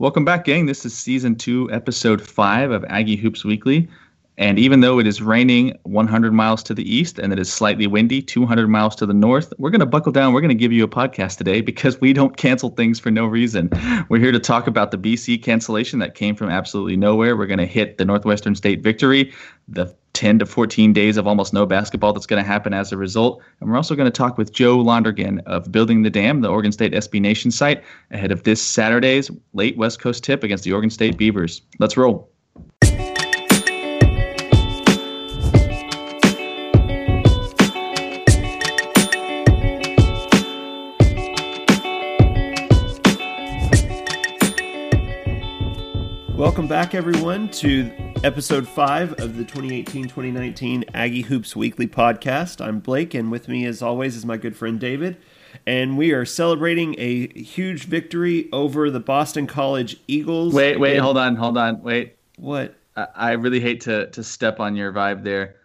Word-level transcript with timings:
Welcome 0.00 0.24
back, 0.24 0.44
gang. 0.44 0.64
This 0.64 0.86
is 0.86 0.96
season 0.96 1.36
two, 1.36 1.70
episode 1.70 2.26
five 2.26 2.70
of 2.70 2.86
Aggie 2.88 3.16
Hoops 3.16 3.44
Weekly. 3.44 3.86
And 4.38 4.58
even 4.58 4.80
though 4.80 4.98
it 4.98 5.06
is 5.06 5.20
raining 5.20 5.78
100 5.82 6.32
miles 6.32 6.62
to 6.62 6.72
the 6.72 6.90
east 6.90 7.18
and 7.18 7.34
it 7.34 7.38
is 7.38 7.52
slightly 7.52 7.86
windy 7.86 8.22
200 8.22 8.66
miles 8.68 8.96
to 8.96 9.04
the 9.04 9.12
north, 9.12 9.52
we're 9.58 9.68
going 9.68 9.80
to 9.80 9.84
buckle 9.84 10.10
down. 10.10 10.32
We're 10.32 10.40
going 10.40 10.48
to 10.48 10.54
give 10.54 10.72
you 10.72 10.84
a 10.84 10.88
podcast 10.88 11.36
today 11.36 11.60
because 11.60 12.00
we 12.00 12.14
don't 12.14 12.38
cancel 12.38 12.70
things 12.70 12.98
for 12.98 13.10
no 13.10 13.26
reason. 13.26 13.68
We're 14.08 14.20
here 14.20 14.32
to 14.32 14.40
talk 14.40 14.66
about 14.66 14.90
the 14.90 14.96
BC 14.96 15.42
cancellation 15.42 15.98
that 15.98 16.14
came 16.14 16.34
from 16.34 16.48
absolutely 16.48 16.96
nowhere. 16.96 17.36
We're 17.36 17.44
going 17.44 17.58
to 17.58 17.66
hit 17.66 17.98
the 17.98 18.06
Northwestern 18.06 18.54
State 18.54 18.80
victory, 18.80 19.34
the 19.68 19.94
10 20.12 20.40
to 20.40 20.46
14 20.46 20.92
days 20.92 21.16
of 21.16 21.26
almost 21.26 21.52
no 21.52 21.66
basketball 21.66 22.12
that's 22.12 22.26
going 22.26 22.42
to 22.42 22.46
happen 22.46 22.74
as 22.74 22.92
a 22.92 22.96
result. 22.96 23.42
And 23.60 23.70
we're 23.70 23.76
also 23.76 23.94
going 23.94 24.10
to 24.10 24.16
talk 24.16 24.38
with 24.38 24.52
Joe 24.52 24.78
Lonergan 24.78 25.40
of 25.46 25.70
Building 25.70 26.02
the 26.02 26.10
Dam, 26.10 26.40
the 26.40 26.48
Oregon 26.48 26.72
State 26.72 26.92
SB 26.92 27.20
Nation 27.20 27.50
site, 27.50 27.82
ahead 28.10 28.32
of 28.32 28.42
this 28.42 28.62
Saturday's 28.62 29.30
late 29.54 29.76
West 29.76 30.00
Coast 30.00 30.24
tip 30.24 30.42
against 30.42 30.64
the 30.64 30.72
Oregon 30.72 30.90
State 30.90 31.16
Beavers. 31.16 31.62
Let's 31.78 31.96
roll. 31.96 32.30
Welcome 46.60 46.76
back, 46.76 46.94
everyone, 46.94 47.48
to 47.52 47.90
episode 48.22 48.68
five 48.68 49.12
of 49.14 49.38
the 49.38 49.44
2018 49.44 50.02
2019 50.02 50.84
Aggie 50.92 51.22
Hoops 51.22 51.56
Weekly 51.56 51.86
podcast. 51.86 52.62
I'm 52.62 52.80
Blake, 52.80 53.14
and 53.14 53.30
with 53.30 53.48
me, 53.48 53.64
as 53.64 53.80
always, 53.80 54.14
is 54.14 54.26
my 54.26 54.36
good 54.36 54.54
friend 54.54 54.78
David. 54.78 55.16
And 55.66 55.96
we 55.96 56.12
are 56.12 56.26
celebrating 56.26 56.96
a 56.98 57.28
huge 57.28 57.84
victory 57.84 58.50
over 58.52 58.90
the 58.90 59.00
Boston 59.00 59.46
College 59.46 59.96
Eagles. 60.06 60.52
Wait, 60.52 60.78
wait, 60.78 60.98
hold 60.98 61.16
on, 61.16 61.34
hold 61.34 61.56
on, 61.56 61.82
wait. 61.82 62.16
What? 62.36 62.76
I, 62.94 63.06
I 63.14 63.30
really 63.32 63.60
hate 63.60 63.80
to, 63.82 64.10
to 64.10 64.22
step 64.22 64.60
on 64.60 64.76
your 64.76 64.92
vibe 64.92 65.24
there. 65.24 65.56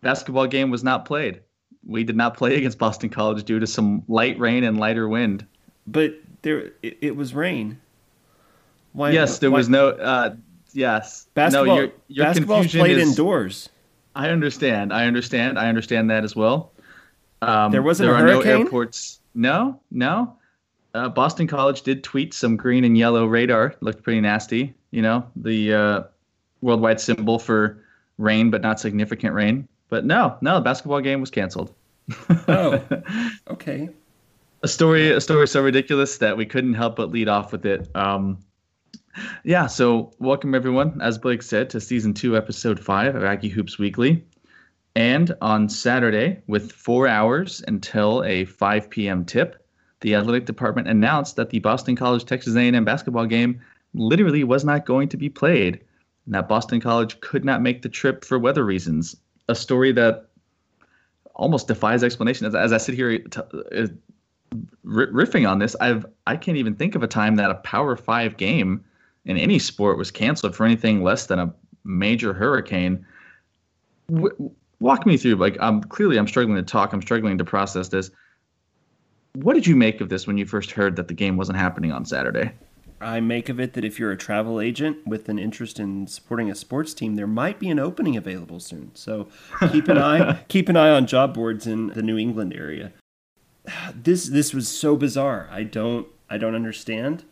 Basketball 0.00 0.46
game 0.46 0.70
was 0.70 0.82
not 0.82 1.04
played. 1.04 1.42
We 1.86 2.02
did 2.02 2.16
not 2.16 2.34
play 2.34 2.56
against 2.56 2.78
Boston 2.78 3.10
College 3.10 3.44
due 3.44 3.60
to 3.60 3.66
some 3.66 4.02
light 4.08 4.38
rain 4.38 4.64
and 4.64 4.80
lighter 4.80 5.06
wind. 5.06 5.44
But 5.86 6.14
there, 6.40 6.72
it, 6.82 6.96
it 7.02 7.14
was 7.14 7.34
rain. 7.34 7.78
Why, 8.94 9.10
yes, 9.10 9.38
there 9.38 9.50
why, 9.50 9.58
was 9.58 9.68
no. 9.68 9.88
Uh, 9.90 10.36
yes, 10.72 11.26
basketball. 11.34 11.66
No, 11.66 11.82
your, 11.82 11.92
your 12.08 12.26
basketball's 12.26 12.68
played 12.68 12.96
is, 12.96 13.10
indoors. 13.10 13.68
I 14.14 14.30
understand. 14.30 14.92
I 14.92 15.06
understand. 15.06 15.58
I 15.58 15.68
understand 15.68 16.08
that 16.10 16.24
as 16.24 16.36
well. 16.36 16.72
Um, 17.42 17.72
there 17.72 17.82
wasn't 17.82 18.08
there 18.08 18.16
a 18.16 18.20
hurricane. 18.20 18.52
no 18.52 18.58
airports. 18.60 19.20
No, 19.34 19.80
no. 19.90 20.36
Uh, 20.94 21.08
Boston 21.08 21.48
College 21.48 21.82
did 21.82 22.04
tweet 22.04 22.32
some 22.32 22.56
green 22.56 22.84
and 22.84 22.96
yellow 22.96 23.26
radar. 23.26 23.74
Looked 23.80 24.04
pretty 24.04 24.20
nasty. 24.20 24.72
You 24.92 25.02
know, 25.02 25.26
the 25.34 25.74
uh, 25.74 26.02
worldwide 26.60 27.00
symbol 27.00 27.40
for 27.40 27.82
rain, 28.18 28.48
but 28.48 28.62
not 28.62 28.78
significant 28.78 29.34
rain. 29.34 29.66
But 29.88 30.04
no, 30.04 30.38
no, 30.40 30.54
the 30.54 30.60
basketball 30.60 31.00
game 31.00 31.20
was 31.20 31.30
canceled. 31.30 31.74
oh, 32.46 32.80
okay. 33.50 33.88
A 34.62 34.68
story, 34.68 35.10
a 35.10 35.20
story 35.20 35.48
so 35.48 35.62
ridiculous 35.62 36.18
that 36.18 36.36
we 36.36 36.46
couldn't 36.46 36.74
help 36.74 36.96
but 36.96 37.10
lead 37.10 37.28
off 37.28 37.50
with 37.50 37.66
it. 37.66 37.88
Um, 37.96 38.38
yeah, 39.44 39.66
so 39.66 40.12
welcome 40.18 40.54
everyone, 40.54 41.00
as 41.00 41.18
Blake 41.18 41.42
said, 41.42 41.70
to 41.70 41.80
season 41.80 42.14
two, 42.14 42.36
episode 42.36 42.80
five 42.80 43.14
of 43.14 43.24
Aggie 43.24 43.48
Hoops 43.48 43.78
Weekly. 43.78 44.24
And 44.96 45.34
on 45.40 45.68
Saturday, 45.68 46.40
with 46.46 46.70
four 46.70 47.08
hours 47.08 47.62
until 47.66 48.22
a 48.24 48.44
5 48.44 48.90
p.m. 48.90 49.24
tip, 49.24 49.66
the 50.00 50.14
athletic 50.14 50.46
department 50.46 50.88
announced 50.88 51.36
that 51.36 51.50
the 51.50 51.58
Boston 51.58 51.96
College 51.96 52.24
Texas 52.24 52.54
A&M 52.54 52.84
basketball 52.84 53.26
game 53.26 53.60
literally 53.92 54.44
was 54.44 54.64
not 54.64 54.86
going 54.86 55.08
to 55.08 55.16
be 55.16 55.28
played, 55.28 55.80
and 56.26 56.34
that 56.34 56.48
Boston 56.48 56.80
College 56.80 57.20
could 57.20 57.44
not 57.44 57.62
make 57.62 57.82
the 57.82 57.88
trip 57.88 58.24
for 58.24 58.38
weather 58.38 58.64
reasons. 58.64 59.16
A 59.48 59.54
story 59.54 59.92
that 59.92 60.28
almost 61.34 61.66
defies 61.66 62.04
explanation. 62.04 62.46
As, 62.46 62.54
as 62.54 62.72
I 62.72 62.78
sit 62.78 62.94
here 62.94 63.18
t- 63.18 63.40
uh, 63.76 63.86
riffing 64.84 65.48
on 65.48 65.58
this, 65.58 65.74
I've 65.80 66.06
I 66.26 66.36
can't 66.36 66.56
even 66.56 66.76
think 66.76 66.94
of 66.94 67.02
a 67.02 67.08
time 67.08 67.36
that 67.36 67.50
a 67.50 67.56
Power 67.56 67.96
Five 67.96 68.36
game 68.36 68.84
in 69.24 69.36
any 69.36 69.58
sport 69.58 69.98
was 69.98 70.10
canceled 70.10 70.54
for 70.54 70.64
anything 70.64 71.02
less 71.02 71.26
than 71.26 71.38
a 71.38 71.52
major 71.84 72.32
hurricane. 72.32 73.04
W- 74.10 74.50
walk 74.80 75.06
me 75.06 75.16
through. 75.16 75.36
Like, 75.36 75.56
I'm 75.60 75.82
clearly 75.82 76.18
I'm 76.18 76.28
struggling 76.28 76.56
to 76.56 76.62
talk. 76.62 76.92
I'm 76.92 77.02
struggling 77.02 77.38
to 77.38 77.44
process 77.44 77.88
this. 77.88 78.10
What 79.34 79.54
did 79.54 79.66
you 79.66 79.74
make 79.74 80.00
of 80.00 80.08
this 80.08 80.26
when 80.26 80.38
you 80.38 80.46
first 80.46 80.70
heard 80.70 80.96
that 80.96 81.08
the 81.08 81.14
game 81.14 81.36
wasn't 81.36 81.58
happening 81.58 81.90
on 81.90 82.04
Saturday? 82.04 82.52
I 83.00 83.20
make 83.20 83.48
of 83.48 83.58
it 83.60 83.74
that 83.74 83.84
if 83.84 83.98
you're 83.98 84.12
a 84.12 84.16
travel 84.16 84.60
agent 84.60 85.06
with 85.06 85.28
an 85.28 85.38
interest 85.38 85.78
in 85.78 86.06
supporting 86.06 86.50
a 86.50 86.54
sports 86.54 86.94
team, 86.94 87.16
there 87.16 87.26
might 87.26 87.58
be 87.58 87.68
an 87.68 87.78
opening 87.78 88.16
available 88.16 88.60
soon. 88.60 88.92
So 88.94 89.28
keep 89.72 89.88
an 89.88 89.98
eye 89.98 90.44
keep 90.48 90.68
an 90.68 90.76
eye 90.76 90.90
on 90.90 91.06
job 91.06 91.34
boards 91.34 91.66
in 91.66 91.88
the 91.88 92.02
New 92.02 92.18
England 92.18 92.54
area. 92.54 92.92
This 93.94 94.28
this 94.28 94.54
was 94.54 94.68
so 94.68 94.96
bizarre. 94.96 95.48
I 95.50 95.62
don't 95.62 96.06
I 96.30 96.38
don't 96.38 96.54
understand 96.54 97.24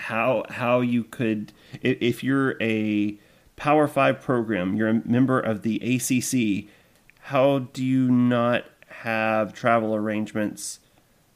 how 0.00 0.44
how 0.48 0.80
you 0.80 1.04
could 1.04 1.52
if 1.82 2.24
you're 2.24 2.56
a 2.60 3.18
Power 3.56 3.86
Five 3.86 4.20
program, 4.20 4.74
you're 4.74 4.88
a 4.88 5.06
member 5.06 5.38
of 5.38 5.62
the 5.62 5.76
ACC. 5.76 6.70
How 7.24 7.58
do 7.58 7.84
you 7.84 8.10
not 8.10 8.64
have 8.88 9.52
travel 9.52 9.94
arrangements 9.94 10.80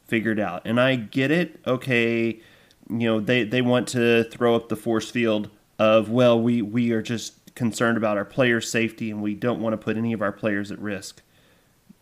figured 0.06 0.40
out? 0.40 0.62
And 0.64 0.80
I 0.80 0.96
get 0.96 1.30
it. 1.30 1.60
Okay, 1.66 2.40
you 2.88 3.06
know 3.06 3.20
they 3.20 3.44
they 3.44 3.62
want 3.62 3.88
to 3.88 4.24
throw 4.24 4.54
up 4.54 4.68
the 4.68 4.76
force 4.76 5.10
field 5.10 5.50
of 5.78 6.08
well 6.10 6.40
we 6.40 6.62
we 6.62 6.92
are 6.92 7.02
just 7.02 7.54
concerned 7.54 7.96
about 7.96 8.16
our 8.16 8.24
players' 8.24 8.70
safety 8.70 9.10
and 9.10 9.22
we 9.22 9.34
don't 9.34 9.60
want 9.60 9.72
to 9.74 9.76
put 9.76 9.96
any 9.96 10.12
of 10.12 10.22
our 10.22 10.32
players 10.32 10.72
at 10.72 10.78
risk. 10.78 11.22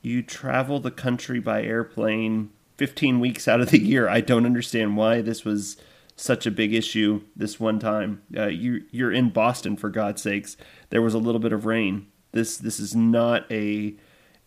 You 0.00 0.22
travel 0.22 0.80
the 0.80 0.90
country 0.90 1.40
by 1.40 1.62
airplane 1.62 2.50
15 2.78 3.20
weeks 3.20 3.46
out 3.46 3.60
of 3.60 3.70
the 3.70 3.80
year. 3.80 4.08
I 4.08 4.20
don't 4.20 4.46
understand 4.46 4.96
why 4.96 5.20
this 5.20 5.44
was 5.44 5.76
such 6.22 6.46
a 6.46 6.52
big 6.52 6.72
issue 6.72 7.20
this 7.34 7.58
one 7.58 7.80
time. 7.80 8.22
Uh, 8.36 8.46
you 8.46 8.84
you're 8.92 9.10
in 9.10 9.30
Boston 9.30 9.76
for 9.76 9.90
God's 9.90 10.22
sakes. 10.22 10.56
There 10.90 11.02
was 11.02 11.14
a 11.14 11.18
little 11.18 11.40
bit 11.40 11.52
of 11.52 11.66
rain. 11.66 12.06
This 12.30 12.56
this 12.56 12.78
is 12.78 12.94
not 12.94 13.50
a 13.50 13.96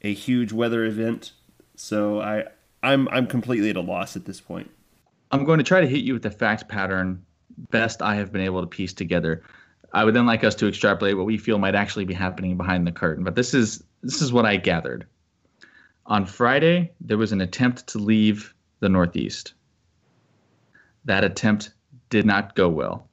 a 0.01 0.13
huge 0.13 0.53
weather 0.53 0.85
event. 0.85 1.33
So 1.75 2.21
I 2.21 2.45
I'm 2.81 3.09
I'm 3.09 3.27
completely 3.27 3.69
at 3.69 3.75
a 3.75 3.81
loss 3.81 4.15
at 4.15 4.23
this 4.23 4.39
point. 4.39 4.71
I'm 5.31 5.43
going 5.43 5.57
to 5.57 5.65
try 5.65 5.81
to 5.81 5.87
hit 5.87 6.05
you 6.05 6.13
with 6.13 6.23
the 6.23 6.31
fact 6.31 6.69
pattern 6.69 7.25
best 7.71 8.01
I 8.01 8.15
have 8.15 8.31
been 8.31 8.41
able 8.41 8.61
to 8.61 8.67
piece 8.67 8.93
together. 8.93 9.43
I 9.91 10.05
would 10.05 10.13
then 10.13 10.25
like 10.25 10.45
us 10.45 10.55
to 10.55 10.67
extrapolate 10.67 11.17
what 11.17 11.25
we 11.25 11.37
feel 11.37 11.57
might 11.57 11.75
actually 11.75 12.05
be 12.05 12.13
happening 12.13 12.55
behind 12.55 12.87
the 12.87 12.91
curtain. 12.93 13.25
But 13.25 13.35
this 13.35 13.53
is 13.53 13.83
this 14.01 14.21
is 14.21 14.31
what 14.31 14.45
I 14.45 14.55
gathered. 14.55 15.07
On 16.05 16.25
Friday, 16.25 16.93
there 17.01 17.17
was 17.17 17.33
an 17.33 17.41
attempt 17.41 17.87
to 17.87 17.97
leave 17.97 18.53
the 18.79 18.87
Northeast 18.87 19.55
that 21.05 21.23
attempt 21.23 21.71
did 22.09 22.25
not 22.25 22.55
go 22.55 22.69
well. 22.69 23.07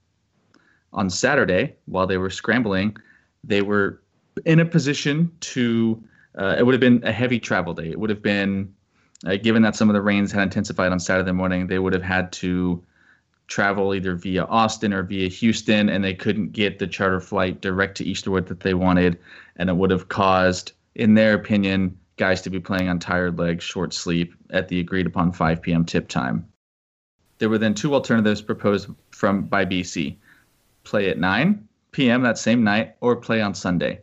On 0.92 1.08
Saturday, 1.08 1.74
while 1.86 2.06
they 2.06 2.18
were 2.18 2.30
scrambling, 2.30 2.96
they 3.44 3.62
were 3.62 4.02
in 4.44 4.60
a 4.60 4.64
position 4.64 5.30
to. 5.40 6.02
Uh, 6.36 6.56
it 6.58 6.64
would 6.64 6.72
have 6.72 6.80
been 6.80 7.02
a 7.04 7.12
heavy 7.12 7.38
travel 7.38 7.74
day. 7.74 7.90
It 7.90 8.00
would 8.00 8.08
have 8.08 8.22
been, 8.22 8.74
uh, 9.26 9.36
given 9.36 9.60
that 9.62 9.76
some 9.76 9.90
of 9.90 9.94
the 9.94 10.00
rains 10.00 10.32
had 10.32 10.44
intensified 10.44 10.90
on 10.90 10.98
Saturday 10.98 11.32
morning, 11.32 11.66
they 11.66 11.78
would 11.78 11.92
have 11.92 12.02
had 12.02 12.32
to 12.32 12.82
travel 13.48 13.94
either 13.94 14.14
via 14.14 14.44
Austin 14.44 14.94
or 14.94 15.02
via 15.02 15.28
Houston, 15.28 15.90
and 15.90 16.02
they 16.02 16.14
couldn't 16.14 16.52
get 16.52 16.78
the 16.78 16.86
charter 16.86 17.20
flight 17.20 17.60
direct 17.60 17.98
to 17.98 18.04
Easterwood 18.04 18.46
that 18.46 18.60
they 18.60 18.72
wanted, 18.72 19.18
and 19.56 19.68
it 19.68 19.76
would 19.76 19.90
have 19.90 20.08
caused, 20.08 20.72
in 20.94 21.12
their 21.12 21.34
opinion, 21.34 21.98
guys 22.16 22.40
to 22.42 22.50
be 22.50 22.60
playing 22.60 22.88
on 22.88 22.98
tired 22.98 23.38
legs, 23.38 23.62
short 23.62 23.92
sleep 23.92 24.34
at 24.50 24.68
the 24.68 24.80
agreed 24.80 25.06
upon 25.06 25.32
5 25.32 25.60
p.m. 25.60 25.84
tip 25.84 26.08
time. 26.08 26.46
There 27.42 27.48
were 27.48 27.58
then 27.58 27.74
two 27.74 27.92
alternatives 27.92 28.40
proposed 28.40 28.86
from 29.10 29.46
by 29.46 29.64
BC: 29.64 30.14
play 30.84 31.10
at 31.10 31.18
9 31.18 31.66
p.m. 31.90 32.22
that 32.22 32.38
same 32.38 32.62
night, 32.62 32.94
or 33.00 33.16
play 33.16 33.42
on 33.42 33.52
Sunday. 33.52 33.98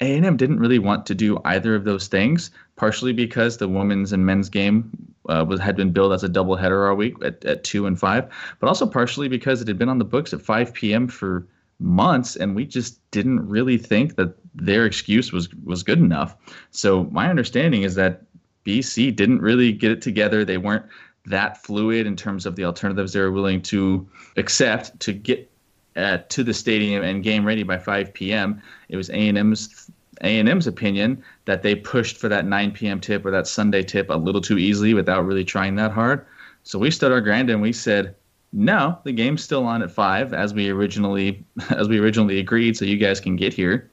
A&M 0.00 0.36
didn't 0.36 0.60
really 0.60 0.78
want 0.78 1.04
to 1.06 1.14
do 1.16 1.40
either 1.44 1.74
of 1.74 1.82
those 1.82 2.06
things, 2.06 2.52
partially 2.76 3.12
because 3.12 3.56
the 3.56 3.66
women's 3.66 4.12
and 4.12 4.24
men's 4.24 4.48
game 4.48 4.92
uh, 5.28 5.44
was 5.48 5.58
had 5.58 5.74
been 5.74 5.90
billed 5.90 6.12
as 6.12 6.22
a 6.22 6.28
doubleheader 6.28 6.88
all 6.88 6.94
week 6.94 7.16
at, 7.24 7.44
at 7.44 7.64
two 7.64 7.84
and 7.84 7.98
five, 7.98 8.28
but 8.60 8.68
also 8.68 8.86
partially 8.86 9.26
because 9.26 9.60
it 9.60 9.66
had 9.66 9.76
been 9.76 9.88
on 9.88 9.98
the 9.98 10.04
books 10.04 10.32
at 10.32 10.40
5 10.40 10.72
p.m. 10.72 11.08
for 11.08 11.48
months, 11.80 12.36
and 12.36 12.54
we 12.54 12.64
just 12.64 13.00
didn't 13.10 13.44
really 13.48 13.76
think 13.76 14.14
that 14.14 14.36
their 14.54 14.86
excuse 14.86 15.32
was 15.32 15.52
was 15.64 15.82
good 15.82 15.98
enough. 15.98 16.36
So 16.70 17.08
my 17.10 17.28
understanding 17.28 17.82
is 17.82 17.96
that 17.96 18.22
BC 18.64 19.16
didn't 19.16 19.40
really 19.40 19.72
get 19.72 19.90
it 19.90 20.00
together. 20.00 20.44
They 20.44 20.58
weren't 20.58 20.84
that 21.28 21.62
fluid 21.62 22.06
in 22.06 22.16
terms 22.16 22.46
of 22.46 22.56
the 22.56 22.64
alternatives 22.64 23.12
they 23.12 23.20
were 23.20 23.32
willing 23.32 23.62
to 23.62 24.06
accept 24.36 24.98
to 25.00 25.12
get 25.12 25.50
uh, 25.96 26.18
to 26.28 26.44
the 26.44 26.54
stadium 26.54 27.02
and 27.02 27.24
game 27.24 27.44
ready 27.44 27.62
by 27.62 27.76
5 27.76 28.14
p.m. 28.14 28.62
It 28.88 28.96
was 28.96 29.10
A&M's 29.10 29.90
A&M's 30.20 30.66
opinion 30.66 31.22
that 31.44 31.62
they 31.62 31.74
pushed 31.74 32.16
for 32.16 32.28
that 32.28 32.44
9 32.44 32.72
p.m. 32.72 33.00
tip 33.00 33.24
or 33.24 33.30
that 33.30 33.46
Sunday 33.46 33.82
tip 33.82 34.10
a 34.10 34.14
little 34.14 34.40
too 34.40 34.58
easily 34.58 34.94
without 34.94 35.24
really 35.24 35.44
trying 35.44 35.76
that 35.76 35.92
hard. 35.92 36.26
So 36.64 36.78
we 36.78 36.90
stood 36.90 37.12
our 37.12 37.20
ground 37.20 37.50
and 37.50 37.62
we 37.62 37.72
said, 37.72 38.14
no, 38.52 38.98
the 39.04 39.12
game's 39.12 39.44
still 39.44 39.64
on 39.64 39.82
at 39.82 39.90
five 39.90 40.32
as 40.32 40.54
we 40.54 40.70
originally 40.70 41.44
as 41.70 41.88
we 41.88 41.98
originally 41.98 42.38
agreed, 42.38 42.76
so 42.76 42.84
you 42.84 42.96
guys 42.96 43.20
can 43.20 43.36
get 43.36 43.52
here. 43.52 43.90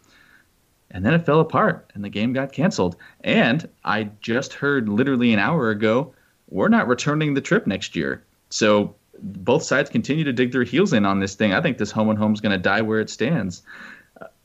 And 0.92 1.06
then 1.06 1.14
it 1.14 1.26
fell 1.26 1.42
apart, 1.42 1.92
and 1.94 2.06
the 2.06 2.10
game 2.10 2.32
got 2.32 2.54
canceled. 2.54 2.96
And 3.22 3.68
I 3.84 4.10
just 4.22 4.54
heard 4.54 4.88
literally 4.88 5.34
an 5.34 5.40
hour 5.40 5.70
ago, 5.70 6.14
we're 6.50 6.70
not 6.70 6.88
returning 6.88 7.34
the 7.34 7.42
trip 7.42 7.68
next 7.68 7.96
year. 7.96 8.24
So 8.50 8.96
both 9.20 9.64
sides 9.64 9.90
continue 9.90 10.24
to 10.24 10.34
dig 10.34 10.52
their 10.52 10.64
heels 10.64 10.94
in 10.94 11.06
on 11.06 11.20
this 11.20 11.36
thing. 11.36 11.54
I 11.54 11.62
think 11.62 11.78
this 11.78 11.92
home 11.92 12.10
and 12.10 12.20
home 12.20 12.34
is 12.34 12.42
going 12.42 12.52
to 12.52 12.62
die 12.62 12.82
where 12.82 13.00
it 13.00 13.10
stands. 13.10 13.64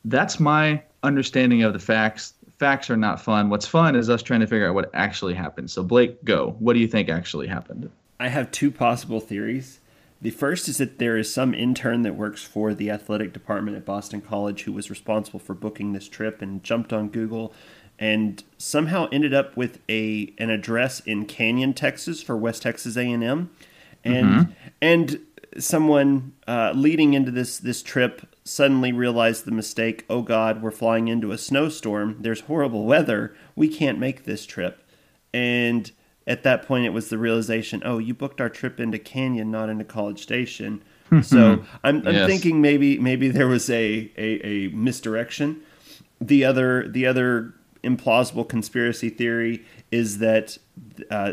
that's 0.06 0.40
my 0.40 0.82
understanding 1.02 1.62
of 1.62 1.72
the 1.72 1.78
facts. 1.78 2.34
Facts 2.58 2.90
are 2.90 2.96
not 2.96 3.20
fun. 3.20 3.50
What's 3.50 3.66
fun 3.66 3.96
is 3.96 4.10
us 4.10 4.22
trying 4.22 4.40
to 4.40 4.46
figure 4.46 4.68
out 4.68 4.74
what 4.74 4.90
actually 4.94 5.34
happened. 5.34 5.70
So 5.70 5.82
Blake, 5.82 6.22
go. 6.24 6.56
What 6.58 6.74
do 6.74 6.80
you 6.80 6.88
think 6.88 7.08
actually 7.08 7.46
happened? 7.46 7.90
I 8.18 8.28
have 8.28 8.50
two 8.50 8.70
possible 8.70 9.20
theories. 9.20 9.80
The 10.22 10.30
first 10.30 10.68
is 10.68 10.76
that 10.76 10.98
there 10.98 11.16
is 11.16 11.32
some 11.32 11.54
intern 11.54 12.02
that 12.02 12.14
works 12.14 12.42
for 12.42 12.74
the 12.74 12.90
athletic 12.90 13.32
department 13.32 13.78
at 13.78 13.86
Boston 13.86 14.20
College 14.20 14.64
who 14.64 14.72
was 14.72 14.90
responsible 14.90 15.40
for 15.40 15.54
booking 15.54 15.94
this 15.94 16.08
trip 16.08 16.42
and 16.42 16.62
jumped 16.62 16.92
on 16.92 17.08
Google 17.08 17.54
and 18.00 18.42
somehow 18.56 19.06
ended 19.12 19.34
up 19.34 19.56
with 19.56 19.78
a 19.88 20.32
an 20.38 20.50
address 20.50 21.00
in 21.00 21.26
Canyon, 21.26 21.74
Texas 21.74 22.22
for 22.22 22.36
West 22.36 22.62
Texas 22.62 22.96
A&M. 22.96 23.50
And 24.02 24.26
mm-hmm. 24.26 24.50
and 24.80 25.20
someone 25.58 26.32
uh, 26.48 26.72
leading 26.74 27.12
into 27.12 27.30
this 27.30 27.58
this 27.58 27.82
trip 27.82 28.34
suddenly 28.42 28.90
realized 28.90 29.44
the 29.44 29.52
mistake. 29.52 30.06
Oh 30.08 30.22
God, 30.22 30.62
we're 30.62 30.70
flying 30.70 31.08
into 31.08 31.30
a 31.30 31.38
snowstorm. 31.38 32.16
There's 32.20 32.40
horrible 32.40 32.86
weather. 32.86 33.36
We 33.54 33.68
can't 33.68 33.98
make 33.98 34.24
this 34.24 34.46
trip. 34.46 34.82
And 35.34 35.92
at 36.26 36.42
that 36.42 36.66
point 36.66 36.86
it 36.86 36.90
was 36.90 37.08
the 37.08 37.18
realization 37.18 37.82
oh 37.84 37.98
you 37.98 38.12
booked 38.14 38.40
our 38.40 38.48
trip 38.48 38.78
into 38.78 38.98
canyon 38.98 39.50
not 39.50 39.68
into 39.68 39.84
college 39.84 40.22
station 40.22 40.82
so 41.22 41.64
i'm, 41.82 42.06
I'm 42.06 42.14
yes. 42.14 42.28
thinking 42.28 42.60
maybe 42.60 42.98
maybe 42.98 43.28
there 43.28 43.48
was 43.48 43.70
a, 43.70 44.12
a, 44.16 44.46
a, 44.46 44.68
misdirection 44.68 45.62
the 46.20 46.44
other 46.44 46.86
the 46.86 47.06
other 47.06 47.54
implausible 47.82 48.48
conspiracy 48.48 49.08
theory 49.08 49.64
is 49.90 50.18
that 50.18 50.58
uh, 51.10 51.32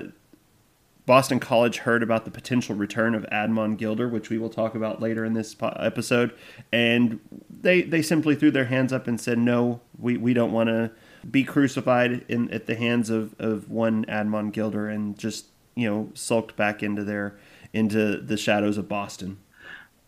Boston 1.05 1.39
College 1.39 1.79
heard 1.79 2.03
about 2.03 2.25
the 2.25 2.31
potential 2.31 2.75
return 2.75 3.15
of 3.15 3.25
Admon 3.31 3.77
Gilder, 3.77 4.09
which 4.09 4.29
we 4.29 4.37
will 4.37 4.49
talk 4.49 4.75
about 4.75 5.01
later 5.01 5.23
in 5.23 5.33
this 5.33 5.55
episode, 5.61 6.33
and 6.71 7.19
they 7.49 7.81
they 7.81 8.01
simply 8.01 8.35
threw 8.35 8.51
their 8.51 8.65
hands 8.65 8.91
up 8.91 9.07
and 9.07 9.19
said, 9.19 9.37
"No, 9.37 9.79
we, 9.97 10.17
we 10.17 10.33
don't 10.33 10.51
want 10.51 10.67
to 10.67 10.91
be 11.29 11.43
crucified 11.43 12.25
in 12.27 12.51
at 12.51 12.65
the 12.65 12.75
hands 12.75 13.09
of, 13.09 13.35
of 13.39 13.69
one 13.69 14.05
Admon 14.05 14.51
Gilder 14.51 14.89
and 14.89 15.17
just 15.17 15.47
you 15.75 15.89
know 15.89 16.09
sulked 16.13 16.57
back 16.57 16.83
into 16.83 17.05
their 17.05 17.37
into 17.71 18.17
the 18.17 18.37
shadows 18.37 18.77
of 18.77 18.89
Boston. 18.89 19.37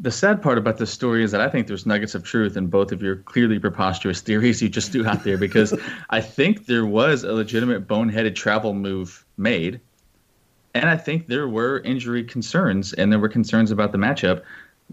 The 0.02 0.12
sad 0.12 0.42
part 0.42 0.58
about 0.58 0.78
this 0.78 0.92
story 0.92 1.24
is 1.24 1.32
that 1.32 1.42
I 1.42 1.50
think 1.50 1.68
there's 1.68 1.86
nuggets 1.86 2.16
of 2.16 2.24
truth 2.24 2.56
in 2.56 2.68
both 2.68 2.92
of 2.94 3.02
your 3.02 3.18
clearly 3.18 3.60
preposterous 3.60 4.22
theories 4.22 4.62
you 4.62 4.70
just 4.70 4.92
threw 4.92 5.06
out 5.06 5.24
there 5.24 5.38
because 5.38 5.78
I 6.10 6.22
think 6.22 6.68
there 6.68 6.86
was 6.86 7.24
a 7.24 7.34
legitimate 7.34 7.88
boneheaded 7.88 8.36
travel 8.36 8.74
move 8.74 9.26
made. 9.38 9.82
And 10.74 10.88
I 10.88 10.96
think 10.96 11.28
there 11.28 11.50
were 11.50 11.80
injury 11.80 12.24
concerns 12.24 12.94
and 12.94 13.12
there 13.12 13.20
were 13.20 13.28
concerns 13.28 13.72
about 13.72 13.92
the 13.92 13.98
matchup 13.98 14.44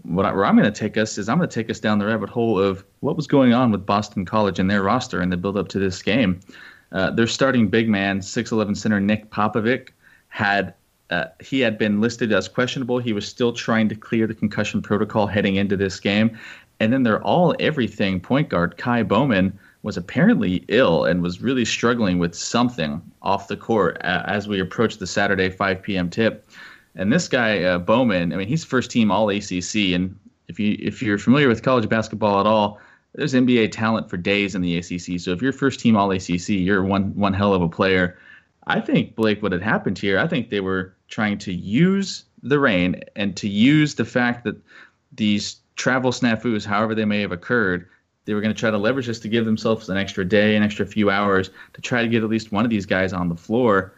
what 0.03 0.25
I, 0.25 0.33
where 0.33 0.45
I'm 0.45 0.55
going 0.55 0.71
to 0.71 0.79
take 0.79 0.97
us 0.97 1.17
is 1.17 1.29
I'm 1.29 1.37
going 1.37 1.49
to 1.49 1.53
take 1.53 1.69
us 1.69 1.79
down 1.79 1.99
the 1.99 2.05
rabbit 2.05 2.29
hole 2.29 2.59
of 2.59 2.83
what 2.99 3.15
was 3.15 3.27
going 3.27 3.53
on 3.53 3.71
with 3.71 3.85
Boston 3.85 4.25
College 4.25 4.59
and 4.59 4.69
their 4.69 4.83
roster 4.83 5.21
and 5.21 5.31
the 5.31 5.37
build 5.37 5.57
up 5.57 5.67
to 5.69 5.79
this 5.79 6.01
game. 6.01 6.39
Uh, 6.91 7.11
their 7.11 7.27
starting 7.27 7.67
big 7.67 7.89
man, 7.89 8.19
6'11 8.19 8.77
center 8.77 8.99
Nick 8.99 9.29
Popovic, 9.29 9.89
had 10.29 10.73
uh, 11.09 11.25
he 11.39 11.59
had 11.59 11.77
been 11.77 12.01
listed 12.01 12.31
as 12.33 12.47
questionable. 12.47 12.99
He 12.99 13.13
was 13.13 13.27
still 13.27 13.53
trying 13.53 13.89
to 13.89 13.95
clear 13.95 14.27
the 14.27 14.33
concussion 14.33 14.81
protocol 14.81 15.27
heading 15.27 15.55
into 15.55 15.77
this 15.77 15.99
game. 15.99 16.37
And 16.79 16.93
then 16.93 17.03
their 17.03 17.21
all 17.23 17.55
everything 17.59 18.19
point 18.19 18.49
guard, 18.49 18.77
Ky 18.77 19.03
Bowman, 19.03 19.57
was 19.83 19.97
apparently 19.97 20.65
ill 20.67 21.05
and 21.05 21.21
was 21.21 21.41
really 21.41 21.65
struggling 21.65 22.19
with 22.19 22.35
something 22.35 23.01
off 23.21 23.47
the 23.47 23.55
court 23.55 23.97
uh, 24.03 24.23
as 24.25 24.47
we 24.47 24.59
approached 24.59 24.99
the 24.99 25.07
Saturday 25.07 25.49
5 25.49 25.81
p.m. 25.81 26.09
tip. 26.09 26.49
And 26.95 27.13
this 27.13 27.27
guy 27.27 27.63
uh, 27.63 27.77
Bowman, 27.77 28.33
I 28.33 28.35
mean, 28.35 28.47
he's 28.47 28.63
first 28.63 28.91
team 28.91 29.11
All 29.11 29.29
ACC, 29.29 29.93
and 29.93 30.17
if 30.47 30.59
you 30.59 30.75
if 30.79 31.01
you're 31.01 31.19
familiar 31.19 31.47
with 31.47 31.61
college 31.61 31.87
basketball 31.87 32.39
at 32.39 32.47
all, 32.47 32.79
there's 33.13 33.33
NBA 33.33 33.71
talent 33.71 34.09
for 34.09 34.17
days 34.17 34.55
in 34.55 34.61
the 34.61 34.77
ACC. 34.77 35.19
So 35.19 35.31
if 35.31 35.41
you're 35.41 35.53
first 35.53 35.79
team 35.79 35.95
All 35.95 36.11
ACC, 36.11 36.49
you're 36.49 36.83
one 36.83 37.15
one 37.15 37.33
hell 37.33 37.53
of 37.53 37.61
a 37.61 37.69
player. 37.69 38.17
I 38.65 38.81
think 38.81 39.15
Blake, 39.15 39.41
what 39.41 39.51
had 39.51 39.61
happened 39.61 39.97
here, 39.97 40.19
I 40.19 40.27
think 40.27 40.49
they 40.49 40.59
were 40.59 40.96
trying 41.07 41.37
to 41.39 41.53
use 41.53 42.25
the 42.43 42.59
rain 42.59 43.01
and 43.15 43.35
to 43.37 43.47
use 43.47 43.95
the 43.95 44.05
fact 44.05 44.43
that 44.43 44.55
these 45.13 45.57
travel 45.75 46.11
snafus, 46.11 46.65
however 46.65 46.93
they 46.93 47.05
may 47.05 47.21
have 47.21 47.31
occurred, 47.31 47.87
they 48.25 48.33
were 48.33 48.41
going 48.41 48.53
to 48.53 48.59
try 48.59 48.69
to 48.69 48.77
leverage 48.77 49.07
this 49.07 49.19
to 49.19 49.29
give 49.29 49.45
themselves 49.45 49.87
an 49.89 49.97
extra 49.97 50.25
day, 50.25 50.55
an 50.55 50.63
extra 50.63 50.85
few 50.85 51.09
hours 51.09 51.49
to 51.73 51.81
try 51.81 52.01
to 52.01 52.07
get 52.07 52.23
at 52.23 52.29
least 52.29 52.51
one 52.51 52.65
of 52.65 52.69
these 52.69 52.85
guys 52.85 53.13
on 53.13 53.29
the 53.29 53.35
floor. 53.35 53.93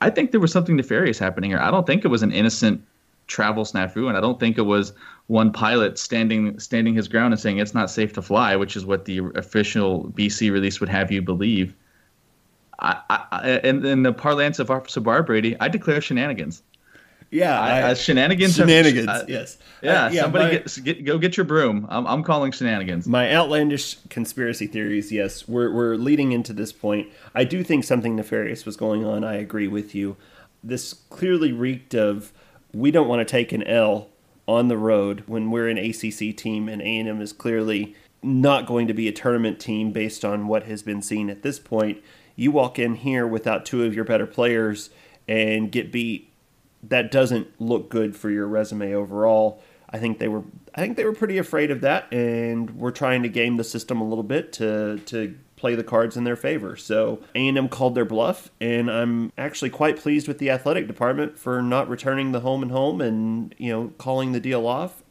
I 0.00 0.10
think 0.10 0.30
there 0.30 0.40
was 0.40 0.52
something 0.52 0.76
nefarious 0.76 1.18
happening 1.18 1.50
here. 1.50 1.58
I 1.58 1.70
don't 1.70 1.86
think 1.86 2.04
it 2.04 2.08
was 2.08 2.22
an 2.22 2.30
innocent 2.30 2.82
travel 3.26 3.64
snafu, 3.64 4.06
and 4.08 4.16
I 4.16 4.20
don't 4.20 4.38
think 4.38 4.58
it 4.58 4.62
was 4.62 4.92
one 5.26 5.52
pilot 5.52 5.98
standing 5.98 6.58
standing 6.60 6.94
his 6.94 7.08
ground 7.08 7.32
and 7.32 7.40
saying 7.40 7.58
it's 7.58 7.74
not 7.74 7.90
safe 7.90 8.12
to 8.12 8.22
fly, 8.22 8.54
which 8.54 8.76
is 8.76 8.84
what 8.84 9.06
the 9.06 9.22
official 9.34 10.12
BC 10.14 10.52
release 10.52 10.78
would 10.78 10.88
have 10.88 11.10
you 11.10 11.22
believe. 11.22 11.74
I, 12.78 13.00
I, 13.10 13.50
in, 13.64 13.84
in 13.84 14.02
the 14.02 14.12
parlance 14.12 14.58
of 14.58 14.70
Officer 14.70 15.00
Barbrady, 15.00 15.56
I 15.60 15.68
declare 15.68 16.00
shenanigans. 16.00 16.62
Yeah, 17.30 17.58
I, 17.58 17.90
I, 17.90 17.94
shenanigans. 17.94 18.54
Shenanigans. 18.54 19.08
Have, 19.08 19.22
uh, 19.22 19.24
yes. 19.26 19.58
Yeah. 19.82 20.04
Uh, 20.04 20.10
yeah 20.10 20.22
somebody 20.22 20.44
my, 20.44 20.50
get, 20.62 20.84
get, 20.84 21.04
go 21.04 21.18
get 21.18 21.36
your 21.36 21.44
broom. 21.44 21.86
I'm, 21.90 22.06
I'm 22.06 22.22
calling 22.22 22.52
shenanigans. 22.52 23.08
My 23.08 23.34
outlandish 23.34 23.96
conspiracy 24.08 24.68
theories. 24.68 25.10
Yes, 25.10 25.48
we're 25.48 25.72
we're 25.72 25.96
leading 25.96 26.30
into 26.30 26.52
this 26.52 26.72
point. 26.72 27.08
I 27.34 27.42
do 27.42 27.64
think 27.64 27.82
something 27.82 28.14
nefarious 28.14 28.64
was 28.64 28.76
going 28.76 29.04
on. 29.04 29.24
I 29.24 29.34
agree 29.34 29.66
with 29.66 29.96
you. 29.96 30.16
This 30.62 30.94
clearly 31.10 31.50
reeked 31.50 31.94
of 31.94 32.32
we 32.72 32.90
don't 32.90 33.08
want 33.08 33.26
to 33.26 33.30
take 33.30 33.50
an 33.52 33.64
L 33.64 34.10
on 34.46 34.68
the 34.68 34.78
road 34.78 35.24
when 35.26 35.50
we're 35.50 35.68
an 35.68 35.78
ACC 35.78 36.36
team 36.36 36.68
and 36.68 36.82
A&M 36.82 37.20
is 37.20 37.32
clearly 37.32 37.96
not 38.22 38.66
going 38.66 38.86
to 38.86 38.94
be 38.94 39.08
a 39.08 39.12
tournament 39.12 39.58
team 39.58 39.90
based 39.90 40.24
on 40.24 40.46
what 40.46 40.64
has 40.64 40.82
been 40.82 41.02
seen 41.02 41.30
at 41.30 41.42
this 41.42 41.58
point. 41.58 42.02
You 42.36 42.50
walk 42.50 42.78
in 42.78 42.96
here 42.96 43.26
without 43.26 43.64
two 43.64 43.84
of 43.84 43.94
your 43.94 44.04
better 44.04 44.26
players 44.26 44.90
and 45.26 45.70
get 45.70 45.92
beat 45.92 46.30
that 46.88 47.10
doesn't 47.10 47.60
look 47.60 47.88
good 47.88 48.16
for 48.16 48.30
your 48.30 48.46
resume 48.46 48.94
overall. 48.94 49.62
I 49.90 49.98
think 49.98 50.18
they 50.18 50.28
were 50.28 50.42
I 50.74 50.80
think 50.80 50.96
they 50.96 51.04
were 51.04 51.12
pretty 51.12 51.38
afraid 51.38 51.70
of 51.70 51.80
that 51.82 52.12
and 52.12 52.70
we're 52.70 52.90
trying 52.90 53.22
to 53.22 53.28
game 53.28 53.56
the 53.56 53.64
system 53.64 54.00
a 54.00 54.08
little 54.08 54.24
bit 54.24 54.52
to 54.54 54.98
to 55.06 55.36
play 55.56 55.74
the 55.76 55.84
cards 55.84 56.16
in 56.16 56.24
their 56.24 56.36
favor. 56.36 56.76
So 56.76 57.20
A&M 57.34 57.68
called 57.68 57.94
their 57.94 58.04
bluff 58.04 58.50
and 58.60 58.90
I'm 58.90 59.32
actually 59.38 59.70
quite 59.70 59.96
pleased 59.96 60.26
with 60.26 60.38
the 60.38 60.50
athletic 60.50 60.86
department 60.86 61.38
for 61.38 61.62
not 61.62 61.88
returning 61.88 62.32
the 62.32 62.40
home 62.40 62.62
and 62.62 62.72
home 62.72 63.00
and 63.00 63.54
you 63.56 63.70
know 63.70 63.92
calling 63.98 64.32
the 64.32 64.40
deal 64.40 64.66
off. 64.66 65.02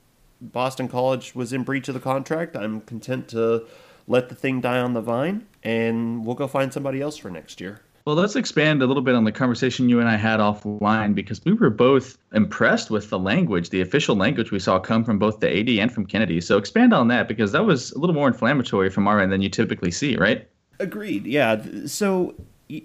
Boston 0.41 0.89
College 0.89 1.33
was 1.33 1.53
in 1.53 1.63
breach 1.63 1.87
of 1.87 1.93
the 1.93 2.01
contract. 2.01 2.57
I'm 2.57 2.81
content 2.81 3.29
to 3.29 3.65
let 4.07 4.29
the 4.29 4.35
thing 4.35 4.61
die 4.61 4.79
on 4.79 4.93
the 4.93 5.01
vine 5.01 5.45
and 5.63 6.25
we'll 6.25 6.35
go 6.35 6.47
find 6.47 6.73
somebody 6.73 7.01
else 7.01 7.17
for 7.17 7.29
next 7.29 7.61
year. 7.61 7.81
Well, 8.05 8.17
let's 8.17 8.35
expand 8.35 8.83
a 8.83 8.85
little 8.85 9.01
bit 9.01 9.15
on 9.15 9.23
the 9.23 9.31
conversation 9.31 9.87
you 9.87 10.01
and 10.01 10.09
I 10.09 10.17
had 10.17 10.41
offline 10.41 11.15
because 11.15 11.43
we 11.45 11.53
were 11.53 11.69
both 11.69 12.17
impressed 12.33 12.91
with 12.91 13.09
the 13.09 13.17
language, 13.17 13.69
the 13.69 13.79
official 13.79 14.17
language 14.17 14.51
we 14.51 14.59
saw 14.59 14.77
come 14.77 15.05
from 15.05 15.19
both 15.19 15.39
the 15.39 15.57
AD 15.57 15.69
and 15.69 15.89
from 15.89 16.05
Kennedy. 16.05 16.41
So 16.41 16.57
expand 16.57 16.93
on 16.93 17.07
that 17.07 17.29
because 17.29 17.53
that 17.53 17.65
was 17.65 17.93
a 17.93 17.99
little 17.99 18.13
more 18.13 18.27
inflammatory 18.27 18.89
from 18.89 19.07
our 19.07 19.21
end 19.21 19.31
than 19.31 19.41
you 19.41 19.49
typically 19.49 19.91
see, 19.91 20.17
right? 20.17 20.45
Agreed. 20.79 21.25
Yeah. 21.25 21.63
So 21.85 22.35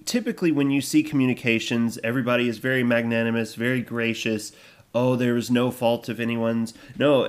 typically 0.04 0.52
when 0.52 0.70
you 0.70 0.80
see 0.80 1.02
communications, 1.02 1.98
everybody 2.04 2.48
is 2.48 2.58
very 2.58 2.84
magnanimous, 2.84 3.56
very 3.56 3.82
gracious. 3.82 4.52
Oh, 4.94 5.16
there 5.16 5.34
was 5.34 5.50
no 5.50 5.72
fault 5.72 6.08
of 6.08 6.20
anyone's. 6.20 6.74
No, 6.96 7.28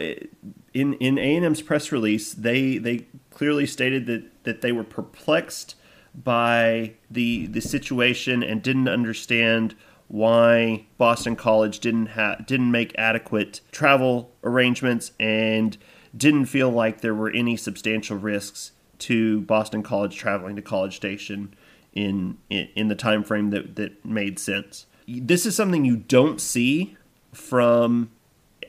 in 0.74 0.94
in 0.96 1.18
A&M's 1.18 1.62
press 1.62 1.92
release, 1.92 2.34
they 2.34 2.78
they 2.78 3.08
clearly 3.32 3.66
stated 3.66 4.06
that 4.08 4.44
that 4.44 4.62
they 4.62 4.72
were 4.72 4.84
perplexed 4.84 5.76
by 6.16 6.94
the 7.10 7.48
the 7.48 7.62
situation 7.62 8.44
and 8.44 8.62
didn't 8.62 8.88
understand 8.88 9.76
why 10.08 10.86
Boston 10.98 11.36
College 11.36 11.80
didn't 11.80 12.10
didn't 12.46 12.72
make 12.72 12.94
adequate 12.98 13.62
travel 13.72 14.32
arrangements 14.44 15.12
and 15.20 15.78
didn't 16.16 16.46
feel 16.48 16.70
like 16.70 17.02
there 17.02 17.14
were 17.14 17.30
any 17.30 17.56
substantial 17.56 18.18
risks 18.18 18.72
to 18.98 19.42
Boston 19.42 19.84
College 19.84 20.16
traveling 20.16 20.56
to 20.56 20.62
College 20.62 20.96
Station 20.96 21.54
in 21.94 22.38
in, 22.50 22.68
in 22.76 22.88
the 22.88 22.96
time 22.96 23.24
frame 23.24 23.52
that 23.52 23.76
that 23.76 24.04
made 24.04 24.40
sense. 24.40 24.86
This 25.08 25.46
is 25.46 25.56
something 25.56 25.86
you 25.86 25.98
don't 25.98 26.42
see 26.42 26.98
from 27.34 28.12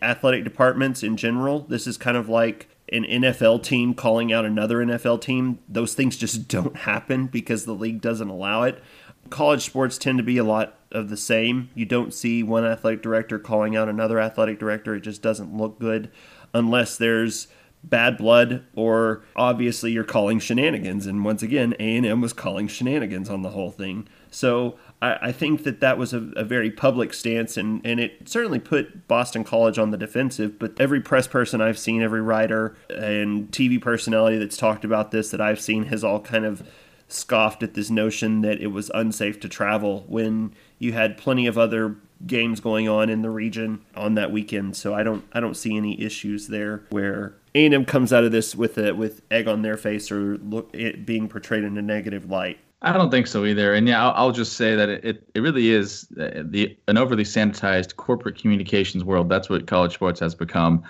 athletic 0.03 0.45
departments 0.45 1.03
in 1.03 1.17
general. 1.17 1.61
This 1.61 1.87
is 1.87 1.97
kind 1.97 2.17
of 2.17 2.29
like 2.29 2.69
an 2.93 3.05
NFL 3.05 3.63
team 3.63 3.95
calling 3.95 4.33
out 4.33 4.45
another 4.45 4.79
NFL 4.79 5.21
team. 5.21 5.59
Those 5.69 5.95
things 5.95 6.17
just 6.17 6.49
don't 6.49 6.77
happen 6.77 7.27
because 7.27 7.65
the 7.65 7.75
league 7.75 8.01
doesn't 8.01 8.29
allow 8.29 8.63
it. 8.63 8.83
college 9.29 9.65
sports 9.65 9.99
tend 9.99 10.19
to 10.19 10.25
be 10.25 10.39
a 10.39 10.45
lot 10.45 10.79
of 10.91 11.09
the 11.09 11.17
same. 11.17 11.71
You 11.75 11.87
don't 11.87 12.13
see 12.13 12.43
one 12.43 12.65
athletic 12.65 13.03
director 13.03 13.39
calling 13.39 13.77
out 13.77 13.89
another 13.89 14.19
athletic 14.19 14.59
director. 14.59 14.95
It 14.95 15.03
just 15.03 15.23
doesn't 15.23 15.57
look 15.57 15.79
good 15.79 16.11
unless 16.53 16.97
there's 16.97 17.47
bad 17.83 18.19
blood 18.19 18.65
or 18.75 19.23
obviously 19.35 19.91
you're 19.93 20.05
calling 20.05 20.39
shenanigans 20.39 21.07
and 21.07 21.25
once 21.25 21.43
again 21.43 21.75
a&m 21.81 22.21
was 22.21 22.33
calling 22.35 22.69
shenanigans 22.69 23.31
on 23.31 23.41
the 23.41 23.51
whole 23.51 23.71
thing 23.71 24.07
so 24.31 24.77
i, 25.03 25.17
I 25.23 25.33
think 25.33 25.65
that 25.65 25.81
that 25.81 25.99
was 25.99 26.13
a, 26.13 26.19
a, 26.37 26.45
very 26.45 26.71
public 26.71 27.13
stance 27.13 27.57
and, 27.57 27.81
and 27.85 28.01
it 28.01 28.29
certainly 28.29 28.59
put 28.59 29.09
boston 29.09 29.45
college 29.45 29.79
on 29.79 29.91
the 29.91 29.97
defensive 29.97 30.59
but 30.59 30.81
every 30.81 31.01
press 31.01 31.27
person 31.27 31.61
i've 31.61 31.79
seen 31.79 32.03
every 32.03 32.21
writer 32.21 32.77
and 32.89 33.51
tv 33.51 33.81
personality 33.81 34.39
that's 34.39 34.57
talked 34.57 34.85
about 34.85 35.11
this 35.11 35.31
that 35.31 35.41
i've 35.41 35.61
seen 35.61 35.85
has 35.85 36.05
all 36.05 36.21
kind 36.21 36.45
of 36.45 36.67
scoffed 37.09 37.63
at 37.63 37.75
this 37.75 37.91
notion 37.91 38.41
that 38.43 38.61
it 38.61 38.69
was 38.69 38.91
unsafe 38.95 39.41
to 39.41 39.49
travel 39.49 40.05
when 40.07 40.55
you 40.79 40.93
had 40.93 41.19
plenty 41.19 41.47
of 41.47 41.59
other 41.59 41.97
games 42.27 42.61
going 42.61 42.89
on 42.89 43.11
in 43.11 43.23
the 43.23 43.31
region 43.31 43.85
on 43.97 44.15
that 44.15 44.31
weekend 44.31 44.77
so 44.77 44.95
i 44.95 45.03
don't 45.03 45.25
i 45.33 45.41
don't 45.41 45.57
see 45.57 45.77
any 45.77 46.01
issues 46.01 46.49
there 46.49 46.83
where 46.91 47.35
a&M 47.55 47.85
comes 47.85 48.13
out 48.13 48.25
of 48.25 48.33
this 48.33 48.55
with 48.55 48.79
a, 48.79 48.93
with 48.93 49.23
egg 49.31 49.49
on 49.49 49.63
their 49.63 49.77
face 49.77 50.11
or 50.11 50.39
look 50.39 50.71
it 50.73 51.05
being 51.05 51.29
portrayed 51.29 51.65
in 51.65 51.77
a 51.77 51.83
negative 51.83 52.31
light. 52.31 52.59
I 52.83 52.93
don't 52.93 53.11
think 53.11 53.27
so 53.27 53.45
either. 53.45 53.75
And 53.75 53.87
yeah, 53.87 54.03
I'll, 54.03 54.15
I'll 54.17 54.33
just 54.33 54.55
say 54.55 54.75
that 54.75 54.89
it, 54.89 55.29
it 55.35 55.41
really 55.41 55.71
is 55.71 56.09
the 56.11 56.77
an 56.89 56.97
overly 56.97 57.25
sanitized 57.25 57.97
corporate 57.97 58.39
communications 58.39 59.05
world. 59.05 59.29
That's 59.29 59.51
what 59.51 59.67
college 59.67 59.95
sports 59.95 60.21
has 60.21 60.35
become. 60.35 60.83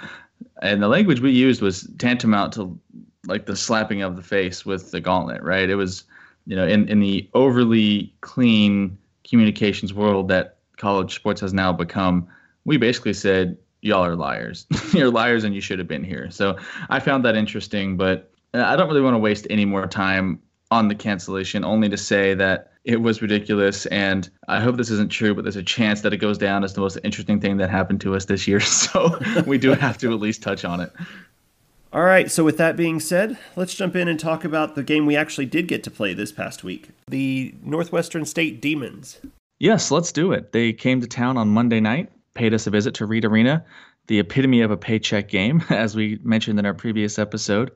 And 0.63 0.83
the 0.83 0.89
language 0.89 1.21
we 1.21 1.33
used 1.33 1.63
was 1.63 1.89
tantamount 1.99 2.53
to 2.55 2.79
like 3.27 3.47
the 3.47 3.57
slapping 3.57 4.03
of 4.03 4.17
the 4.17 4.23
face 4.23 4.65
with 4.65 4.93
the 4.93 5.01
gauntlet, 5.01 5.43
right? 5.43 5.69
It 5.69 5.75
was, 5.75 6.05
you 6.47 6.55
know, 6.55 6.67
in, 6.67 6.89
in 6.89 7.01
the 7.01 7.29
overly 7.35 8.15
clean 8.21 8.97
communications 9.29 9.93
world 9.93 10.29
that 10.29 10.59
college 10.77 11.15
sports 11.15 11.41
has 11.41 11.53
now 11.53 11.73
become, 11.73 12.27
we 12.65 12.77
basically 12.77 13.13
said, 13.13 13.59
y'all 13.83 14.05
are 14.05 14.17
liars. 14.17 14.67
You're 14.93 15.11
liars 15.11 15.45
and 15.45 15.55
you 15.55 15.61
should 15.61 15.79
have 15.79 15.89
been 15.89 16.05
here. 16.05 16.31
So 16.31 16.57
I 16.89 17.01
found 17.01 17.25
that 17.25 17.37
interesting, 17.37 17.97
but 17.97 18.31
I 18.55 18.77
don't 18.77 18.89
really 18.89 19.01
want 19.01 19.15
to 19.15 19.19
waste 19.19 19.47
any 19.51 19.65
more 19.65 19.87
time 19.87 20.41
on 20.71 20.89
the 20.89 20.95
cancellation, 20.95 21.65
only 21.65 21.89
to 21.89 21.97
say 21.97 22.35
that 22.35 22.73
it 22.85 23.03
was 23.03 23.21
ridiculous. 23.21 23.87
And 23.87 24.29
I 24.49 24.61
hope 24.61 24.77
this 24.77 24.91
isn't 24.91 25.11
true, 25.11 25.35
but 25.35 25.43
there's 25.43 25.57
a 25.57 25.63
chance 25.63 26.01
that 26.03 26.13
it 26.13 26.19
goes 26.19 26.39
down 26.39 26.65
as 26.65 26.75
the 26.75 26.81
most 26.81 26.99
interesting 27.05 27.41
thing 27.41 27.57
that 27.59 27.71
happened 27.71 28.01
to 28.03 28.15
us 28.15 28.27
this 28.27 28.47
year. 28.47 28.61
So 28.71 29.19
we 29.47 29.59
do 29.59 29.73
have 29.73 29.99
to 29.99 30.13
at 30.13 30.21
least 30.21 30.43
touch 30.43 30.65
on 30.65 30.81
it. 30.81 30.93
All 31.93 32.03
right, 32.03 32.31
so 32.31 32.45
with 32.45 32.57
that 32.59 32.77
being 32.77 33.01
said, 33.01 33.37
let's 33.57 33.75
jump 33.75 33.97
in 33.97 34.07
and 34.07 34.19
talk 34.19 34.45
about 34.45 34.77
the 34.77 34.83
game 34.85 35.07
we 35.07 35.17
actually 35.17 35.47
did 35.47 35.67
get 35.67 35.83
to 35.85 35.91
play 35.91 36.15
this 36.15 36.31
past 36.31 36.63
week 36.63 36.91
the 37.09 37.53
Northwestern 37.63 38.25
State 38.25 38.63
Demons. 38.63 39.19
Yes, 39.59 39.91
let's 39.91 40.13
do 40.13 40.33
it. 40.33 40.53
They 40.53 40.73
came 40.73 41.01
to 41.01 41.07
town 41.07 41.37
on 41.37 41.49
Monday 41.49 41.81
night 41.81 42.11
paid 42.35 42.55
us 42.55 42.67
a 42.67 42.71
visit 42.71 42.95
to 42.95 43.07
Reed 43.07 43.25
Arena, 43.25 43.65
the 44.07 44.19
epitome 44.19 44.63
of 44.63 44.71
a 44.71 44.77
paycheck 44.77 45.29
game, 45.29 45.63
as 45.71 45.95
we 45.95 46.19
mentioned 46.23 46.59
in 46.59 46.67
our 46.67 46.75
previous 46.75 47.19
episode. 47.19 47.71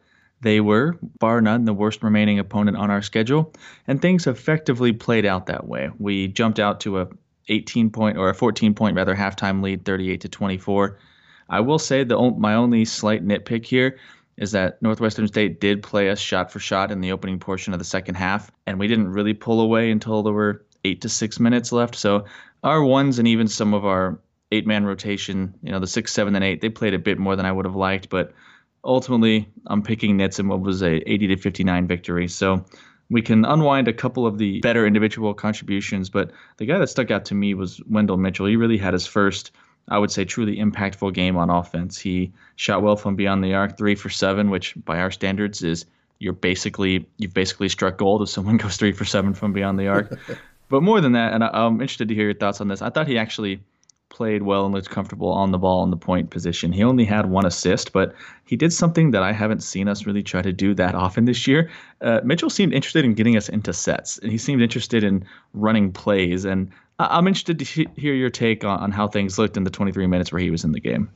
They 0.44 0.60
were, 0.60 0.98
bar 1.18 1.40
none, 1.40 1.64
the 1.64 1.72
worst 1.72 2.02
remaining 2.02 2.38
opponent 2.38 2.76
on 2.76 2.90
our 2.90 3.00
schedule, 3.00 3.54
and 3.88 4.00
things 4.00 4.26
effectively 4.26 4.92
played 4.92 5.24
out 5.24 5.46
that 5.46 5.66
way. 5.66 5.88
We 5.98 6.28
jumped 6.28 6.60
out 6.60 6.80
to 6.80 7.00
a 7.00 7.08
18 7.48 7.88
point 7.88 8.18
or 8.18 8.28
a 8.28 8.34
14 8.34 8.74
point 8.74 8.94
rather 8.94 9.16
halftime 9.16 9.62
lead, 9.62 9.86
38 9.86 10.20
to 10.20 10.28
24. 10.28 10.98
I 11.48 11.60
will 11.60 11.78
say 11.78 12.04
the 12.04 12.18
my 12.38 12.54
only 12.54 12.84
slight 12.84 13.26
nitpick 13.26 13.64
here 13.64 13.98
is 14.36 14.52
that 14.52 14.82
Northwestern 14.82 15.26
State 15.28 15.62
did 15.62 15.82
play 15.82 16.10
us 16.10 16.18
shot 16.18 16.52
for 16.52 16.58
shot 16.58 16.92
in 16.92 17.00
the 17.00 17.12
opening 17.12 17.38
portion 17.38 17.72
of 17.72 17.78
the 17.78 17.84
second 17.86 18.16
half, 18.16 18.50
and 18.66 18.78
we 18.78 18.86
didn't 18.86 19.12
really 19.12 19.32
pull 19.32 19.62
away 19.62 19.90
until 19.90 20.22
there 20.22 20.34
were 20.34 20.66
eight 20.84 21.00
to 21.00 21.08
six 21.08 21.40
minutes 21.40 21.72
left. 21.72 21.94
So 21.94 22.26
our 22.62 22.84
ones 22.84 23.18
and 23.18 23.26
even 23.26 23.48
some 23.48 23.72
of 23.72 23.86
our 23.86 24.18
eight 24.52 24.66
man 24.66 24.84
rotation. 24.84 25.54
You 25.62 25.72
know, 25.72 25.80
the 25.80 25.86
six, 25.86 26.12
seven, 26.12 26.34
and 26.34 26.44
eight, 26.44 26.60
they 26.60 26.68
played 26.68 26.92
a 26.92 26.98
bit 26.98 27.18
more 27.18 27.34
than 27.34 27.46
I 27.46 27.52
would 27.52 27.64
have 27.64 27.76
liked, 27.76 28.10
but 28.10 28.34
ultimately 28.84 29.48
I'm 29.66 29.82
picking 29.82 30.16
Nits 30.16 30.38
in 30.38 30.48
what 30.48 30.60
was 30.60 30.82
a 30.82 31.10
80 31.10 31.28
to 31.28 31.36
59 31.36 31.86
victory. 31.86 32.28
So 32.28 32.64
we 33.10 33.22
can 33.22 33.44
unwind 33.44 33.88
a 33.88 33.92
couple 33.92 34.26
of 34.26 34.38
the 34.38 34.60
better 34.60 34.86
individual 34.86 35.34
contributions, 35.34 36.10
but 36.10 36.30
the 36.56 36.66
guy 36.66 36.78
that 36.78 36.88
stuck 36.88 37.10
out 37.10 37.24
to 37.26 37.34
me 37.34 37.54
was 37.54 37.80
Wendell 37.88 38.16
Mitchell. 38.16 38.46
He 38.46 38.56
really 38.56 38.78
had 38.78 38.92
his 38.92 39.06
first, 39.06 39.52
I 39.88 39.98
would 39.98 40.10
say, 40.10 40.24
truly 40.24 40.56
impactful 40.56 41.12
game 41.14 41.36
on 41.36 41.50
offense. 41.50 41.98
He 41.98 42.32
shot 42.56 42.82
well 42.82 42.96
from 42.96 43.16
beyond 43.16 43.44
the 43.44 43.54
arc, 43.54 43.76
three 43.76 43.94
for 43.94 44.08
seven, 44.08 44.50
which 44.50 44.74
by 44.84 44.98
our 45.00 45.10
standards 45.10 45.62
is 45.62 45.84
you're 46.18 46.32
basically 46.32 47.06
you've 47.18 47.34
basically 47.34 47.68
struck 47.68 47.98
gold 47.98 48.22
if 48.22 48.28
someone 48.28 48.56
goes 48.64 48.76
three 48.76 48.92
for 48.92 49.04
seven 49.04 49.34
from 49.34 49.52
beyond 49.52 49.78
the 49.78 49.88
arc. 49.88 50.18
but 50.68 50.82
more 50.82 51.00
than 51.00 51.12
that, 51.12 51.34
and 51.34 51.44
I'm 51.44 51.74
interested 51.74 52.08
to 52.08 52.14
hear 52.14 52.24
your 52.24 52.34
thoughts 52.34 52.60
on 52.60 52.68
this. 52.68 52.82
I 52.82 52.90
thought 52.90 53.06
he 53.06 53.18
actually 53.18 53.60
played 54.14 54.44
well 54.44 54.64
and 54.64 54.72
looked 54.72 54.88
comfortable 54.88 55.28
on 55.28 55.50
the 55.50 55.58
ball 55.58 55.82
in 55.82 55.90
the 55.90 55.96
point 55.96 56.30
position. 56.30 56.72
He 56.72 56.84
only 56.84 57.04
had 57.04 57.28
one 57.28 57.44
assist, 57.44 57.92
but 57.92 58.14
he 58.46 58.56
did 58.56 58.72
something 58.72 59.10
that 59.10 59.22
I 59.22 59.32
haven't 59.32 59.62
seen 59.62 59.88
us 59.88 60.06
really 60.06 60.22
try 60.22 60.40
to 60.40 60.52
do 60.52 60.72
that 60.74 60.94
often 60.94 61.24
this 61.24 61.46
year. 61.46 61.68
Uh, 62.00 62.20
Mitchell 62.24 62.48
seemed 62.48 62.72
interested 62.72 63.04
in 63.04 63.14
getting 63.14 63.36
us 63.36 63.48
into 63.48 63.72
sets, 63.72 64.18
and 64.18 64.30
he 64.30 64.38
seemed 64.38 64.62
interested 64.62 65.02
in 65.02 65.26
running 65.52 65.92
plays. 65.92 66.44
And 66.44 66.70
I'm 67.00 67.26
interested 67.26 67.58
to 67.58 67.64
hear 67.96 68.14
your 68.14 68.30
take 68.30 68.64
on, 68.64 68.78
on 68.78 68.92
how 68.92 69.08
things 69.08 69.36
looked 69.36 69.56
in 69.56 69.64
the 69.64 69.70
23 69.70 70.06
minutes 70.06 70.32
where 70.32 70.40
he 70.40 70.50
was 70.50 70.64
in 70.64 70.72
the 70.72 70.80
game 70.80 71.10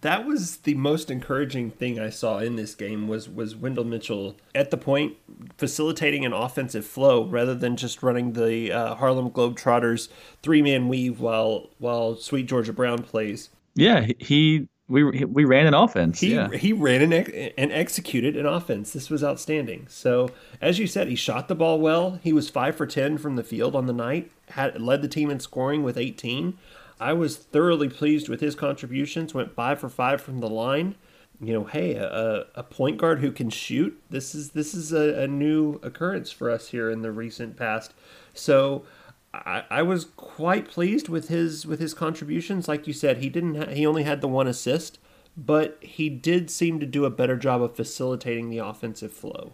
that 0.00 0.26
was 0.26 0.58
the 0.58 0.74
most 0.74 1.10
encouraging 1.10 1.70
thing 1.70 1.98
I 1.98 2.10
saw 2.10 2.38
in 2.38 2.56
this 2.56 2.74
game 2.74 3.08
was 3.08 3.28
was 3.28 3.56
Wendell 3.56 3.84
Mitchell 3.84 4.36
at 4.54 4.70
the 4.70 4.76
point 4.76 5.16
facilitating 5.56 6.24
an 6.24 6.32
offensive 6.32 6.84
flow 6.84 7.24
rather 7.24 7.54
than 7.54 7.76
just 7.76 8.02
running 8.02 8.32
the 8.32 8.72
uh, 8.72 8.94
Harlem 8.96 9.30
Globetrotters 9.30 10.08
three 10.42 10.62
man 10.62 10.88
weave 10.88 11.20
while 11.20 11.70
while 11.78 12.16
Sweet 12.16 12.46
Georgia 12.46 12.72
Brown 12.72 13.02
plays. 13.02 13.50
Yeah, 13.74 14.06
he 14.18 14.68
we 14.88 15.04
we 15.24 15.44
ran 15.44 15.66
an 15.66 15.74
offense. 15.74 16.20
He 16.20 16.34
yeah. 16.34 16.48
he 16.50 16.72
ran 16.72 17.12
an 17.12 17.12
and 17.12 17.70
executed 17.72 18.36
an 18.36 18.46
offense. 18.46 18.92
This 18.92 19.10
was 19.10 19.22
outstanding. 19.22 19.86
So 19.88 20.30
as 20.60 20.78
you 20.78 20.86
said, 20.86 21.08
he 21.08 21.14
shot 21.14 21.48
the 21.48 21.54
ball 21.54 21.78
well. 21.78 22.18
He 22.22 22.32
was 22.32 22.48
five 22.48 22.74
for 22.74 22.86
ten 22.86 23.18
from 23.18 23.36
the 23.36 23.44
field 23.44 23.76
on 23.76 23.86
the 23.86 23.92
night. 23.92 24.30
Had 24.50 24.80
led 24.80 25.02
the 25.02 25.08
team 25.08 25.30
in 25.30 25.40
scoring 25.40 25.82
with 25.82 25.98
eighteen. 25.98 26.58
I 27.00 27.12
was 27.12 27.36
thoroughly 27.36 27.88
pleased 27.88 28.28
with 28.28 28.40
his 28.40 28.54
contributions. 28.54 29.34
Went 29.34 29.54
five 29.54 29.78
for 29.78 29.88
five 29.88 30.20
from 30.20 30.38
the 30.38 30.48
line. 30.48 30.96
You 31.40 31.52
know, 31.52 31.64
hey, 31.64 31.94
a, 31.94 32.46
a 32.56 32.64
point 32.64 32.98
guard 32.98 33.20
who 33.20 33.30
can 33.30 33.48
shoot. 33.50 34.00
This 34.10 34.34
is 34.34 34.50
this 34.50 34.74
is 34.74 34.92
a, 34.92 35.22
a 35.22 35.28
new 35.28 35.74
occurrence 35.82 36.30
for 36.30 36.50
us 36.50 36.68
here 36.68 36.90
in 36.90 37.02
the 37.02 37.12
recent 37.12 37.56
past. 37.56 37.94
So 38.34 38.84
I, 39.32 39.64
I 39.70 39.82
was 39.82 40.06
quite 40.16 40.68
pleased 40.68 41.08
with 41.08 41.28
his 41.28 41.64
with 41.64 41.78
his 41.78 41.94
contributions. 41.94 42.66
Like 42.66 42.86
you 42.86 42.92
said, 42.92 43.18
he 43.18 43.28
didn't 43.28 43.54
ha- 43.54 43.72
he 43.72 43.86
only 43.86 44.02
had 44.02 44.20
the 44.20 44.28
one 44.28 44.48
assist, 44.48 44.98
but 45.36 45.78
he 45.80 46.08
did 46.08 46.50
seem 46.50 46.80
to 46.80 46.86
do 46.86 47.04
a 47.04 47.10
better 47.10 47.36
job 47.36 47.62
of 47.62 47.76
facilitating 47.76 48.50
the 48.50 48.58
offensive 48.58 49.12
flow 49.12 49.52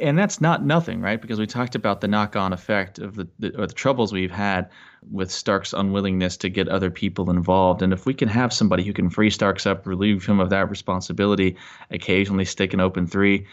and 0.00 0.18
that's 0.18 0.40
not 0.40 0.64
nothing, 0.64 1.00
right? 1.00 1.20
Because 1.20 1.38
we 1.38 1.46
talked 1.46 1.74
about 1.74 2.00
the 2.00 2.08
knock-on 2.08 2.52
effect 2.52 2.98
of 2.98 3.16
the, 3.16 3.28
the, 3.38 3.60
or 3.60 3.66
the 3.66 3.74
troubles 3.74 4.12
we've 4.12 4.30
had 4.30 4.70
with 5.10 5.30
Starks' 5.30 5.72
unwillingness 5.72 6.36
to 6.38 6.48
get 6.48 6.68
other 6.68 6.90
people 6.90 7.30
involved. 7.30 7.82
And 7.82 7.92
if 7.92 8.06
we 8.06 8.14
can 8.14 8.28
have 8.28 8.52
somebody 8.52 8.84
who 8.84 8.92
can 8.92 9.10
free 9.10 9.30
Starks 9.30 9.66
up, 9.66 9.86
relieve 9.86 10.24
him 10.24 10.40
of 10.40 10.50
that 10.50 10.70
responsibility, 10.70 11.56
occasionally 11.90 12.44
stick 12.44 12.72
an 12.74 12.80
open 12.80 13.06
three, 13.06 13.46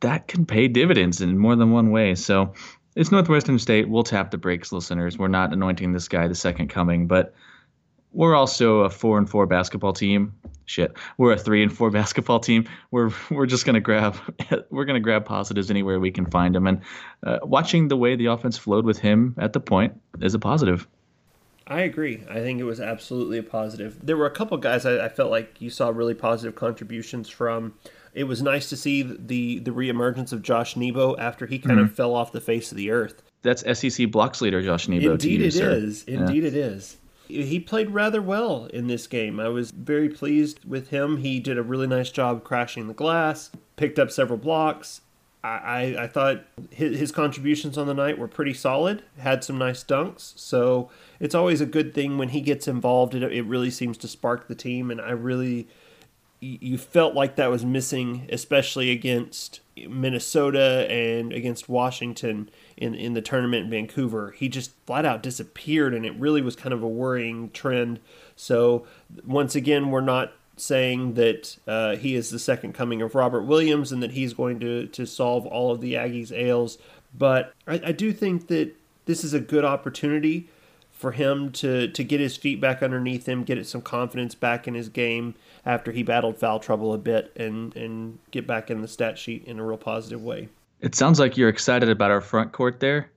that 0.00 0.28
can 0.28 0.44
pay 0.44 0.68
dividends 0.68 1.20
in 1.20 1.38
more 1.38 1.56
than 1.56 1.70
one 1.70 1.90
way. 1.90 2.14
So 2.14 2.54
it's 2.96 3.12
Northwestern 3.12 3.58
State. 3.58 3.88
We'll 3.88 4.02
tap 4.02 4.30
the 4.30 4.38
brakes, 4.38 4.72
listeners. 4.72 5.16
We're 5.16 5.28
not 5.28 5.52
anointing 5.52 5.92
this 5.92 6.08
guy 6.08 6.28
the 6.28 6.34
second 6.34 6.68
coming, 6.68 7.06
but 7.06 7.34
we're 8.12 8.34
also 8.34 8.80
a 8.80 8.90
four 8.90 9.18
and 9.18 9.28
four 9.28 9.46
basketball 9.46 9.92
team. 9.92 10.32
Shit, 10.66 10.96
we're 11.18 11.32
a 11.32 11.38
three 11.38 11.62
and 11.62 11.72
four 11.72 11.90
basketball 12.00 12.40
team. 12.40 12.68
We're 12.90 13.10
we're 13.30 13.46
just 13.46 13.66
gonna 13.66 13.80
grab 13.80 14.16
we're 14.70 14.84
gonna 14.84 15.00
grab 15.00 15.24
positives 15.24 15.70
anywhere 15.70 15.98
we 15.98 16.10
can 16.10 16.26
find 16.26 16.54
them. 16.54 16.66
And 16.66 16.80
uh, 17.24 17.38
watching 17.42 17.88
the 17.88 17.96
way 17.96 18.16
the 18.16 18.26
offense 18.26 18.58
flowed 18.58 18.84
with 18.84 18.98
him 18.98 19.34
at 19.38 19.52
the 19.52 19.60
point 19.60 20.00
is 20.20 20.34
a 20.34 20.38
positive. 20.38 20.86
I 21.66 21.82
agree. 21.82 22.22
I 22.28 22.40
think 22.40 22.60
it 22.60 22.64
was 22.64 22.80
absolutely 22.80 23.38
a 23.38 23.42
positive. 23.42 24.04
There 24.04 24.16
were 24.16 24.26
a 24.26 24.30
couple 24.30 24.56
guys 24.58 24.84
I, 24.84 25.06
I 25.06 25.08
felt 25.08 25.30
like 25.30 25.60
you 25.60 25.70
saw 25.70 25.88
really 25.88 26.14
positive 26.14 26.54
contributions 26.54 27.28
from. 27.28 27.74
It 28.14 28.24
was 28.24 28.42
nice 28.42 28.68
to 28.68 28.76
see 28.76 29.02
the 29.02 29.60
the 29.60 29.70
reemergence 29.70 30.32
of 30.32 30.42
Josh 30.42 30.76
Nebo 30.76 31.16
after 31.16 31.46
he 31.46 31.58
kind 31.58 31.78
mm-hmm. 31.78 31.86
of 31.86 31.94
fell 31.94 32.14
off 32.14 32.32
the 32.32 32.40
face 32.40 32.70
of 32.70 32.76
the 32.76 32.90
earth. 32.90 33.22
That's 33.42 33.62
SEC 33.78 34.10
blocks 34.10 34.40
leader 34.40 34.62
Josh 34.62 34.86
Nebo. 34.86 35.12
Indeed, 35.12 35.40
you, 35.40 35.46
it 35.46 35.54
sir. 35.54 35.70
is. 35.70 36.04
Indeed, 36.04 36.42
yeah. 36.42 36.48
it 36.48 36.54
is 36.54 36.98
he 37.28 37.60
played 37.60 37.90
rather 37.90 38.20
well 38.20 38.66
in 38.66 38.86
this 38.86 39.06
game. 39.06 39.40
I 39.40 39.48
was 39.48 39.70
very 39.70 40.08
pleased 40.08 40.64
with 40.64 40.88
him. 40.88 41.18
He 41.18 41.40
did 41.40 41.58
a 41.58 41.62
really 41.62 41.86
nice 41.86 42.10
job 42.10 42.44
crashing 42.44 42.88
the 42.88 42.94
glass, 42.94 43.50
picked 43.76 43.98
up 43.98 44.10
several 44.10 44.38
blocks. 44.38 45.00
I, 45.44 45.96
I, 45.98 46.06
thought 46.06 46.44
his, 46.70 46.96
his 46.96 47.10
contributions 47.10 47.76
on 47.76 47.88
the 47.88 47.94
night 47.94 48.16
were 48.16 48.28
pretty 48.28 48.54
solid, 48.54 49.02
had 49.18 49.42
some 49.42 49.58
nice 49.58 49.82
dunks. 49.82 50.38
So 50.38 50.88
it's 51.18 51.34
always 51.34 51.60
a 51.60 51.66
good 51.66 51.94
thing 51.94 52.16
when 52.16 52.28
he 52.28 52.40
gets 52.40 52.68
involved. 52.68 53.12
It, 53.12 53.24
it 53.24 53.42
really 53.42 53.70
seems 53.70 53.98
to 53.98 54.08
spark 54.08 54.46
the 54.46 54.54
team, 54.54 54.88
and 54.88 55.00
I 55.00 55.10
really 55.10 55.66
you 56.42 56.76
felt 56.76 57.14
like 57.14 57.36
that 57.36 57.50
was 57.50 57.64
missing, 57.64 58.28
especially 58.30 58.90
against 58.90 59.60
Minnesota 59.76 60.86
and 60.90 61.32
against 61.32 61.68
Washington 61.68 62.50
in 62.76 62.94
in 62.94 63.14
the 63.14 63.22
tournament 63.22 63.64
in 63.64 63.70
Vancouver. 63.70 64.32
He 64.32 64.48
just 64.48 64.72
flat 64.86 65.04
out 65.04 65.22
disappeared, 65.22 65.94
and 65.94 66.04
it 66.04 66.14
really 66.16 66.42
was 66.42 66.56
kind 66.56 66.72
of 66.72 66.82
a 66.82 66.88
worrying 66.88 67.50
trend. 67.50 68.00
So 68.36 68.86
once 69.24 69.54
again, 69.54 69.90
we're 69.90 70.00
not 70.00 70.32
saying 70.56 71.14
that 71.14 71.56
uh, 71.66 71.96
he 71.96 72.14
is 72.14 72.30
the 72.30 72.38
second 72.38 72.74
coming 72.74 73.00
of 73.00 73.14
Robert 73.14 73.42
Williams 73.42 73.90
and 73.90 74.02
that 74.02 74.12
he's 74.12 74.34
going 74.34 74.60
to 74.60 74.86
to 74.88 75.06
solve 75.06 75.46
all 75.46 75.72
of 75.72 75.80
the 75.80 75.94
Aggies' 75.94 76.32
ails. 76.32 76.78
But 77.16 77.52
I, 77.66 77.80
I 77.86 77.92
do 77.92 78.12
think 78.12 78.48
that 78.48 78.74
this 79.06 79.24
is 79.24 79.34
a 79.34 79.40
good 79.40 79.64
opportunity 79.64 80.48
for 81.02 81.12
him 81.12 81.50
to 81.50 81.88
to 81.88 82.04
get 82.04 82.20
his 82.20 82.36
feet 82.36 82.60
back 82.60 82.82
underneath 82.82 83.28
him, 83.28 83.42
get 83.42 83.58
it 83.58 83.66
some 83.66 83.82
confidence 83.82 84.34
back 84.34 84.66
in 84.66 84.74
his 84.74 84.88
game 84.88 85.34
after 85.66 85.92
he 85.92 86.02
battled 86.02 86.38
foul 86.38 86.60
trouble 86.60 86.94
a 86.94 86.98
bit 86.98 87.32
and 87.36 87.76
and 87.76 88.18
get 88.30 88.46
back 88.46 88.70
in 88.70 88.80
the 88.80 88.88
stat 88.88 89.18
sheet 89.18 89.44
in 89.44 89.58
a 89.58 89.66
real 89.66 89.76
positive 89.76 90.22
way. 90.22 90.48
It 90.80 90.94
sounds 90.94 91.18
like 91.18 91.36
you're 91.36 91.50
excited 91.50 91.90
about 91.90 92.10
our 92.10 92.20
front 92.20 92.52
court 92.52 92.80
there. 92.80 93.10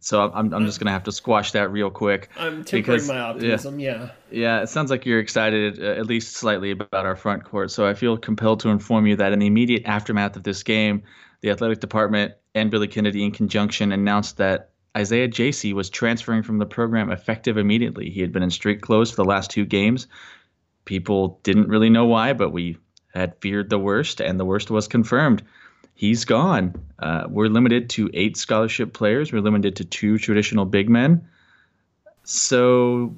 So 0.00 0.30
I'm, 0.32 0.52
I'm 0.54 0.66
just 0.66 0.78
gonna 0.80 0.92
have 0.92 1.04
to 1.04 1.12
squash 1.12 1.52
that 1.52 1.70
real 1.70 1.90
quick. 1.90 2.30
I'm 2.38 2.64
tempering 2.64 2.82
because, 2.82 3.08
my 3.08 3.20
optimism. 3.20 3.78
Yeah, 3.78 3.90
yeah. 3.90 4.10
Yeah, 4.30 4.62
it 4.62 4.68
sounds 4.68 4.90
like 4.90 5.04
you're 5.04 5.20
excited 5.20 5.82
uh, 5.82 6.00
at 6.00 6.06
least 6.06 6.36
slightly 6.36 6.70
about 6.70 7.04
our 7.06 7.16
front 7.16 7.44
court. 7.44 7.70
So 7.70 7.86
I 7.86 7.94
feel 7.94 8.16
compelled 8.16 8.60
to 8.60 8.70
inform 8.70 9.06
you 9.06 9.16
that 9.16 9.32
in 9.32 9.38
the 9.38 9.46
immediate 9.46 9.84
aftermath 9.84 10.36
of 10.36 10.42
this 10.42 10.62
game, 10.62 11.02
the 11.42 11.50
athletic 11.50 11.80
department 11.80 12.32
and 12.54 12.70
Billy 12.70 12.88
Kennedy, 12.88 13.24
in 13.24 13.32
conjunction, 13.32 13.92
announced 13.92 14.38
that 14.38 14.70
Isiah 14.96 15.28
Jasey 15.28 15.72
was 15.72 15.90
transferring 15.90 16.42
from 16.42 16.58
the 16.58 16.66
program 16.66 17.10
effective 17.10 17.56
immediately. 17.56 18.10
He 18.10 18.20
had 18.20 18.32
been 18.32 18.42
in 18.42 18.50
street 18.50 18.80
clothes 18.80 19.10
for 19.10 19.16
the 19.16 19.24
last 19.24 19.50
two 19.50 19.64
games 19.64 20.06
people 20.86 21.38
didn't 21.42 21.68
really 21.68 21.90
know 21.90 22.06
why, 22.06 22.32
but 22.32 22.50
we 22.50 22.78
had 23.12 23.36
feared 23.40 23.68
the 23.68 23.78
worst, 23.78 24.20
and 24.20 24.40
the 24.40 24.44
worst 24.46 24.70
was 24.70 24.88
confirmed. 24.88 25.42
He's 25.94 26.24
gone. 26.24 26.74
Uh, 26.98 27.24
we're 27.28 27.48
limited 27.48 27.90
to 27.90 28.10
eight 28.14 28.38
scholarship 28.38 28.94
players. 28.94 29.32
We're 29.32 29.40
limited 29.40 29.76
to 29.76 29.84
two 29.84 30.18
traditional 30.18 30.64
big 30.64 30.88
men. 30.88 31.26
So 32.24 33.14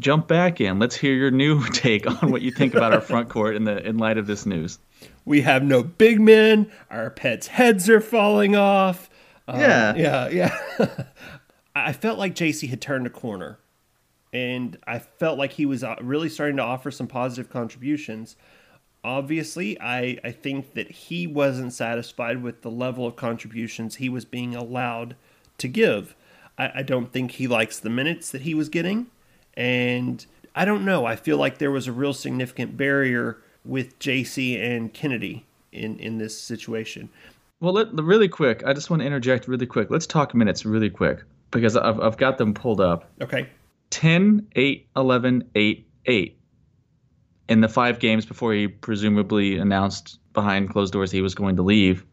jump 0.00 0.28
back 0.28 0.60
in. 0.60 0.78
Let's 0.78 0.96
hear 0.96 1.14
your 1.14 1.30
new 1.30 1.62
take 1.72 2.06
on 2.06 2.30
what 2.30 2.42
you 2.42 2.50
think 2.50 2.74
about 2.74 2.94
our 2.94 3.00
front 3.00 3.28
court 3.30 3.56
in 3.56 3.64
the 3.64 3.86
in 3.86 3.98
light 3.98 4.18
of 4.18 4.26
this 4.26 4.46
news. 4.46 4.78
We 5.24 5.42
have 5.42 5.62
no 5.62 5.82
big 5.82 6.20
men. 6.20 6.70
Our 6.90 7.10
pets' 7.10 7.46
heads 7.46 7.88
are 7.88 8.00
falling 8.00 8.56
off. 8.56 9.09
Uh, 9.50 9.58
yeah, 9.58 9.94
yeah, 9.96 10.28
yeah. 10.78 11.04
I 11.74 11.92
felt 11.92 12.18
like 12.18 12.34
Jasey 12.34 12.68
had 12.68 12.80
turned 12.80 13.06
a 13.06 13.10
corner 13.10 13.58
and 14.32 14.78
I 14.86 14.98
felt 14.98 15.38
like 15.38 15.52
he 15.52 15.66
was 15.66 15.82
uh, 15.82 15.96
really 16.00 16.28
starting 16.28 16.56
to 16.56 16.62
offer 16.62 16.90
some 16.90 17.06
positive 17.06 17.50
contributions. 17.50 18.36
Obviously, 19.02 19.80
I, 19.80 20.18
I 20.22 20.30
think 20.30 20.74
that 20.74 20.90
he 20.90 21.26
wasn't 21.26 21.72
satisfied 21.72 22.42
with 22.42 22.62
the 22.62 22.70
level 22.70 23.06
of 23.06 23.16
contributions 23.16 23.96
he 23.96 24.08
was 24.08 24.24
being 24.24 24.54
allowed 24.54 25.16
to 25.58 25.68
give. 25.68 26.14
I, 26.58 26.72
I 26.76 26.82
don't 26.82 27.12
think 27.12 27.32
he 27.32 27.48
likes 27.48 27.80
the 27.80 27.90
minutes 27.90 28.30
that 28.30 28.42
he 28.42 28.54
was 28.54 28.68
getting, 28.68 29.06
and 29.54 30.24
I 30.54 30.64
don't 30.64 30.84
know. 30.84 31.06
I 31.06 31.16
feel 31.16 31.38
like 31.38 31.58
there 31.58 31.70
was 31.70 31.88
a 31.88 31.92
real 31.92 32.14
significant 32.14 32.76
barrier 32.76 33.38
with 33.64 33.98
Jasey 33.98 34.60
and 34.60 34.92
Kennedy 34.92 35.44
in, 35.72 35.98
in 35.98 36.18
this 36.18 36.38
situation. 36.38 37.08
Well, 37.60 37.74
let, 37.74 37.92
really 37.92 38.28
quick, 38.28 38.62
I 38.64 38.72
just 38.72 38.88
want 38.88 39.00
to 39.00 39.06
interject 39.06 39.46
really 39.46 39.66
quick. 39.66 39.90
Let's 39.90 40.06
talk 40.06 40.34
minutes 40.34 40.64
really 40.64 40.90
quick 40.90 41.22
because 41.50 41.76
I've, 41.76 42.00
I've 42.00 42.16
got 42.16 42.38
them 42.38 42.54
pulled 42.54 42.80
up. 42.80 43.10
Okay. 43.20 43.48
10, 43.90 44.48
8, 44.56 44.88
11, 44.96 45.50
8, 45.54 45.88
8 46.06 46.38
in 47.48 47.60
the 47.60 47.68
five 47.68 47.98
games 47.98 48.24
before 48.24 48.54
he 48.54 48.68
presumably 48.68 49.58
announced 49.58 50.20
behind 50.32 50.70
closed 50.70 50.92
doors 50.92 51.10
he 51.10 51.20
was 51.20 51.34
going 51.34 51.56
to 51.56 51.62
leave. 51.62 52.04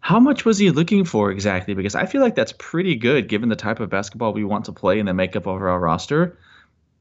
How 0.00 0.18
much 0.18 0.44
was 0.44 0.58
he 0.58 0.70
looking 0.70 1.04
for 1.04 1.30
exactly? 1.30 1.74
Because 1.74 1.94
I 1.94 2.06
feel 2.06 2.20
like 2.20 2.34
that's 2.34 2.54
pretty 2.58 2.96
good 2.96 3.28
given 3.28 3.48
the 3.48 3.56
type 3.56 3.80
of 3.80 3.88
basketball 3.88 4.32
we 4.32 4.44
want 4.44 4.64
to 4.64 4.72
play 4.72 4.98
and 4.98 5.06
the 5.06 5.14
makeup 5.14 5.46
of 5.46 5.62
our 5.62 5.78
roster. 5.78 6.36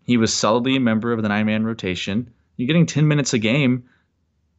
He 0.04 0.18
was 0.18 0.34
solidly 0.34 0.76
a 0.76 0.80
member 0.80 1.12
of 1.12 1.22
the 1.22 1.30
nine 1.30 1.48
man 1.48 1.66
rotation. 1.66 2.32
You're 2.58 2.68
getting 2.68 2.86
10 2.86 3.08
minutes 3.08 3.34
a 3.34 3.40
game. 3.40 3.90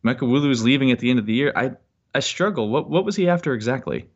Mekowulu 0.04 0.50
is 0.50 0.64
leaving 0.64 0.90
at 0.90 0.98
the 0.98 1.10
end 1.10 1.18
of 1.18 1.26
the 1.26 1.34
year. 1.34 1.52
I, 1.54 1.72
I 2.14 2.20
struggle. 2.20 2.68
What, 2.68 2.90
what 2.90 3.04
was 3.04 3.16
he 3.16 3.28
after 3.28 3.54
exactly? 3.54 4.06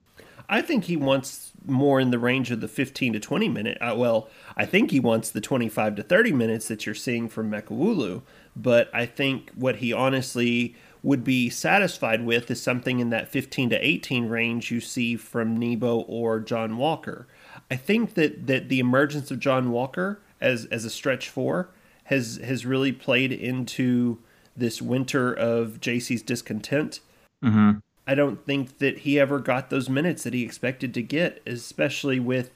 I 0.49 0.61
think 0.61 0.85
he 0.85 0.97
wants 0.97 1.53
more 1.67 2.01
in 2.01 2.11
the 2.11 2.19
range 2.19 2.51
of 2.51 2.61
the 2.61 2.69
15 2.69 3.15
to 3.15 3.21
20 3.21 3.49
minute. 3.49 3.79
Uh, 3.81 3.95
well, 3.97 4.29
I 4.57 4.67
think 4.67 4.91
he 4.91 5.01
wants 5.01 5.31
the 5.31 5.41
25 5.41 5.97
to 5.97 6.03
30 6.03 6.33
minutes 6.33 6.69
that 6.69 6.85
you're 6.85 6.95
seeing 6.95 7.29
from 7.29 7.51
Mekowulu, 7.51 8.23
but 8.55 8.91
I 8.93 9.07
think 9.07 9.51
what 9.55 9.77
he 9.77 9.93
honestly 9.93 10.75
would 11.03 11.25
be 11.25 11.51
satisfied 11.51 12.25
with 12.25 12.51
is 12.51 12.63
something 12.63 12.99
in 12.99 13.11
that 13.11 13.29
15 13.29 13.71
to 13.71 13.87
18 13.87 14.29
range 14.29 14.71
you 14.71 14.81
see 14.81 15.17
from 15.17 15.57
Nebo 15.57 16.01
or 16.01 16.41
John 16.41 16.77
Walker. 16.77 17.27
I 17.71 17.77
think 17.77 18.15
that, 18.15 18.47
that 18.47 18.69
the 18.69 18.81
emergence 18.81 19.31
of 19.31 19.39
John 19.39 19.71
Walker 19.71 20.21
as 20.41 20.67
as 20.67 20.85
a 20.85 20.91
stretch 20.91 21.29
four 21.29 21.71
has 22.05 22.39
has 22.45 22.67
really 22.67 22.93
played 22.93 23.33
into 23.33 24.19
this 24.57 24.81
winter 24.83 25.33
of 25.33 25.81
Jasey's 25.81 26.23
discontent. 26.23 27.01
Mm-hmm. 27.43 27.79
I 28.07 28.15
don't 28.15 28.45
think 28.45 28.79
that 28.79 28.99
he 28.99 29.19
ever 29.19 29.39
got 29.39 29.71
those 29.71 29.89
minutes 29.89 30.25
that 30.25 30.35
he 30.35 30.43
expected 30.43 30.93
to 30.95 31.03
get, 31.03 31.41
especially 31.47 32.21
with 32.21 32.51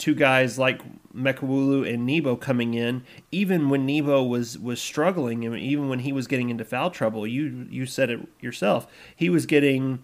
two 0.00 0.14
guys 0.14 0.58
like 0.58 0.80
Mekowulu 1.14 1.92
and 1.92 2.06
Nebo 2.06 2.34
coming 2.34 2.74
in. 2.74 3.04
Even 3.30 3.68
when 3.68 3.86
Nebo 3.86 4.22
was 4.22 4.58
was 4.58 4.80
struggling, 4.80 5.44
and 5.44 5.56
even 5.56 5.88
when 5.88 6.00
he 6.00 6.12
was 6.12 6.26
getting 6.26 6.50
into 6.50 6.64
foul 6.64 6.90
trouble, 6.90 7.26
you 7.26 7.66
you 7.70 7.86
said 7.86 8.10
it 8.10 8.20
yourself. 8.40 8.86
He 9.14 9.30
was 9.30 9.46
getting 9.46 10.02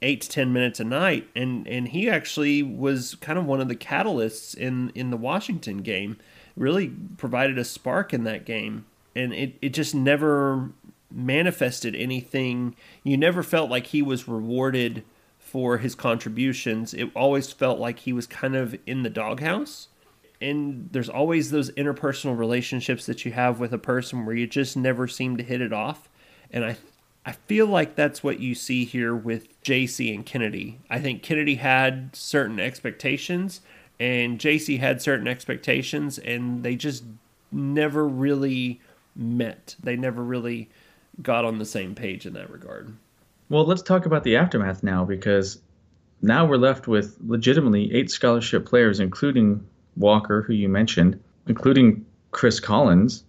eight 0.00 0.22
to 0.22 0.28
ten 0.28 0.52
minutes 0.52 0.80
a 0.80 0.84
night, 0.84 1.28
and 1.34 1.66
and 1.66 1.88
he 1.88 2.08
actually 2.08 2.62
was 2.62 3.16
kind 3.16 3.38
of 3.38 3.44
one 3.44 3.60
of 3.60 3.68
the 3.68 3.76
catalysts 3.76 4.56
in 4.56 4.90
in 4.94 5.10
the 5.10 5.16
Washington 5.16 5.78
game. 5.78 6.16
Really 6.56 6.92
provided 7.16 7.58
a 7.58 7.64
spark 7.64 8.14
in 8.14 8.24
that 8.24 8.44
game, 8.44 8.86
and 9.16 9.32
it 9.32 9.54
it 9.60 9.70
just 9.70 9.94
never 9.94 10.70
manifested 11.14 11.94
anything. 11.94 12.74
You 13.02 13.16
never 13.16 13.42
felt 13.42 13.70
like 13.70 13.88
he 13.88 14.02
was 14.02 14.28
rewarded 14.28 15.04
for 15.38 15.78
his 15.78 15.94
contributions. 15.94 16.94
It 16.94 17.10
always 17.14 17.52
felt 17.52 17.78
like 17.78 18.00
he 18.00 18.12
was 18.12 18.26
kind 18.26 18.56
of 18.56 18.76
in 18.86 19.02
the 19.02 19.10
doghouse. 19.10 19.88
And 20.40 20.88
there's 20.92 21.08
always 21.08 21.50
those 21.50 21.70
interpersonal 21.72 22.36
relationships 22.36 23.06
that 23.06 23.24
you 23.24 23.32
have 23.32 23.60
with 23.60 23.72
a 23.72 23.78
person 23.78 24.26
where 24.26 24.34
you 24.34 24.46
just 24.46 24.76
never 24.76 25.06
seem 25.06 25.36
to 25.36 25.42
hit 25.44 25.60
it 25.60 25.72
off. 25.72 26.08
And 26.50 26.64
I 26.64 26.76
I 27.24 27.32
feel 27.32 27.66
like 27.66 27.94
that's 27.94 28.24
what 28.24 28.40
you 28.40 28.54
see 28.54 28.84
here 28.84 29.14
with 29.14 29.60
Jasey 29.62 30.12
and 30.12 30.26
Kennedy. 30.26 30.80
I 30.90 30.98
think 30.98 31.22
Kennedy 31.22 31.54
had 31.56 32.16
certain 32.16 32.58
expectations 32.58 33.60
and 34.00 34.40
Jasey 34.40 34.78
had 34.78 35.00
certain 35.00 35.28
expectations 35.28 36.18
and 36.18 36.64
they 36.64 36.74
just 36.74 37.04
never 37.52 38.08
really 38.08 38.80
met. 39.14 39.76
They 39.80 39.96
never 39.96 40.22
really 40.22 40.68
got 41.20 41.44
on 41.44 41.58
the 41.58 41.64
same 41.64 41.94
page 41.94 42.26
in 42.26 42.32
that 42.34 42.50
regard. 42.50 42.92
Well, 43.48 43.66
let's 43.66 43.82
talk 43.82 44.06
about 44.06 44.24
the 44.24 44.36
aftermath 44.36 44.82
now 44.82 45.04
because 45.04 45.60
now 46.22 46.46
we're 46.46 46.56
left 46.56 46.88
with 46.88 47.16
legitimately 47.26 47.92
eight 47.92 48.10
scholarship 48.10 48.64
players, 48.64 49.00
including 49.00 49.66
Walker, 49.96 50.42
who 50.42 50.54
you 50.54 50.68
mentioned, 50.68 51.20
including 51.46 52.06
Chris 52.30 52.60
Collins. 52.60 53.24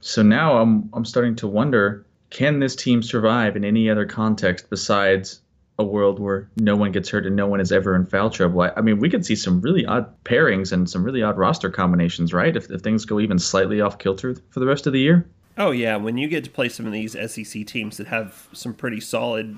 So 0.00 0.22
now 0.22 0.58
I'm 0.58 0.88
I'm 0.92 1.04
starting 1.04 1.34
to 1.36 1.48
wonder, 1.48 2.04
can 2.30 2.60
this 2.60 2.76
team 2.76 3.02
survive 3.02 3.56
in 3.56 3.64
any 3.64 3.90
other 3.90 4.06
context 4.06 4.70
besides 4.70 5.40
a 5.78 5.84
world 5.84 6.20
where 6.20 6.48
no 6.56 6.76
one 6.76 6.92
gets 6.92 7.08
hurt 7.08 7.26
and 7.26 7.34
no 7.34 7.48
one 7.48 7.60
is 7.60 7.72
ever 7.72 7.96
in 7.96 8.06
foul 8.06 8.30
trouble? 8.30 8.60
I, 8.60 8.72
I 8.76 8.80
mean, 8.80 9.00
we 9.00 9.10
could 9.10 9.26
see 9.26 9.34
some 9.34 9.60
really 9.60 9.84
odd 9.86 10.06
pairings 10.24 10.70
and 10.70 10.88
some 10.88 11.02
really 11.02 11.22
odd 11.22 11.36
roster 11.36 11.70
combinations, 11.70 12.32
right? 12.32 12.54
If, 12.54 12.70
if 12.70 12.82
things 12.82 13.04
go 13.04 13.18
even 13.18 13.38
slightly 13.38 13.80
off 13.80 13.98
kilter 13.98 14.36
for 14.50 14.60
the 14.60 14.66
rest 14.66 14.86
of 14.86 14.92
the 14.92 15.00
year. 15.00 15.26
Oh 15.56 15.70
yeah, 15.70 15.96
when 15.96 16.18
you 16.18 16.28
get 16.28 16.44
to 16.44 16.50
play 16.50 16.68
some 16.68 16.86
of 16.86 16.92
these 16.92 17.12
SEC 17.12 17.66
teams 17.66 17.96
that 17.96 18.08
have 18.08 18.48
some 18.52 18.74
pretty 18.74 19.00
solid 19.00 19.56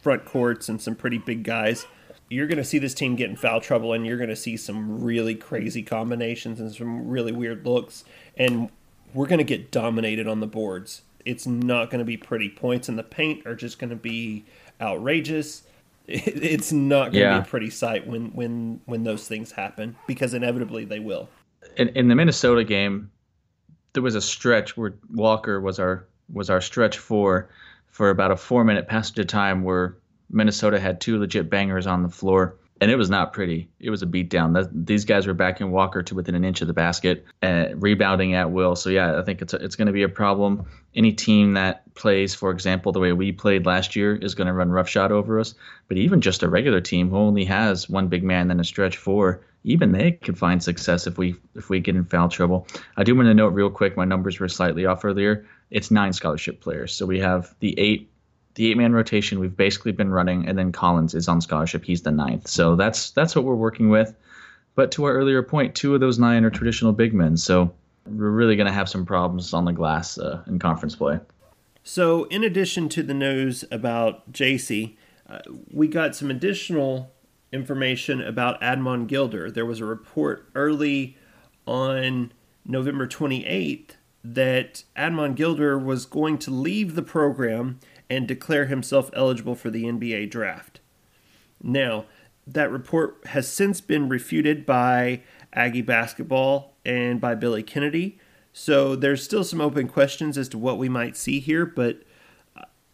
front 0.00 0.24
courts 0.24 0.68
and 0.68 0.80
some 0.80 0.94
pretty 0.94 1.18
big 1.18 1.42
guys, 1.42 1.86
you're 2.28 2.46
going 2.46 2.58
to 2.58 2.64
see 2.64 2.78
this 2.78 2.94
team 2.94 3.16
get 3.16 3.28
in 3.28 3.36
foul 3.36 3.60
trouble, 3.60 3.92
and 3.92 4.06
you're 4.06 4.16
going 4.16 4.30
to 4.30 4.36
see 4.36 4.56
some 4.56 5.02
really 5.02 5.34
crazy 5.34 5.82
combinations 5.82 6.60
and 6.60 6.72
some 6.72 7.08
really 7.08 7.32
weird 7.32 7.66
looks, 7.66 8.04
and 8.36 8.70
we're 9.14 9.26
going 9.26 9.38
to 9.38 9.44
get 9.44 9.70
dominated 9.70 10.26
on 10.26 10.40
the 10.40 10.46
boards. 10.46 11.02
It's 11.24 11.46
not 11.46 11.90
going 11.90 11.98
to 11.98 12.04
be 12.04 12.16
pretty. 12.16 12.48
Points 12.48 12.88
in 12.88 12.96
the 12.96 13.02
paint 13.02 13.46
are 13.46 13.54
just 13.54 13.78
going 13.78 13.90
to 13.90 13.96
be 13.96 14.44
outrageous. 14.80 15.62
It's 16.08 16.72
not 16.72 17.04
going 17.04 17.12
to 17.12 17.18
yeah. 17.20 17.38
be 17.38 17.46
a 17.46 17.48
pretty 17.48 17.70
sight 17.70 18.08
when 18.08 18.32
when 18.32 18.80
when 18.86 19.04
those 19.04 19.28
things 19.28 19.52
happen 19.52 19.94
because 20.08 20.34
inevitably 20.34 20.84
they 20.84 20.98
will. 20.98 21.28
In, 21.76 21.90
in 21.90 22.08
the 22.08 22.16
Minnesota 22.16 22.64
game, 22.64 23.11
there 23.92 24.02
was 24.02 24.14
a 24.14 24.20
stretch 24.20 24.76
where 24.76 24.94
Walker 25.12 25.60
was 25.60 25.78
our 25.78 26.06
was 26.32 26.50
our 26.50 26.60
stretch 26.60 26.98
four 26.98 27.48
for 27.88 28.10
about 28.10 28.30
a 28.30 28.36
four 28.36 28.64
minute 28.64 28.88
passage 28.88 29.18
of 29.18 29.26
time 29.26 29.64
where 29.64 29.96
Minnesota 30.30 30.80
had 30.80 31.00
two 31.00 31.18
legit 31.18 31.50
bangers 31.50 31.86
on 31.86 32.02
the 32.02 32.08
floor. 32.08 32.56
And 32.80 32.90
it 32.90 32.96
was 32.96 33.10
not 33.10 33.32
pretty. 33.32 33.68
It 33.78 33.90
was 33.90 34.02
a 34.02 34.06
beatdown. 34.06 34.68
These 34.72 35.04
guys 35.04 35.26
were 35.26 35.34
backing 35.34 35.70
Walker 35.70 36.02
to 36.02 36.14
within 36.14 36.34
an 36.34 36.44
inch 36.44 36.62
of 36.62 36.66
the 36.66 36.72
basket, 36.72 37.24
and 37.40 37.80
rebounding 37.80 38.34
at 38.34 38.50
will. 38.50 38.74
So 38.74 38.90
yeah, 38.90 39.18
I 39.18 39.22
think 39.22 39.40
it's 39.40 39.54
a, 39.54 39.56
it's 39.56 39.76
going 39.76 39.86
to 39.86 39.92
be 39.92 40.02
a 40.02 40.08
problem. 40.08 40.66
Any 40.94 41.12
team 41.12 41.54
that 41.54 41.94
plays, 41.94 42.34
for 42.34 42.50
example, 42.50 42.92
the 42.92 43.00
way 43.00 43.12
we 43.12 43.32
played 43.32 43.66
last 43.66 43.94
year, 43.94 44.16
is 44.16 44.34
going 44.34 44.46
to 44.46 44.52
run 44.52 44.70
roughshod 44.70 45.12
over 45.12 45.38
us. 45.38 45.54
But 45.88 45.96
even 45.96 46.20
just 46.20 46.42
a 46.42 46.48
regular 46.48 46.80
team 46.80 47.10
who 47.10 47.16
only 47.16 47.44
has 47.44 47.88
one 47.88 48.08
big 48.08 48.24
man 48.24 48.50
and 48.50 48.60
a 48.60 48.64
stretch 48.64 48.96
four, 48.96 49.42
even 49.64 49.92
they 49.92 50.12
can 50.12 50.34
find 50.34 50.62
success 50.62 51.06
if 51.06 51.18
we 51.18 51.36
if 51.54 51.68
we 51.68 51.80
get 51.80 51.94
in 51.94 52.04
foul 52.04 52.28
trouble. 52.28 52.66
I 52.96 53.04
do 53.04 53.14
want 53.14 53.26
to 53.26 53.34
note 53.34 53.54
real 53.54 53.70
quick, 53.70 53.96
my 53.96 54.04
numbers 54.04 54.40
were 54.40 54.48
slightly 54.48 54.86
off 54.86 55.04
earlier. 55.04 55.46
It's 55.70 55.90
nine 55.90 56.12
scholarship 56.12 56.60
players, 56.60 56.92
so 56.92 57.06
we 57.06 57.20
have 57.20 57.54
the 57.60 57.78
eight 57.78 58.10
the 58.54 58.70
eight 58.70 58.76
man 58.76 58.92
rotation 58.92 59.40
we've 59.40 59.56
basically 59.56 59.92
been 59.92 60.10
running, 60.10 60.46
and 60.46 60.58
then 60.58 60.72
Collins 60.72 61.14
is 61.14 61.28
on 61.28 61.40
scholarship. 61.40 61.84
He's 61.84 62.02
the 62.02 62.10
ninth. 62.10 62.48
So 62.48 62.76
that's 62.76 63.10
that's 63.10 63.34
what 63.34 63.44
we're 63.44 63.54
working 63.54 63.88
with. 63.88 64.14
But 64.74 64.90
to 64.92 65.04
our 65.04 65.12
earlier 65.12 65.42
point, 65.42 65.74
two 65.74 65.94
of 65.94 66.00
those 66.00 66.18
nine 66.18 66.44
are 66.44 66.50
traditional 66.50 66.92
big 66.92 67.12
men. 67.12 67.36
So 67.36 67.72
we're 68.06 68.30
really 68.30 68.56
going 68.56 68.66
to 68.66 68.72
have 68.72 68.88
some 68.88 69.04
problems 69.04 69.52
on 69.52 69.64
the 69.64 69.72
glass 69.72 70.18
uh, 70.18 70.42
in 70.46 70.58
conference 70.58 70.96
play. 70.96 71.20
So, 71.84 72.24
in 72.24 72.44
addition 72.44 72.88
to 72.90 73.02
the 73.02 73.14
news 73.14 73.64
about 73.70 74.32
Jasey, 74.32 74.96
uh, 75.28 75.40
we 75.70 75.88
got 75.88 76.14
some 76.14 76.30
additional 76.30 77.10
information 77.52 78.22
about 78.22 78.60
Admon 78.60 79.06
Gilder. 79.06 79.50
There 79.50 79.66
was 79.66 79.80
a 79.80 79.84
report 79.84 80.48
early 80.54 81.16
on 81.66 82.32
November 82.64 83.06
28th 83.06 83.90
that 84.24 84.84
Admon 84.96 85.34
Gilder 85.34 85.78
was 85.78 86.06
going 86.06 86.38
to 86.38 86.50
leave 86.50 86.94
the 86.94 87.02
program 87.02 87.80
and 88.08 88.28
declare 88.28 88.66
himself 88.66 89.10
eligible 89.14 89.54
for 89.54 89.70
the 89.70 89.84
NBA 89.84 90.30
draft. 90.30 90.80
Now, 91.62 92.06
that 92.46 92.70
report 92.70 93.18
has 93.26 93.48
since 93.48 93.80
been 93.80 94.08
refuted 94.08 94.66
by 94.66 95.22
Aggie 95.52 95.82
basketball 95.82 96.74
and 96.84 97.20
by 97.20 97.34
Billy 97.34 97.62
Kennedy. 97.62 98.18
So 98.52 98.96
there's 98.96 99.22
still 99.22 99.44
some 99.44 99.60
open 99.60 99.88
questions 99.88 100.36
as 100.36 100.48
to 100.50 100.58
what 100.58 100.78
we 100.78 100.88
might 100.88 101.16
see 101.16 101.40
here, 101.40 101.64
but 101.64 102.02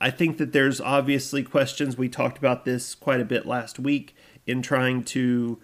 I 0.00 0.10
think 0.10 0.38
that 0.38 0.52
there's 0.52 0.80
obviously 0.80 1.42
questions. 1.42 1.98
We 1.98 2.08
talked 2.08 2.38
about 2.38 2.64
this 2.64 2.94
quite 2.94 3.20
a 3.20 3.24
bit 3.24 3.46
last 3.46 3.78
week 3.78 4.14
in 4.46 4.62
trying 4.62 5.02
to, 5.04 5.58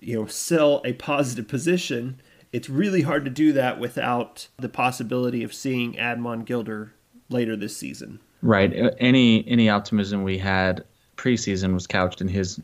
you 0.00 0.14
know, 0.16 0.26
sell 0.26 0.80
a 0.84 0.94
positive 0.94 1.46
position. 1.46 2.20
It's 2.52 2.68
really 2.68 3.02
hard 3.02 3.24
to 3.24 3.30
do 3.30 3.52
that 3.52 3.78
without 3.78 4.48
the 4.58 4.68
possibility 4.68 5.44
of 5.44 5.54
seeing 5.54 5.94
Admon 5.94 6.44
Gilder 6.44 6.94
later 7.28 7.56
this 7.56 7.76
season. 7.76 8.20
Right. 8.42 8.76
Uh, 8.76 8.90
any 8.98 9.46
any 9.48 9.68
optimism 9.68 10.22
we 10.22 10.38
had 10.38 10.84
preseason 11.16 11.74
was 11.74 11.86
couched 11.86 12.20
in 12.20 12.28
his 12.28 12.60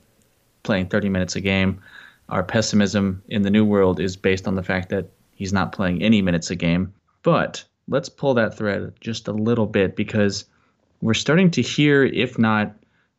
playing 0.63 0.87
30 0.87 1.09
minutes 1.09 1.37
a 1.37 1.41
game. 1.41 1.81
Our 2.29 2.43
pessimism 2.43 3.23
in 3.29 3.43
the 3.43 3.51
new 3.51 3.65
world 3.65 4.01
is 4.01 4.17
based 4.17 4.49
on 4.49 4.55
the 4.55 4.63
fact 4.63 4.89
that 4.91 5.11
he's 5.35 5.53
not 5.53 5.73
playing 5.73 6.03
any 6.03 6.23
minutes 6.23 6.51
a 6.51 6.57
game. 6.57 6.95
But 7.23 7.65
let's 7.89 8.09
pull 8.09 8.35
that 8.35 8.57
thread 8.57 8.93
just 9.01 9.29
a 9.29 9.33
little 9.33 9.67
bit 9.67 9.97
because 9.97 10.45
we're 11.03 11.15
starting 11.15 11.51
to 11.53 11.63
hear, 11.63 12.05
if 12.05 12.39
not 12.39 12.75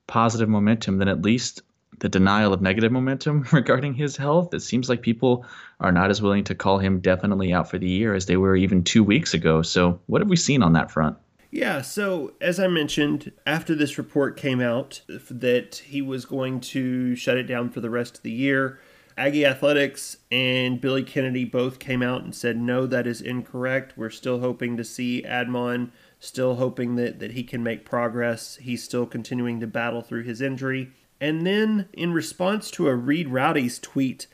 positive 0.07 0.49
momentum, 0.49 0.97
then 0.97 1.07
at 1.07 1.21
least 1.21 1.61
the 1.99 2.09
denial 2.09 2.53
of 2.53 2.61
negative 2.61 2.91
momentum 2.91 3.45
regarding 3.51 3.93
his 3.93 4.17
health. 4.17 4.53
It 4.53 4.61
seems 4.61 4.89
like 4.89 5.01
people 5.01 5.45
are 5.79 5.91
not 5.91 6.09
as 6.09 6.21
willing 6.21 6.43
to 6.45 6.55
call 6.55 6.79
him 6.79 6.99
definitely 6.99 7.53
out 7.53 7.69
for 7.69 7.77
the 7.77 7.89
year 7.89 8.15
as 8.15 8.25
they 8.25 8.37
were 8.37 8.55
even 8.55 8.83
two 8.83 9.03
weeks 9.03 9.33
ago. 9.33 9.61
So, 9.61 9.99
what 10.07 10.21
have 10.21 10.29
we 10.29 10.35
seen 10.35 10.63
on 10.63 10.73
that 10.73 10.91
front? 10.91 11.17
Yeah, 11.51 11.81
so 11.81 12.34
as 12.41 12.60
I 12.60 12.67
mentioned, 12.67 13.31
after 13.45 13.75
this 13.75 13.97
report 13.97 14.36
came 14.36 14.60
out 14.60 15.01
that 15.08 15.75
he 15.86 16.01
was 16.01 16.25
going 16.25 16.60
to 16.62 17.15
shut 17.15 17.38
it 17.38 17.43
down 17.43 17.69
for 17.69 17.79
the 17.79 17.89
rest 17.89 18.17
of 18.17 18.23
the 18.23 18.31
year, 18.31 18.79
Aggie 19.17 19.45
Athletics 19.45 20.17
and 20.29 20.81
Billy 20.81 21.03
Kennedy 21.03 21.45
both 21.45 21.79
came 21.79 22.01
out 22.01 22.23
and 22.23 22.36
said, 22.36 22.58
no, 22.58 22.86
that 22.86 23.08
is 23.08 23.21
incorrect. 23.21 23.93
We're 23.95 24.10
still 24.10 24.41
hoping 24.41 24.75
to 24.75 24.84
see 24.84 25.23
Admon, 25.25 25.91
still 26.19 26.55
hoping 26.55 26.95
that, 26.97 27.19
that 27.19 27.31
he 27.31 27.43
can 27.43 27.63
make 27.63 27.86
progress. 27.86 28.58
He's 28.58 28.84
still 28.84 29.05
continuing 29.05 29.62
to 29.62 29.67
battle 29.67 30.01
through 30.01 30.23
his 30.23 30.41
injury. 30.41 30.91
And 31.21 31.47
then, 31.47 31.88
in 31.93 32.12
response 32.12 32.69
to 32.71 32.89
a 32.89 32.95
Reed 32.95 33.29
Rowdy's 33.29 33.79
tweet 33.79 34.27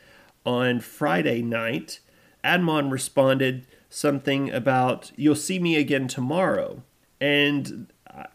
on 0.44 0.80
Friday 0.80 1.44
night, 1.44 2.00
Admon 2.44 2.92
responded 2.92 3.68
something 3.88 4.50
about, 4.50 5.12
You'll 5.16 5.36
see 5.36 5.60
me 5.60 5.76
again 5.76 6.08
tomorrow. 6.08 6.82
And 7.22 7.88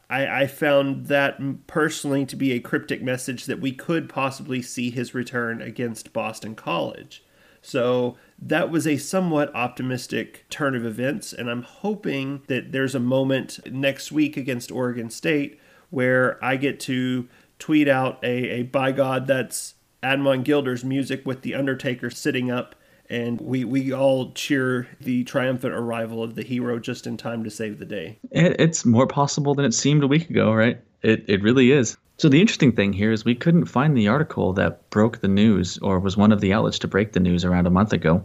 I, 0.09 0.42
I, 0.42 0.46
found 0.46 1.07
that 1.07 1.66
personally 1.66 2.25
to 2.27 2.37
be 2.37 2.53
a 2.53 2.61
cryptic 2.61 3.03
message 3.03 3.46
that 3.46 3.61
we 3.61 3.72
could 3.72 4.09
possibly 4.09 4.62
see 4.62 4.90
his 4.90 5.12
return 5.12 5.61
against 5.61 6.12
Boston 6.12 6.55
College. 6.55 7.25
So 7.61 8.16
that 8.38 8.70
was 8.70 8.87
a 8.87 8.96
somewhat 8.96 9.53
optimistic 9.53 10.46
turn 10.51 10.77
of 10.77 10.87
events, 10.87 11.33
and 11.33 11.51
I'm 11.51 11.62
hoping 11.62 12.42
that 12.46 12.70
there's 12.70 12.94
a 12.94 13.01
moment 13.01 13.59
next 13.70 14.12
week 14.12 14.37
against 14.37 14.70
Oregon 14.70 15.11
State 15.11 15.59
where 15.90 16.42
I 16.44 16.57
get 16.57 16.79
to 16.81 17.29
tweet 17.59 17.88
out 17.88 18.22
a, 18.22 18.61
a 18.61 18.62
by 18.62 18.92
God, 18.92 19.27
that's 19.27 19.75
Admon 20.01 20.44
Gilder's 20.44 20.85
music 20.85 21.27
with 21.27 21.42
The 21.42 21.55
Undertaker 21.55 22.09
sitting 22.09 22.53
up 22.53 22.77
and 23.09 23.40
we 23.40 23.64
we 23.64 23.92
all 23.92 24.33
cheer 24.33 24.88
the 25.01 25.25
triumphant 25.25 25.75
arrival 25.75 26.23
of 26.23 26.35
the 26.35 26.42
hero 26.42 26.79
just 26.79 27.07
in 27.07 27.16
time 27.16 27.45
to 27.45 27.51
save 27.51 27.79
the 27.79 27.85
day. 27.85 28.19
it's 28.31 28.85
more 28.85 29.07
possible 29.07 29.55
than 29.55 29.64
it 29.64 29.75
seemed 29.75 30.03
a 30.03 30.09
week 30.09 30.31
ago, 30.31 30.53
right? 30.53 30.81
It 31.03 31.25
it 31.29 31.42
really 31.42 31.73
is. 31.73 31.97
So 32.19 32.31
the 32.31 32.40
interesting 32.40 32.73
thing 32.73 32.95
here 32.95 33.12
is 33.12 33.25
we 33.25 33.35
couldn't 33.35 33.66
find 33.66 33.97
the 33.97 34.09
article 34.09 34.55
that 34.55 34.88
broke 34.88 35.21
the 35.21 35.29
news 35.29 35.77
or 35.79 36.01
was 36.01 36.16
one 36.16 36.33
of 36.33 36.40
the 36.40 36.53
outlets 36.53 36.79
to 36.81 36.88
break 36.88 37.12
the 37.12 37.21
news 37.21 37.45
around 37.45 37.66
a 37.66 37.71
month 37.71 37.92
ago 37.92 38.25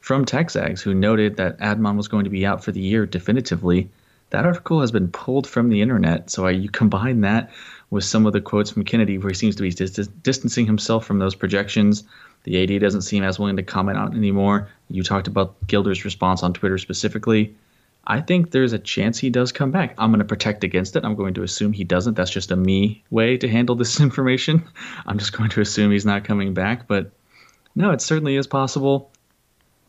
from 0.00 0.24
Texags 0.24 0.80
who 0.80 0.94
noted 0.94 1.36
that 1.36 1.58
Admon 1.58 1.96
was 1.96 2.06
going 2.06 2.24
to 2.24 2.30
be 2.30 2.46
out 2.46 2.62
for 2.62 2.70
the 2.70 2.80
year 2.80 3.04
definitively. 3.04 3.90
That 4.30 4.46
article 4.46 4.80
has 4.80 4.92
been 4.92 5.08
pulled 5.08 5.48
from 5.48 5.70
the 5.70 5.82
internet. 5.82 6.30
So 6.30 6.46
you 6.46 6.70
combine 6.70 7.22
that 7.22 7.50
with 7.90 8.04
some 8.04 8.26
of 8.26 8.32
the 8.32 8.40
quotes 8.40 8.70
from 8.70 8.84
Kennedy 8.84 9.18
where 9.18 9.30
he 9.30 9.34
seems 9.34 9.56
to 9.56 9.62
be 9.62 9.70
dis- 9.70 10.06
distancing 10.06 10.66
himself 10.66 11.04
from 11.04 11.18
those 11.18 11.34
projections 11.34 12.04
the 12.44 12.62
AD 12.62 12.80
doesn't 12.80 13.02
seem 13.02 13.22
as 13.22 13.38
willing 13.38 13.56
to 13.56 13.62
comment 13.62 13.98
on 13.98 14.12
it 14.12 14.16
anymore. 14.16 14.68
You 14.88 15.02
talked 15.02 15.28
about 15.28 15.66
Gilder's 15.66 16.04
response 16.04 16.42
on 16.42 16.52
Twitter 16.52 16.78
specifically. 16.78 17.54
I 18.04 18.20
think 18.20 18.50
there's 18.50 18.72
a 18.72 18.80
chance 18.80 19.18
he 19.18 19.30
does 19.30 19.52
come 19.52 19.70
back. 19.70 19.94
I'm 19.96 20.10
going 20.10 20.18
to 20.18 20.24
protect 20.24 20.64
against 20.64 20.96
it. 20.96 21.04
I'm 21.04 21.14
going 21.14 21.34
to 21.34 21.44
assume 21.44 21.72
he 21.72 21.84
doesn't. 21.84 22.14
That's 22.14 22.32
just 22.32 22.50
a 22.50 22.56
me 22.56 23.04
way 23.10 23.36
to 23.36 23.48
handle 23.48 23.76
this 23.76 24.00
information. 24.08 24.64
I'm 25.06 25.18
just 25.18 25.32
going 25.32 25.50
to 25.50 25.60
assume 25.60 25.92
he's 25.92 26.06
not 26.06 26.24
coming 26.24 26.52
back. 26.52 26.88
But 26.88 27.12
no, 27.74 27.92
it 27.92 28.00
certainly 28.00 28.36
is 28.36 28.46
possible. 28.46 29.10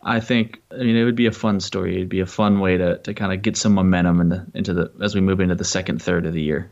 I 0.05 0.19
think 0.19 0.61
I 0.69 0.77
mean 0.77 0.95
it 0.95 1.05
would 1.05 1.15
be 1.15 1.27
a 1.27 1.31
fun 1.31 1.59
story. 1.59 1.95
It'd 1.95 2.09
be 2.09 2.19
a 2.19 2.25
fun 2.25 2.59
way 2.59 2.77
to, 2.77 2.97
to 2.99 3.13
kind 3.13 3.33
of 3.33 3.41
get 3.41 3.55
some 3.55 3.73
momentum 3.73 4.21
in 4.21 4.29
the, 4.29 4.45
into 4.53 4.73
the 4.73 4.91
as 5.01 5.15
we 5.15 5.21
move 5.21 5.39
into 5.39 5.55
the 5.55 5.63
second 5.63 6.01
third 6.01 6.25
of 6.25 6.33
the 6.33 6.41
year. 6.41 6.69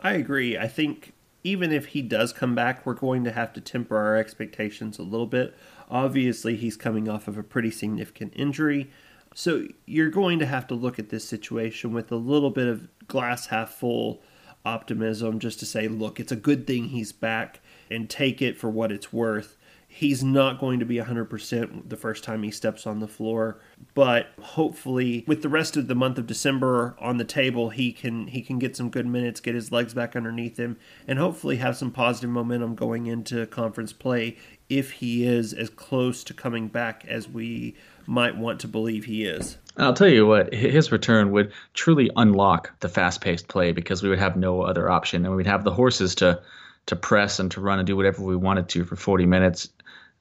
I 0.00 0.14
agree. 0.14 0.58
I 0.58 0.66
think 0.66 1.11
even 1.44 1.72
if 1.72 1.86
he 1.86 2.02
does 2.02 2.32
come 2.32 2.54
back, 2.54 2.86
we're 2.86 2.94
going 2.94 3.24
to 3.24 3.32
have 3.32 3.52
to 3.54 3.60
temper 3.60 3.96
our 3.96 4.16
expectations 4.16 4.98
a 4.98 5.02
little 5.02 5.26
bit. 5.26 5.56
Obviously, 5.90 6.56
he's 6.56 6.76
coming 6.76 7.08
off 7.08 7.28
of 7.28 7.36
a 7.36 7.42
pretty 7.42 7.70
significant 7.70 8.32
injury. 8.36 8.90
So 9.34 9.66
you're 9.86 10.10
going 10.10 10.38
to 10.38 10.46
have 10.46 10.66
to 10.68 10.74
look 10.74 10.98
at 10.98 11.08
this 11.08 11.26
situation 11.26 11.92
with 11.92 12.12
a 12.12 12.16
little 12.16 12.50
bit 12.50 12.68
of 12.68 12.88
glass 13.08 13.46
half 13.46 13.70
full 13.70 14.22
optimism 14.64 15.38
just 15.38 15.58
to 15.60 15.66
say, 15.66 15.88
look, 15.88 16.20
it's 16.20 16.32
a 16.32 16.36
good 16.36 16.66
thing 16.66 16.86
he's 16.86 17.12
back 17.12 17.60
and 17.90 18.08
take 18.08 18.40
it 18.40 18.56
for 18.56 18.70
what 18.70 18.92
it's 18.92 19.12
worth 19.12 19.56
he's 19.94 20.24
not 20.24 20.58
going 20.58 20.80
to 20.80 20.86
be 20.86 20.96
100% 20.96 21.88
the 21.88 21.96
first 21.96 22.24
time 22.24 22.42
he 22.42 22.50
steps 22.50 22.86
on 22.86 23.00
the 23.00 23.08
floor 23.08 23.60
but 23.94 24.28
hopefully 24.40 25.22
with 25.26 25.42
the 25.42 25.48
rest 25.48 25.76
of 25.76 25.86
the 25.86 25.94
month 25.94 26.16
of 26.16 26.26
December 26.26 26.96
on 26.98 27.18
the 27.18 27.24
table 27.24 27.70
he 27.70 27.92
can 27.92 28.26
he 28.26 28.40
can 28.40 28.58
get 28.58 28.74
some 28.74 28.88
good 28.88 29.06
minutes 29.06 29.40
get 29.40 29.54
his 29.54 29.70
legs 29.70 29.92
back 29.92 30.16
underneath 30.16 30.56
him 30.56 30.76
and 31.06 31.18
hopefully 31.18 31.56
have 31.56 31.76
some 31.76 31.90
positive 31.90 32.30
momentum 32.30 32.74
going 32.74 33.06
into 33.06 33.46
conference 33.46 33.92
play 33.92 34.36
if 34.70 34.90
he 34.92 35.26
is 35.26 35.52
as 35.52 35.68
close 35.68 36.24
to 36.24 36.32
coming 36.32 36.68
back 36.68 37.04
as 37.06 37.28
we 37.28 37.76
might 38.06 38.36
want 38.36 38.58
to 38.60 38.66
believe 38.66 39.04
he 39.04 39.24
is. 39.24 39.58
I'll 39.76 39.92
tell 39.92 40.08
you 40.08 40.26
what, 40.26 40.52
his 40.54 40.90
return 40.90 41.30
would 41.32 41.52
truly 41.74 42.10
unlock 42.16 42.72
the 42.80 42.88
fast-paced 42.88 43.48
play 43.48 43.72
because 43.72 44.02
we 44.02 44.08
would 44.08 44.18
have 44.18 44.36
no 44.36 44.62
other 44.62 44.90
option, 44.90 45.24
and 45.24 45.36
we'd 45.36 45.46
have 45.46 45.64
the 45.64 45.72
horses 45.72 46.14
to 46.16 46.40
to 46.86 46.96
press 46.96 47.38
and 47.38 47.50
to 47.52 47.60
run 47.60 47.78
and 47.78 47.86
do 47.86 47.96
whatever 47.96 48.22
we 48.22 48.34
wanted 48.34 48.68
to 48.68 48.84
for 48.84 48.96
40 48.96 49.24
minutes 49.24 49.68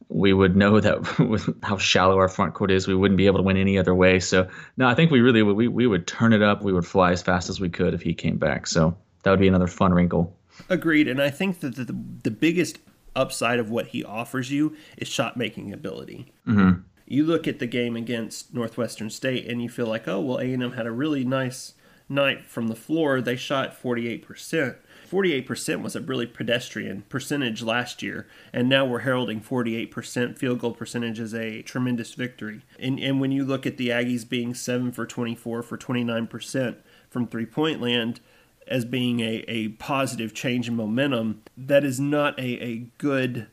we 0.09 0.33
would 0.33 0.55
know 0.55 0.79
that 0.79 1.19
with 1.19 1.49
how 1.63 1.77
shallow 1.77 2.17
our 2.17 2.27
front 2.27 2.53
court 2.53 2.71
is, 2.71 2.87
we 2.87 2.95
wouldn't 2.95 3.17
be 3.17 3.25
able 3.25 3.37
to 3.37 3.43
win 3.43 3.57
any 3.57 3.77
other 3.77 3.95
way. 3.95 4.19
So 4.19 4.47
no, 4.77 4.87
I 4.87 4.95
think 4.95 5.11
we 5.11 5.21
really 5.21 5.43
would. 5.43 5.55
We, 5.55 5.67
we 5.67 5.87
would 5.87 6.07
turn 6.07 6.33
it 6.33 6.41
up. 6.41 6.63
We 6.63 6.73
would 6.73 6.85
fly 6.85 7.11
as 7.11 7.21
fast 7.21 7.49
as 7.49 7.59
we 7.59 7.69
could 7.69 7.93
if 7.93 8.01
he 8.01 8.13
came 8.13 8.37
back. 8.37 8.67
So 8.67 8.95
that 9.23 9.31
would 9.31 9.39
be 9.39 9.47
another 9.47 9.67
fun 9.67 9.93
wrinkle. 9.93 10.35
Agreed. 10.69 11.07
And 11.07 11.21
I 11.21 11.29
think 11.29 11.59
that 11.61 11.75
the, 11.75 11.85
the, 11.85 11.97
the 12.23 12.31
biggest 12.31 12.79
upside 13.15 13.59
of 13.59 13.69
what 13.69 13.87
he 13.87 14.03
offers 14.03 14.51
you 14.51 14.75
is 14.97 15.07
shot 15.07 15.37
making 15.37 15.73
ability. 15.73 16.31
Mm-hmm. 16.47 16.81
You 17.05 17.25
look 17.25 17.47
at 17.47 17.59
the 17.59 17.67
game 17.67 17.95
against 17.95 18.53
Northwestern 18.53 19.09
State 19.09 19.47
and 19.47 19.61
you 19.61 19.69
feel 19.69 19.87
like, 19.87 20.07
oh 20.07 20.21
well, 20.21 20.39
A 20.39 20.53
and 20.53 20.63
M 20.63 20.73
had 20.73 20.87
a 20.87 20.91
really 20.91 21.25
nice 21.25 21.73
night 22.07 22.45
from 22.45 22.67
the 22.67 22.75
floor. 22.75 23.21
They 23.21 23.35
shot 23.35 23.75
forty 23.75 24.07
eight 24.07 24.25
percent 24.25 24.77
48% 25.11 25.81
was 25.81 25.95
a 25.95 26.01
really 26.01 26.25
pedestrian 26.25 27.01
percentage 27.09 27.61
last 27.61 28.01
year, 28.01 28.27
and 28.53 28.69
now 28.69 28.85
we're 28.85 28.99
heralding 28.99 29.41
48% 29.41 30.37
field 30.37 30.59
goal 30.59 30.71
percentage 30.71 31.19
as 31.19 31.33
a 31.33 31.61
tremendous 31.63 32.13
victory. 32.13 32.61
And, 32.79 32.97
and 32.97 33.19
when 33.19 33.33
you 33.33 33.43
look 33.43 33.65
at 33.65 33.75
the 33.75 33.89
Aggies 33.89 34.27
being 34.27 34.53
7 34.53 34.93
for 34.93 35.05
24 35.05 35.63
for 35.63 35.77
29% 35.77 36.77
from 37.09 37.27
three 37.27 37.45
point 37.45 37.81
land 37.81 38.21
as 38.67 38.85
being 38.85 39.19
a, 39.19 39.43
a 39.49 39.69
positive 39.69 40.33
change 40.33 40.69
in 40.69 40.77
momentum, 40.77 41.41
that 41.57 41.83
is 41.83 41.99
not 41.99 42.39
a, 42.39 42.63
a 42.63 42.77
good 42.97 43.47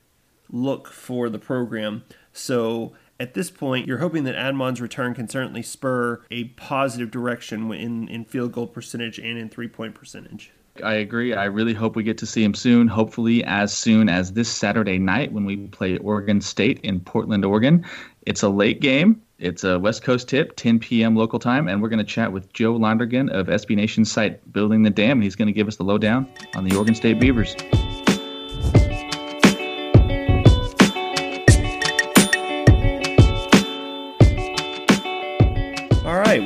look 0.49 0.87
for 0.87 1.29
the 1.29 1.40
program. 1.40 2.05
So 2.33 2.92
at 3.18 3.35
this 3.35 3.51
point, 3.51 3.88
you're 3.88 3.99
hoping 3.99 4.23
that 4.25 4.37
Admon's 4.37 4.81
return 4.81 5.12
can 5.12 5.29
certainly 5.29 5.62
spur 5.62 6.23
a 6.31 6.44
positive 6.44 7.11
direction 7.11 7.73
in, 7.73 8.07
in 8.07 8.25
field 8.25 8.53
goal 8.53 8.68
percentage 8.68 9.18
and 9.18 9.37
in 9.37 9.49
three 9.49 9.66
point 9.66 9.97
percentage. 9.97 10.53
I 10.82 10.94
agree. 10.94 11.34
I 11.34 11.44
really 11.44 11.74
hope 11.74 11.96
we 11.96 12.02
get 12.02 12.18
to 12.18 12.26
see 12.26 12.42
him 12.42 12.54
soon, 12.54 12.88
hopefully, 12.88 13.44
as 13.44 13.76
soon 13.76 14.08
as 14.08 14.32
this 14.32 14.48
Saturday 14.48 14.98
night 14.98 15.32
when 15.32 15.44
we 15.44 15.56
play 15.68 15.98
Oregon 15.98 16.40
State 16.40 16.80
in 16.80 17.00
Portland, 17.00 17.44
Oregon. 17.44 17.84
It's 18.26 18.42
a 18.42 18.48
late 18.48 18.80
game. 18.80 19.22
It's 19.38 19.62
a 19.62 19.78
West 19.78 20.02
Coast 20.02 20.28
tip, 20.28 20.56
10 20.56 20.80
p.m. 20.80 21.14
local 21.14 21.38
time, 21.38 21.68
and 21.68 21.80
we're 21.80 21.88
going 21.88 22.04
to 22.04 22.04
chat 22.04 22.32
with 22.32 22.52
Joe 22.52 22.74
Lonergan 22.74 23.28
of 23.30 23.46
SB 23.46 23.76
Nation's 23.76 24.10
site 24.10 24.52
Building 24.52 24.82
the 24.82 24.90
Dam. 24.90 25.20
He's 25.20 25.36
going 25.36 25.46
to 25.46 25.52
give 25.52 25.68
us 25.68 25.76
the 25.76 25.84
lowdown 25.84 26.28
on 26.56 26.64
the 26.64 26.74
Oregon 26.76 26.94
State 26.94 27.20
Beavers. 27.20 27.54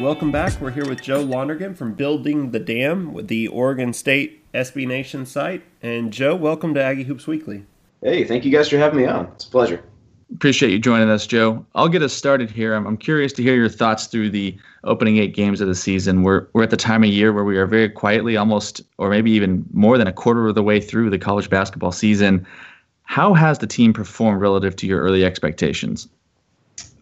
Welcome 0.03 0.33
back. 0.33 0.61
We're 0.61 0.73
here 0.73 0.89
with 0.89 1.01
Joe 1.01 1.21
Lonergan 1.21 1.77
from 1.77 1.95
Building 1.95 2.51
the 2.51 2.59
Dam 2.59 3.13
with 3.13 3.29
the 3.29 3.47
Oregon 3.47 3.93
State 3.93 4.53
SB 4.53 4.85
Nation 4.85 5.25
site. 5.25 5.63
And 5.81 6.13
Joe, 6.13 6.35
welcome 6.35 6.75
to 6.75 6.83
Aggie 6.83 7.05
Hoops 7.05 7.29
Weekly. 7.29 7.65
Hey, 8.03 8.25
thank 8.25 8.45
you 8.45 8.51
guys 8.51 8.69
for 8.69 8.79
having 8.79 8.99
me 8.99 9.07
on. 9.07 9.27
It's 9.27 9.45
a 9.45 9.49
pleasure. 9.49 9.85
Appreciate 10.35 10.73
you 10.73 10.81
joining 10.81 11.09
us, 11.09 11.25
Joe. 11.25 11.65
I'll 11.77 11.89
get 11.89 12.03
us 12.03 12.13
started 12.13 12.51
here. 12.51 12.75
I'm, 12.75 12.85
I'm 12.85 12.97
curious 12.97 13.33
to 13.35 13.45
hear 13.45 13.55
your 13.55 13.69
thoughts 13.69 14.09
through 14.09 14.31
the 14.31 14.59
opening 14.83 15.19
eight 15.19 15.37
games 15.37 15.61
of 15.61 15.69
the 15.69 15.75
season. 15.77 16.25
We're, 16.25 16.49
we're 16.53 16.65
at 16.65 16.71
the 16.71 16.77
time 16.77 17.05
of 17.05 17.11
year 17.11 17.33
where 17.33 17.45
we 17.45 17.57
are 17.57 17.67
very 17.67 17.89
quietly, 17.89 18.37
almost, 18.37 18.81
or 18.99 19.09
maybe 19.09 19.31
even 19.31 19.65
more 19.73 19.99
than 19.99 20.09
a 20.09 20.13
quarter 20.13 20.49
of 20.49 20.57
the 20.57 20.65
way 20.65 20.81
through 20.81 21.11
the 21.11 21.19
college 21.19 21.49
basketball 21.49 21.93
season. 21.93 22.45
How 23.05 23.35
has 23.35 23.61
the 23.61 23.69
team 23.69 23.93
performed 23.93 24.41
relative 24.41 24.75
to 24.77 24.87
your 24.89 25.01
early 25.01 25.25
expectations? 25.25 26.09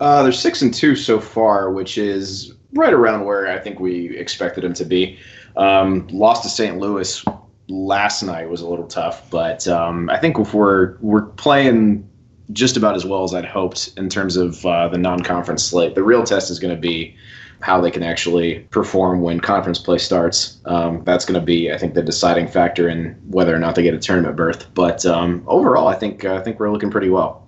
Uh, 0.01 0.23
they're 0.23 0.33
six 0.33 0.61
and 0.61 0.75
two 0.75 0.95
so 0.95 1.19
far, 1.19 1.71
which 1.71 1.97
is 1.97 2.53
right 2.75 2.93
around 2.93 3.25
where 3.25 3.49
I 3.49 3.59
think 3.59 3.81
we 3.81 4.17
expected 4.17 4.65
him 4.65 4.75
to 4.75 4.85
be. 4.85 5.19
Um, 5.57 6.07
lost 6.09 6.43
to 6.45 6.49
St. 6.49 6.79
Louis 6.79 7.25
last 7.69 8.23
night 8.23 8.49
was 8.49 8.61
a 8.61 8.69
little 8.69 8.87
tough, 8.87 9.29
but 9.31 9.67
um, 9.69 10.11
I 10.11 10.19
think 10.19 10.39
if 10.39 10.55
we're 10.55 10.97
we're 11.01 11.23
playing 11.23 12.09
just 12.53 12.77
about 12.77 12.97
as 12.97 13.05
well 13.05 13.25
as 13.25 13.35
I'd 13.35 13.45
hoped 13.45 13.93
in 13.97 14.09
terms 14.09 14.37
of 14.37 14.65
uh, 14.67 14.89
the 14.89 14.99
non-conference 14.99 15.65
slate. 15.65 15.95
The 15.95 16.03
real 16.03 16.25
test 16.25 16.51
is 16.51 16.59
going 16.59 16.75
to 16.75 16.81
be 16.81 17.17
how 17.61 17.81
they 17.81 17.91
can 17.91 18.03
actually 18.03 18.61
perform 18.71 19.21
when 19.21 19.39
conference 19.39 19.79
play 19.79 19.99
starts. 19.99 20.59
Um, 20.65 21.05
that's 21.05 21.25
going 21.25 21.39
to 21.39 21.45
be, 21.45 21.71
I 21.71 21.79
think, 21.79 21.95
the 21.95 22.03
deciding 22.03 22.49
factor 22.49 22.89
in 22.89 23.21
whether 23.29 23.55
or 23.55 23.59
not 23.59 23.75
they 23.75 23.83
get 23.83 23.95
a 23.95 23.99
tournament 23.99 24.37
berth. 24.37 24.73
But 24.75 25.05
um, 25.05 25.45
overall, 25.47 25.87
I 25.87 25.95
think 25.95 26.25
uh, 26.25 26.35
I 26.35 26.43
think 26.43 26.59
we're 26.59 26.73
looking 26.73 26.91
pretty 26.91 27.11
well. 27.11 27.47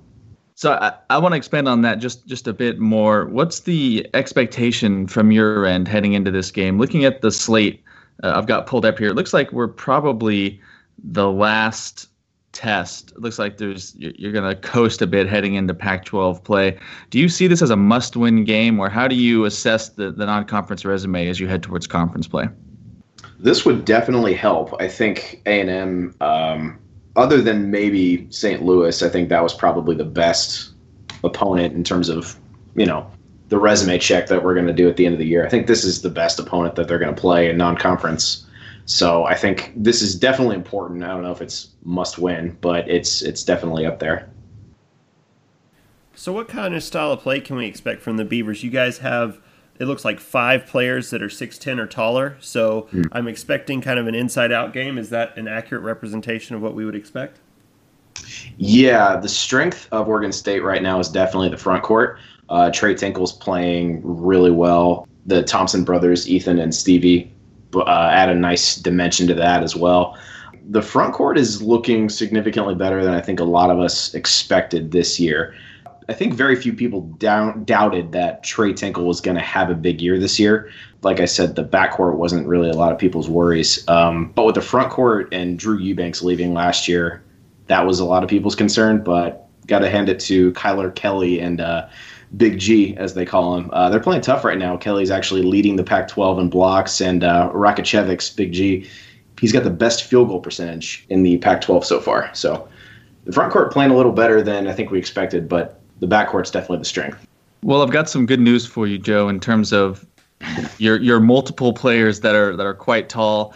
So 0.54 0.72
I, 0.72 0.92
I 1.10 1.18
want 1.18 1.32
to 1.32 1.36
expand 1.36 1.68
on 1.68 1.82
that 1.82 1.98
just 1.98 2.26
just 2.26 2.46
a 2.46 2.52
bit 2.52 2.78
more. 2.78 3.26
What's 3.26 3.60
the 3.60 4.08
expectation 4.14 5.06
from 5.06 5.32
your 5.32 5.66
end 5.66 5.88
heading 5.88 6.12
into 6.12 6.30
this 6.30 6.50
game? 6.50 6.78
Looking 6.78 7.04
at 7.04 7.22
the 7.22 7.30
slate, 7.30 7.82
uh, 8.22 8.32
I've 8.36 8.46
got 8.46 8.66
pulled 8.66 8.84
up 8.84 8.98
here. 8.98 9.08
It 9.08 9.14
looks 9.14 9.32
like 9.32 9.52
we're 9.52 9.68
probably 9.68 10.60
the 11.02 11.30
last 11.30 12.08
test. 12.52 13.12
It 13.12 13.20
looks 13.20 13.38
like 13.38 13.58
there's 13.58 13.94
you're 13.96 14.32
going 14.32 14.48
to 14.48 14.60
coast 14.60 15.02
a 15.02 15.06
bit 15.06 15.26
heading 15.26 15.54
into 15.54 15.74
Pac-12 15.74 16.44
play. 16.44 16.78
Do 17.10 17.18
you 17.18 17.28
see 17.28 17.46
this 17.46 17.62
as 17.62 17.70
a 17.70 17.76
must-win 17.76 18.44
game, 18.44 18.78
or 18.78 18.88
how 18.88 19.08
do 19.08 19.16
you 19.16 19.44
assess 19.44 19.90
the 19.90 20.12
the 20.12 20.26
non-conference 20.26 20.84
resume 20.84 21.28
as 21.28 21.40
you 21.40 21.48
head 21.48 21.62
towards 21.62 21.86
conference 21.86 22.28
play? 22.28 22.48
This 23.38 23.64
would 23.64 23.84
definitely 23.84 24.34
help. 24.34 24.80
I 24.80 24.86
think 24.86 25.42
A 25.46 25.60
and 25.60 25.70
M 25.70 26.14
um, 26.20 26.78
other 27.16 27.42
than 27.42 27.70
maybe 27.70 28.26
St. 28.30 28.62
Louis, 28.62 29.02
I 29.02 29.08
think 29.08 29.28
that 29.28 29.42
was 29.42 29.54
probably 29.54 29.94
the 29.94 30.04
best 30.04 30.72
opponent 31.24 31.74
in 31.74 31.84
terms 31.84 32.08
of, 32.08 32.36
you 32.74 32.86
know, 32.86 33.10
the 33.48 33.58
resume 33.58 33.98
check 33.98 34.28
that 34.28 34.42
we're 34.42 34.54
going 34.54 34.66
to 34.66 34.72
do 34.72 34.88
at 34.88 34.96
the 34.96 35.04
end 35.04 35.12
of 35.12 35.18
the 35.18 35.26
year. 35.26 35.44
I 35.44 35.48
think 35.50 35.66
this 35.66 35.84
is 35.84 36.00
the 36.00 36.10
best 36.10 36.38
opponent 36.38 36.74
that 36.76 36.88
they're 36.88 36.98
going 36.98 37.14
to 37.14 37.20
play 37.20 37.50
in 37.50 37.58
non-conference. 37.58 38.46
So 38.86 39.24
I 39.24 39.34
think 39.34 39.72
this 39.76 40.00
is 40.00 40.14
definitely 40.14 40.56
important. 40.56 41.04
I 41.04 41.08
don't 41.08 41.22
know 41.22 41.32
if 41.32 41.42
it's 41.42 41.68
must 41.84 42.18
win, 42.18 42.56
but 42.60 42.88
it's 42.90 43.22
it's 43.22 43.44
definitely 43.44 43.86
up 43.86 43.98
there. 43.98 44.28
So 46.14 46.32
what 46.32 46.48
kind 46.48 46.74
of 46.74 46.82
style 46.82 47.12
of 47.12 47.20
play 47.20 47.40
can 47.40 47.56
we 47.56 47.66
expect 47.66 48.02
from 48.02 48.16
the 48.16 48.24
Beavers? 48.24 48.64
You 48.64 48.70
guys 48.70 48.98
have 48.98 49.38
it 49.82 49.86
looks 49.86 50.04
like 50.04 50.20
five 50.20 50.64
players 50.64 51.10
that 51.10 51.20
are 51.22 51.28
6'10 51.28 51.80
or 51.80 51.88
taller. 51.88 52.36
So 52.38 52.88
mm. 52.92 53.04
I'm 53.10 53.26
expecting 53.26 53.80
kind 53.80 53.98
of 53.98 54.06
an 54.06 54.14
inside 54.14 54.52
out 54.52 54.72
game. 54.72 54.96
Is 54.96 55.10
that 55.10 55.36
an 55.36 55.48
accurate 55.48 55.82
representation 55.82 56.54
of 56.54 56.62
what 56.62 56.76
we 56.76 56.84
would 56.84 56.94
expect? 56.94 57.40
Yeah, 58.58 59.16
the 59.16 59.28
strength 59.28 59.88
of 59.90 60.08
Oregon 60.08 60.30
State 60.30 60.60
right 60.60 60.82
now 60.82 61.00
is 61.00 61.08
definitely 61.08 61.48
the 61.48 61.56
front 61.56 61.82
court. 61.82 62.20
Uh, 62.48 62.70
Tres 62.70 63.00
Tinkle's 63.00 63.32
playing 63.32 64.00
really 64.04 64.52
well. 64.52 65.08
The 65.26 65.42
Thompson 65.42 65.82
brothers, 65.82 66.28
Ethan 66.28 66.60
and 66.60 66.72
Stevie, 66.72 67.32
uh, 67.74 68.08
add 68.12 68.28
a 68.28 68.34
nice 68.36 68.76
dimension 68.76 69.26
to 69.26 69.34
that 69.34 69.64
as 69.64 69.74
well. 69.74 70.16
The 70.70 70.82
front 70.82 71.12
court 71.12 71.36
is 71.36 71.60
looking 71.60 72.08
significantly 72.08 72.76
better 72.76 73.02
than 73.02 73.14
I 73.14 73.20
think 73.20 73.40
a 73.40 73.44
lot 73.44 73.68
of 73.68 73.80
us 73.80 74.14
expected 74.14 74.92
this 74.92 75.18
year. 75.18 75.56
I 76.08 76.12
think 76.12 76.34
very 76.34 76.56
few 76.56 76.72
people 76.72 77.02
down, 77.18 77.64
doubted 77.64 78.12
that 78.12 78.42
Tres 78.42 78.78
Tinkle 78.78 79.04
was 79.04 79.20
going 79.20 79.36
to 79.36 79.42
have 79.42 79.70
a 79.70 79.74
big 79.74 80.00
year 80.00 80.18
this 80.18 80.38
year. 80.38 80.70
Like 81.02 81.20
I 81.20 81.26
said, 81.26 81.54
the 81.54 81.64
backcourt 81.64 82.16
wasn't 82.16 82.46
really 82.46 82.70
a 82.70 82.74
lot 82.74 82.92
of 82.92 82.98
people's 82.98 83.28
worries. 83.28 83.86
Um, 83.88 84.32
but 84.34 84.44
with 84.44 84.54
the 84.54 84.62
front 84.62 84.90
court 84.90 85.32
and 85.32 85.58
Drew 85.58 85.78
Eubanks 85.78 86.22
leaving 86.22 86.54
last 86.54 86.88
year, 86.88 87.22
that 87.66 87.86
was 87.86 88.00
a 88.00 88.04
lot 88.04 88.22
of 88.22 88.28
people's 88.28 88.54
concern. 88.54 89.02
But 89.02 89.48
got 89.66 89.80
to 89.80 89.90
hand 89.90 90.08
it 90.08 90.20
to 90.20 90.52
Kylor 90.52 90.94
Kelley 90.94 91.40
and 91.40 91.60
uh, 91.60 91.88
Big 92.36 92.58
G, 92.58 92.96
as 92.96 93.14
they 93.14 93.24
call 93.24 93.56
him. 93.56 93.70
Uh, 93.72 93.88
they're 93.88 94.00
playing 94.00 94.22
tough 94.22 94.44
right 94.44 94.58
now. 94.58 94.76
Kelley's 94.76 95.10
actually 95.10 95.42
leading 95.42 95.76
the 95.76 95.84
Pac 95.84 96.08
12 96.08 96.38
in 96.38 96.50
blocks, 96.50 97.00
and 97.00 97.22
uh, 97.22 97.50
Rakocevic's 97.52 98.30
Big 98.30 98.52
G, 98.52 98.88
he's 99.40 99.52
got 99.52 99.64
the 99.64 99.70
best 99.70 100.04
field 100.04 100.28
goal 100.28 100.40
percentage 100.40 101.04
in 101.10 101.22
the 101.22 101.38
Pac 101.38 101.60
12 101.60 101.84
so 101.84 102.00
far. 102.00 102.30
So 102.34 102.68
the 103.24 103.32
front 103.32 103.52
court 103.52 103.72
playing 103.72 103.90
a 103.90 103.96
little 103.96 104.12
better 104.12 104.42
than 104.42 104.66
I 104.66 104.72
think 104.72 104.90
we 104.90 104.98
expected, 104.98 105.48
but 105.48 105.81
the 106.02 106.08
backcourt's 106.08 106.50
definitely 106.50 106.78
the 106.78 106.84
strength. 106.84 107.26
Well, 107.62 107.80
I've 107.80 107.92
got 107.92 108.10
some 108.10 108.26
good 108.26 108.40
news 108.40 108.66
for 108.66 108.88
you, 108.88 108.98
Joe, 108.98 109.28
in 109.28 109.38
terms 109.38 109.72
of 109.72 110.04
your 110.78 111.00
your 111.00 111.20
multiple 111.20 111.72
players 111.72 112.20
that 112.20 112.34
are 112.34 112.56
that 112.56 112.66
are 112.66 112.74
quite 112.74 113.08
tall. 113.08 113.54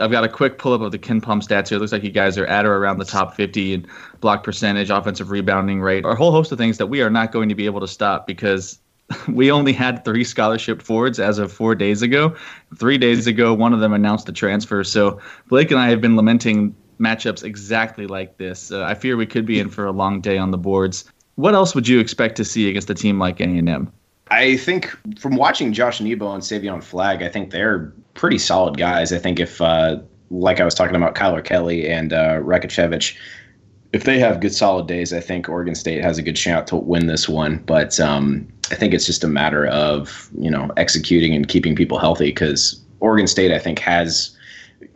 I've 0.00 0.10
got 0.10 0.24
a 0.24 0.28
quick 0.28 0.58
pull 0.58 0.72
up 0.72 0.80
of 0.80 0.92
the 0.92 0.98
KenPom 0.98 1.42
stats 1.42 1.68
here. 1.68 1.76
It 1.76 1.80
looks 1.80 1.92
like 1.92 2.02
you 2.02 2.10
guys 2.10 2.36
are 2.38 2.46
at 2.46 2.66
or 2.66 2.76
around 2.76 2.98
the 2.98 3.04
top 3.04 3.34
50 3.34 3.74
in 3.74 3.86
block 4.20 4.44
percentage, 4.44 4.90
offensive 4.90 5.30
rebounding 5.30 5.80
rate, 5.80 6.04
a 6.04 6.14
whole 6.14 6.32
host 6.32 6.52
of 6.52 6.58
things 6.58 6.78
that 6.78 6.86
we 6.86 7.02
are 7.02 7.10
not 7.10 7.32
going 7.32 7.48
to 7.48 7.54
be 7.54 7.66
able 7.66 7.80
to 7.80 7.88
stop 7.88 8.26
because 8.26 8.78
we 9.28 9.50
only 9.50 9.72
had 9.72 10.04
three 10.04 10.24
scholarship 10.24 10.82
forwards 10.82 11.18
as 11.18 11.38
of 11.38 11.52
four 11.52 11.74
days 11.74 12.02
ago. 12.02 12.34
Three 12.78 12.98
days 12.98 13.26
ago, 13.26 13.52
one 13.52 13.74
of 13.74 13.80
them 13.80 13.92
announced 13.92 14.28
a 14.28 14.32
transfer. 14.32 14.84
So 14.84 15.20
Blake 15.48 15.70
and 15.70 15.80
I 15.80 15.88
have 15.88 16.00
been 16.00 16.16
lamenting 16.16 16.74
matchups 16.98 17.42
exactly 17.42 18.06
like 18.06 18.38
this. 18.38 18.70
Uh, 18.70 18.84
I 18.84 18.94
fear 18.94 19.16
we 19.16 19.26
could 19.26 19.46
be 19.46 19.60
in 19.60 19.68
for 19.68 19.86
a 19.86 19.92
long 19.92 20.20
day 20.20 20.38
on 20.38 20.50
the 20.50 20.58
boards. 20.58 21.04
What 21.36 21.54
else 21.54 21.74
would 21.74 21.88
you 21.88 21.98
expect 22.00 22.36
to 22.36 22.44
see 22.44 22.68
against 22.68 22.88
a 22.90 22.94
team 22.94 23.18
like 23.18 23.40
A&M? 23.40 23.92
I 24.30 24.56
think 24.56 24.96
from 25.18 25.36
watching 25.36 25.72
Josh 25.72 26.00
Nebo 26.00 26.32
and 26.32 26.42
Savion 26.42 26.82
Flagg, 26.82 27.22
I 27.22 27.28
think 27.28 27.50
they're 27.50 27.92
pretty 28.14 28.38
solid 28.38 28.78
guys. 28.78 29.12
I 29.12 29.18
think 29.18 29.38
if, 29.38 29.60
uh, 29.60 29.98
like 30.30 30.60
I 30.60 30.64
was 30.64 30.74
talking 30.74 30.96
about 30.96 31.14
Kylor 31.14 31.44
Kelley 31.44 31.88
and 31.88 32.12
uh, 32.12 32.40
if 33.94 34.02
they 34.02 34.18
have 34.18 34.40
good 34.40 34.52
solid 34.52 34.88
days, 34.88 35.12
I 35.12 35.20
think 35.20 35.48
Oregon 35.48 35.76
State 35.76 36.02
has 36.02 36.18
a 36.18 36.22
good 36.22 36.36
shot 36.36 36.66
to 36.66 36.76
win 36.76 37.06
this 37.06 37.28
one. 37.28 37.58
But 37.58 38.00
um, 38.00 38.46
I 38.72 38.74
think 38.74 38.92
it's 38.92 39.06
just 39.06 39.22
a 39.22 39.28
matter 39.28 39.66
of 39.68 40.28
you 40.36 40.50
know 40.50 40.68
executing 40.76 41.32
and 41.32 41.46
keeping 41.46 41.76
people 41.76 41.98
healthy 41.98 42.26
because 42.26 42.82
Oregon 42.98 43.28
State, 43.28 43.52
I 43.52 43.60
think, 43.60 43.78
has 43.78 44.36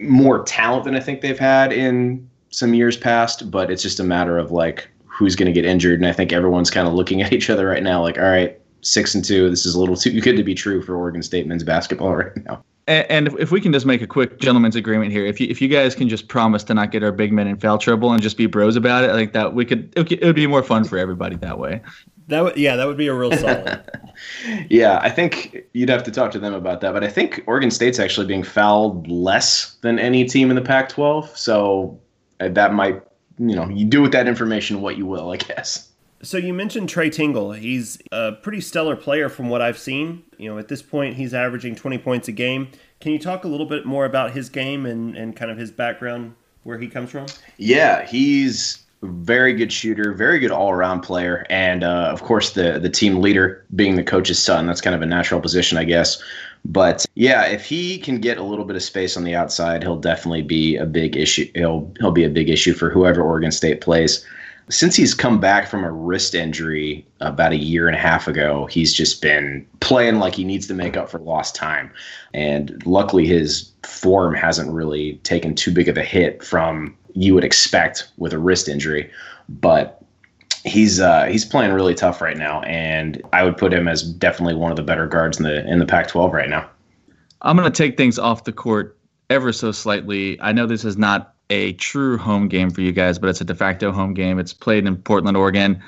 more 0.00 0.42
talent 0.42 0.84
than 0.84 0.96
I 0.96 1.00
think 1.00 1.20
they've 1.20 1.38
had 1.38 1.72
in 1.72 2.28
some 2.50 2.74
years 2.74 2.96
past. 2.96 3.48
But 3.52 3.70
it's 3.70 3.82
just 3.84 4.00
a 4.00 4.04
matter 4.04 4.36
of 4.36 4.50
like 4.50 4.88
who's 5.18 5.34
going 5.34 5.46
to 5.46 5.52
get 5.52 5.64
injured. 5.64 5.98
And 5.98 6.08
I 6.08 6.12
think 6.12 6.32
everyone's 6.32 6.70
kind 6.70 6.86
of 6.86 6.94
looking 6.94 7.22
at 7.22 7.32
each 7.32 7.50
other 7.50 7.66
right 7.66 7.82
now, 7.82 8.00
like, 8.00 8.18
all 8.18 8.24
right, 8.24 8.58
six 8.82 9.14
and 9.14 9.24
two. 9.24 9.50
This 9.50 9.66
is 9.66 9.74
a 9.74 9.80
little 9.80 9.96
too 9.96 10.18
good 10.20 10.36
to 10.36 10.44
be 10.44 10.54
true 10.54 10.80
for 10.80 10.96
Oregon 10.96 11.22
State 11.22 11.46
men's 11.46 11.64
basketball 11.64 12.14
right 12.16 12.44
now. 12.44 12.64
And 12.86 13.28
if 13.38 13.50
we 13.50 13.60
can 13.60 13.70
just 13.70 13.84
make 13.84 14.00
a 14.00 14.06
quick 14.06 14.40
gentleman's 14.40 14.74
agreement 14.74 15.12
here, 15.12 15.26
if 15.26 15.38
you 15.38 15.46
if 15.50 15.60
you 15.60 15.68
guys 15.68 15.94
can 15.94 16.08
just 16.08 16.28
promise 16.28 16.64
to 16.64 16.74
not 16.74 16.90
get 16.90 17.02
our 17.02 17.12
big 17.12 17.34
men 17.34 17.46
in 17.46 17.58
foul 17.58 17.76
trouble 17.76 18.12
and 18.12 18.22
just 18.22 18.38
be 18.38 18.46
bros 18.46 18.76
about 18.76 19.04
it, 19.04 19.10
I 19.10 19.12
think 19.12 19.34
that 19.34 19.52
we 19.52 19.66
could 19.66 19.92
it 19.94 20.24
would 20.24 20.34
be 20.34 20.46
more 20.46 20.62
fun 20.62 20.84
for 20.84 20.96
everybody 20.96 21.36
that 21.36 21.58
way. 21.58 21.82
That 22.28 22.44
would 22.44 22.56
yeah, 22.56 22.76
that 22.76 22.86
would 22.86 22.96
be 22.96 23.08
a 23.08 23.12
real 23.12 23.32
solid. 23.32 23.82
yeah, 24.70 25.00
I 25.02 25.10
think 25.10 25.66
you'd 25.74 25.90
have 25.90 26.02
to 26.04 26.10
talk 26.10 26.30
to 26.30 26.38
them 26.38 26.54
about 26.54 26.80
that. 26.80 26.94
But 26.94 27.04
I 27.04 27.08
think 27.08 27.42
Oregon 27.46 27.70
State's 27.70 27.98
actually 27.98 28.26
being 28.26 28.42
fouled 28.42 29.06
less 29.06 29.74
than 29.82 29.98
any 29.98 30.24
team 30.24 30.48
in 30.48 30.56
the 30.56 30.62
Pac-12, 30.62 31.36
so 31.36 32.00
uh, 32.40 32.48
that 32.48 32.72
might 32.72 33.02
you 33.38 33.56
know 33.56 33.68
you 33.68 33.84
do 33.84 34.02
with 34.02 34.12
that 34.12 34.26
information 34.28 34.80
what 34.80 34.96
you 34.96 35.06
will, 35.06 35.30
I 35.30 35.36
guess. 35.36 35.88
So 36.22 36.36
you 36.36 36.52
mentioned 36.52 36.88
Tres 36.88 37.14
Tinkle. 37.14 37.52
He's 37.52 37.98
a 38.10 38.32
pretty 38.32 38.60
stellar 38.60 38.96
player 38.96 39.28
from 39.28 39.48
what 39.48 39.62
I've 39.62 39.78
seen. 39.78 40.24
You 40.36 40.50
know, 40.50 40.58
at 40.58 40.68
this 40.68 40.82
point, 40.82 41.14
he's 41.14 41.32
averaging 41.32 41.76
20 41.76 41.98
points 41.98 42.26
a 42.26 42.32
game. 42.32 42.68
Can 43.00 43.12
you 43.12 43.20
talk 43.20 43.44
a 43.44 43.48
little 43.48 43.66
bit 43.66 43.86
more 43.86 44.04
about 44.04 44.32
his 44.32 44.48
game 44.48 44.84
and, 44.84 45.16
and 45.16 45.36
kind 45.36 45.50
of 45.50 45.56
his 45.56 45.70
background, 45.70 46.34
where 46.64 46.78
he 46.78 46.88
comes 46.88 47.10
from? 47.10 47.26
Yeah, 47.56 48.04
he's 48.04 48.84
a 49.02 49.06
very 49.06 49.52
good 49.52 49.72
shooter, 49.72 50.12
very 50.12 50.40
good 50.40 50.50
all 50.50 50.70
around 50.72 51.02
player, 51.02 51.46
and 51.50 51.84
uh, 51.84 52.08
of 52.10 52.22
course 52.22 52.54
the 52.54 52.80
the 52.80 52.90
team 52.90 53.20
leader 53.20 53.64
being 53.76 53.94
the 53.94 54.02
coach's 54.02 54.42
son. 54.42 54.66
That's 54.66 54.80
kind 54.80 54.96
of 54.96 55.02
a 55.02 55.06
natural 55.06 55.40
position, 55.40 55.78
I 55.78 55.84
guess. 55.84 56.20
But 56.64 57.06
yeah, 57.14 57.46
if 57.46 57.64
he 57.64 57.98
can 57.98 58.20
get 58.20 58.38
a 58.38 58.42
little 58.42 58.64
bit 58.64 58.76
of 58.76 58.82
space 58.82 59.16
on 59.16 59.24
the 59.24 59.34
outside, 59.34 59.82
he'll 59.82 60.00
definitely 60.00 60.42
be 60.42 60.76
a 60.76 60.86
big 60.86 61.16
issue. 61.16 61.50
He'll 61.54 61.90
he'll 61.98 62.10
be 62.10 62.24
a 62.24 62.30
big 62.30 62.48
issue 62.48 62.74
for 62.74 62.90
whoever 62.90 63.22
Oregon 63.22 63.50
State 63.50 63.80
plays 63.80 64.24
since 64.70 64.94
he's 64.94 65.14
come 65.14 65.40
back 65.40 65.66
from 65.66 65.84
a 65.84 65.90
wrist 65.90 66.34
injury 66.34 67.06
about 67.20 67.52
a 67.52 67.56
year 67.56 67.86
and 67.86 67.96
a 67.96 68.00
half 68.00 68.28
ago, 68.28 68.66
he's 68.66 68.92
just 68.92 69.22
been 69.22 69.66
playing 69.80 70.18
like 70.18 70.34
he 70.34 70.44
needs 70.44 70.66
to 70.66 70.74
make 70.74 70.96
up 70.96 71.08
for 71.08 71.18
lost 71.18 71.54
time. 71.54 71.90
And 72.34 72.84
luckily, 72.86 73.26
his 73.26 73.70
form 73.84 74.34
hasn't 74.34 74.70
really 74.70 75.14
taken 75.24 75.54
too 75.54 75.72
big 75.72 75.88
of 75.88 75.96
a 75.96 76.04
hit 76.04 76.44
from 76.44 76.94
you 77.14 77.34
would 77.34 77.44
expect 77.44 78.10
with 78.18 78.32
a 78.32 78.38
wrist 78.38 78.68
injury. 78.68 79.10
But 79.48 79.97
he's 80.64 81.00
uh, 81.00 81.26
he's 81.26 81.44
playing 81.44 81.72
really 81.72 81.94
tough 81.94 82.20
right 82.20 82.36
now, 82.36 82.62
and 82.62 83.22
I 83.32 83.44
would 83.44 83.56
put 83.56 83.72
him 83.72 83.88
as 83.88 84.02
definitely 84.02 84.54
one 84.54 84.70
of 84.70 84.76
the 84.76 84.82
better 84.82 85.06
guards 85.06 85.38
in 85.38 85.44
the 85.44 85.66
in 85.66 85.78
the 85.78 85.86
Pac-12 85.86 86.32
right 86.32 86.48
now. 86.48 86.68
I'm 87.42 87.56
going 87.56 87.70
to 87.70 87.76
take 87.76 87.96
things 87.96 88.18
off 88.18 88.44
the 88.44 88.52
court 88.52 88.98
ever 89.30 89.52
so 89.52 89.72
slightly. 89.72 90.40
I 90.40 90.52
know 90.52 90.66
this 90.66 90.84
is 90.84 90.96
not 90.96 91.34
a 91.50 91.72
true 91.74 92.18
home 92.18 92.48
game 92.48 92.70
for 92.70 92.80
you 92.80 92.92
guys, 92.92 93.18
but 93.18 93.30
it's 93.30 93.40
a 93.40 93.44
de 93.44 93.54
facto 93.54 93.92
home 93.92 94.14
game. 94.14 94.38
It's 94.38 94.52
played 94.52 94.86
in 94.86 94.96
Portland, 94.96 95.36
Oregon. 95.36 95.82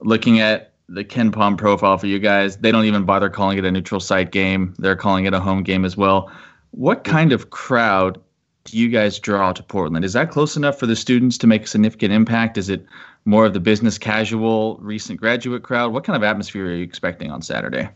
Looking 0.00 0.40
at 0.40 0.72
the 0.88 1.04
KenPom 1.04 1.56
profile 1.56 1.96
for 1.96 2.06
you 2.06 2.18
guys, 2.18 2.58
they 2.58 2.70
don't 2.70 2.84
even 2.84 3.04
bother 3.04 3.30
calling 3.30 3.58
it 3.58 3.64
a 3.64 3.70
neutral 3.70 4.00
site 4.00 4.30
game. 4.30 4.74
They're 4.78 4.96
calling 4.96 5.24
it 5.24 5.34
a 5.34 5.40
home 5.40 5.62
game 5.62 5.84
as 5.84 5.96
well. 5.96 6.30
What 6.72 7.04
kind 7.04 7.32
of 7.32 7.50
crowd 7.50 8.20
do 8.64 8.78
you 8.78 8.88
guys 8.88 9.18
draw 9.18 9.52
to 9.52 9.62
Portland? 9.62 10.04
Is 10.04 10.12
that 10.12 10.30
close 10.30 10.56
enough 10.56 10.78
for 10.78 10.86
the 10.86 10.96
students 10.96 11.36
to 11.38 11.46
make 11.46 11.64
a 11.64 11.66
significant 11.66 12.12
impact? 12.12 12.56
Is 12.58 12.68
it 12.68 12.84
more 13.24 13.46
of 13.46 13.54
the 13.54 13.60
business 13.60 13.98
casual, 13.98 14.78
recent 14.80 15.20
graduate 15.20 15.62
crowd? 15.62 15.92
What 15.92 16.04
kind 16.04 16.16
of 16.16 16.22
atmosphere 16.22 16.66
are 16.66 16.74
you 16.74 16.82
expecting 16.82 17.30
on 17.30 17.42
Saturday? 17.42 17.88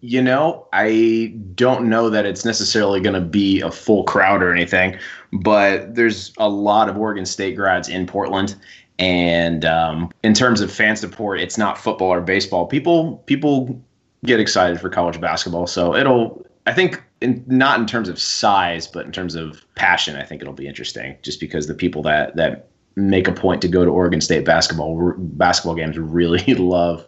You 0.00 0.20
know, 0.20 0.68
I 0.74 1.34
don't 1.54 1.88
know 1.88 2.10
that 2.10 2.26
it's 2.26 2.44
necessarily 2.44 3.00
going 3.00 3.14
to 3.14 3.26
be 3.26 3.62
a 3.62 3.70
full 3.70 4.04
crowd 4.04 4.42
or 4.42 4.52
anything, 4.52 4.98
but 5.32 5.94
there's 5.94 6.32
a 6.36 6.48
lot 6.48 6.90
of 6.90 6.98
Oregon 6.98 7.24
State 7.24 7.56
grads 7.56 7.88
in 7.88 8.06
Portland, 8.06 8.54
and 8.98 9.64
um, 9.64 10.12
in 10.22 10.34
terms 10.34 10.60
of 10.60 10.70
fan 10.70 10.96
support, 10.96 11.40
it's 11.40 11.56
not 11.56 11.78
football 11.78 12.12
or 12.12 12.20
baseball. 12.20 12.66
People 12.66 13.16
people 13.24 13.82
get 14.26 14.40
excited 14.40 14.78
for 14.78 14.90
college 14.90 15.18
basketball, 15.20 15.66
so 15.66 15.94
it'll. 15.94 16.44
I 16.66 16.74
think 16.74 17.02
in, 17.24 17.44
not 17.46 17.80
in 17.80 17.86
terms 17.86 18.08
of 18.08 18.20
size, 18.20 18.86
but 18.86 19.06
in 19.06 19.12
terms 19.12 19.34
of 19.34 19.64
passion, 19.74 20.16
I 20.16 20.24
think 20.24 20.42
it'll 20.42 20.54
be 20.54 20.68
interesting. 20.68 21.16
Just 21.22 21.40
because 21.40 21.66
the 21.66 21.74
people 21.74 22.02
that 22.02 22.36
that 22.36 22.68
make 22.96 23.26
a 23.26 23.32
point 23.32 23.60
to 23.62 23.68
go 23.68 23.84
to 23.84 23.90
Oregon 23.90 24.20
State 24.20 24.44
basketball 24.44 25.14
basketball 25.16 25.74
games 25.74 25.98
really 25.98 26.54
love 26.54 27.06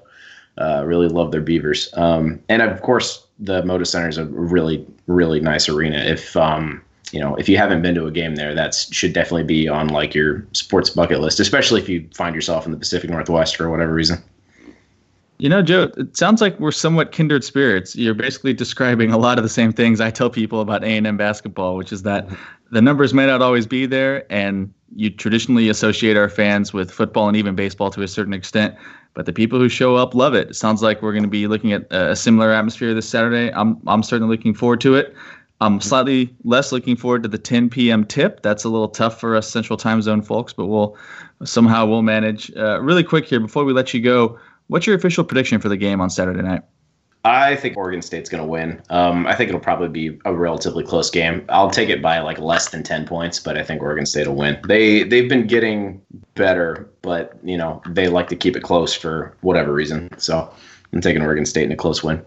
uh, 0.58 0.82
really 0.86 1.08
love 1.08 1.32
their 1.32 1.42
Beavers. 1.42 1.90
Um, 1.94 2.40
and 2.48 2.62
of 2.62 2.80
course, 2.80 3.26
the 3.38 3.62
Moda 3.62 3.86
Center 3.86 4.08
is 4.08 4.16
a 4.16 4.24
really, 4.24 4.86
really 5.06 5.38
nice 5.38 5.68
arena. 5.68 5.98
If 5.98 6.34
um, 6.36 6.82
you 7.12 7.20
know, 7.20 7.36
if 7.36 7.48
you 7.48 7.58
haven't 7.58 7.82
been 7.82 7.94
to 7.94 8.06
a 8.06 8.10
game 8.10 8.36
there, 8.36 8.54
that 8.54 8.74
should 8.74 9.12
definitely 9.12 9.44
be 9.44 9.68
on 9.68 9.88
like 9.88 10.14
your 10.14 10.46
sports 10.52 10.90
bucket 10.90 11.20
list, 11.20 11.38
especially 11.40 11.80
if 11.80 11.88
you 11.88 12.08
find 12.14 12.34
yourself 12.34 12.64
in 12.64 12.72
the 12.72 12.78
Pacific 12.78 13.10
Northwest 13.10 13.56
for 13.56 13.70
whatever 13.70 13.92
reason. 13.92 14.22
You 15.38 15.48
know, 15.48 15.62
Joe, 15.62 15.90
it 15.96 16.16
sounds 16.16 16.40
like 16.40 16.58
we're 16.58 16.72
somewhat 16.72 17.12
kindred 17.12 17.44
spirits. 17.44 17.94
You're 17.94 18.14
basically 18.14 18.54
describing 18.54 19.12
a 19.12 19.18
lot 19.18 19.38
of 19.38 19.44
the 19.44 19.50
same 19.50 19.72
things 19.72 20.00
I 20.00 20.10
tell 20.10 20.30
people 20.30 20.60
about 20.60 20.82
A&M 20.82 21.16
basketball, 21.16 21.76
which 21.76 21.92
is 21.92 22.02
that 22.02 22.28
the 22.70 22.80
numbers 22.80 23.12
may 23.12 23.26
not 23.26 23.42
always 23.42 23.66
be 23.66 23.86
there, 23.86 24.30
and 24.32 24.72
you 24.94 25.10
traditionally 25.10 25.68
associate 25.68 26.16
our 26.16 26.28
fans 26.28 26.72
with 26.72 26.90
football 26.90 27.28
and 27.28 27.36
even 27.36 27.54
baseball 27.54 27.90
to 27.90 28.02
a 28.02 28.08
certain 28.08 28.32
extent 28.32 28.76
but 29.16 29.24
the 29.24 29.32
people 29.32 29.58
who 29.58 29.68
show 29.68 29.96
up 29.96 30.14
love 30.14 30.34
it. 30.34 30.50
It 30.50 30.54
sounds 30.54 30.82
like 30.82 31.00
we're 31.00 31.12
going 31.12 31.22
to 31.24 31.28
be 31.28 31.46
looking 31.46 31.72
at 31.72 31.90
a 31.90 32.14
similar 32.14 32.52
atmosphere 32.52 32.92
this 32.92 33.08
Saturday. 33.08 33.50
I'm 33.54 33.80
I'm 33.86 34.02
certainly 34.02 34.36
looking 34.36 34.52
forward 34.52 34.80
to 34.82 34.94
it. 34.94 35.16
I'm 35.62 35.80
slightly 35.80 36.34
less 36.44 36.70
looking 36.70 36.96
forward 36.96 37.22
to 37.22 37.30
the 37.30 37.38
10 37.38 37.70
p.m. 37.70 38.04
tip. 38.04 38.42
That's 38.42 38.64
a 38.64 38.68
little 38.68 38.90
tough 38.90 39.18
for 39.18 39.34
us 39.34 39.48
Central 39.48 39.78
Time 39.78 40.02
Zone 40.02 40.20
folks, 40.20 40.52
but 40.52 40.66
we'll 40.66 40.98
somehow 41.44 41.86
we'll 41.86 42.02
manage. 42.02 42.54
Uh, 42.54 42.78
really 42.82 43.02
quick 43.02 43.24
here 43.24 43.40
before 43.40 43.64
we 43.64 43.72
let 43.72 43.94
you 43.94 44.02
go, 44.02 44.38
what's 44.68 44.86
your 44.86 44.96
official 44.96 45.24
prediction 45.24 45.60
for 45.60 45.68
the 45.68 45.76
game 45.76 46.00
on 46.00 46.10
Saturday 46.10 46.42
night? 46.42 46.62
I 47.26 47.56
think 47.56 47.76
Oregon 47.76 48.02
State's 48.02 48.30
going 48.30 48.42
to 48.42 48.48
win. 48.48 48.80
Um, 48.88 49.26
I 49.26 49.34
think 49.34 49.48
it'll 49.48 49.60
probably 49.60 49.88
be 49.88 50.16
a 50.24 50.32
relatively 50.32 50.84
close 50.84 51.10
game. 51.10 51.44
I'll 51.48 51.70
take 51.70 51.88
it 51.88 52.00
by 52.00 52.20
like 52.20 52.38
less 52.38 52.68
than 52.68 52.84
ten 52.84 53.04
points, 53.04 53.40
but 53.40 53.58
I 53.58 53.64
think 53.64 53.82
Oregon 53.82 54.06
State 54.06 54.28
will 54.28 54.36
win. 54.36 54.60
They 54.68 55.02
they've 55.02 55.28
been 55.28 55.48
getting 55.48 56.00
better, 56.34 56.88
but 57.02 57.36
you 57.42 57.56
know 57.56 57.82
they 57.88 58.06
like 58.08 58.28
to 58.28 58.36
keep 58.36 58.56
it 58.56 58.62
close 58.62 58.94
for 58.94 59.36
whatever 59.40 59.72
reason. 59.72 60.08
So 60.18 60.48
I'm 60.92 61.00
taking 61.00 61.20
Oregon 61.20 61.44
State 61.44 61.64
in 61.64 61.72
a 61.72 61.76
close 61.76 62.04
win. 62.04 62.24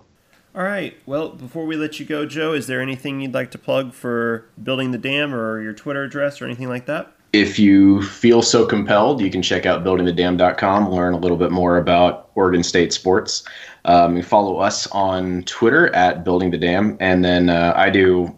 All 0.54 0.64
right. 0.64 0.98
Well, 1.06 1.30
before 1.30 1.66
we 1.66 1.78
let 1.78 2.00
you 2.00 2.06
go, 2.06 2.26
Joe, 2.26 2.54
is 2.54 2.68
there 2.68 2.82
anything 2.82 3.22
you'd 3.22 3.34
like 3.34 3.52
to 3.52 3.58
plug 3.58 3.94
for 3.94 4.50
building 4.62 4.92
the 4.92 4.98
dam 4.98 5.34
or 5.34 5.62
your 5.62 5.74
Twitter 5.74 6.04
address 6.04 6.42
or 6.42 6.46
anything 6.46 6.68
like 6.68 6.88
that? 6.88 7.14
If 7.34 7.60
you 7.60 8.02
feel 8.04 8.42
so 8.42 8.66
compelled, 8.66 9.22
you 9.22 9.30
can 9.30 9.42
check 9.42 9.66
out 9.66 9.84
buildingthedam.com, 9.84 10.92
learn 10.92 11.14
a 11.14 11.18
little 11.18 11.38
bit 11.38 11.52
more 11.52 11.78
about 11.78 12.30
Oregon 12.36 12.64
State 12.64 12.92
sports. 12.92 13.44
Um, 13.86 14.18
you 14.18 14.24
follow 14.24 14.58
us 14.58 14.88
on 14.88 15.44
Twitter 15.44 15.94
at 15.96 16.24
Building 16.24 16.52
the 16.52 16.58
Dam, 16.58 16.98
and 17.00 17.24
then 17.24 17.50
uh, 17.50 17.74
I 17.76 17.90
do 17.90 18.36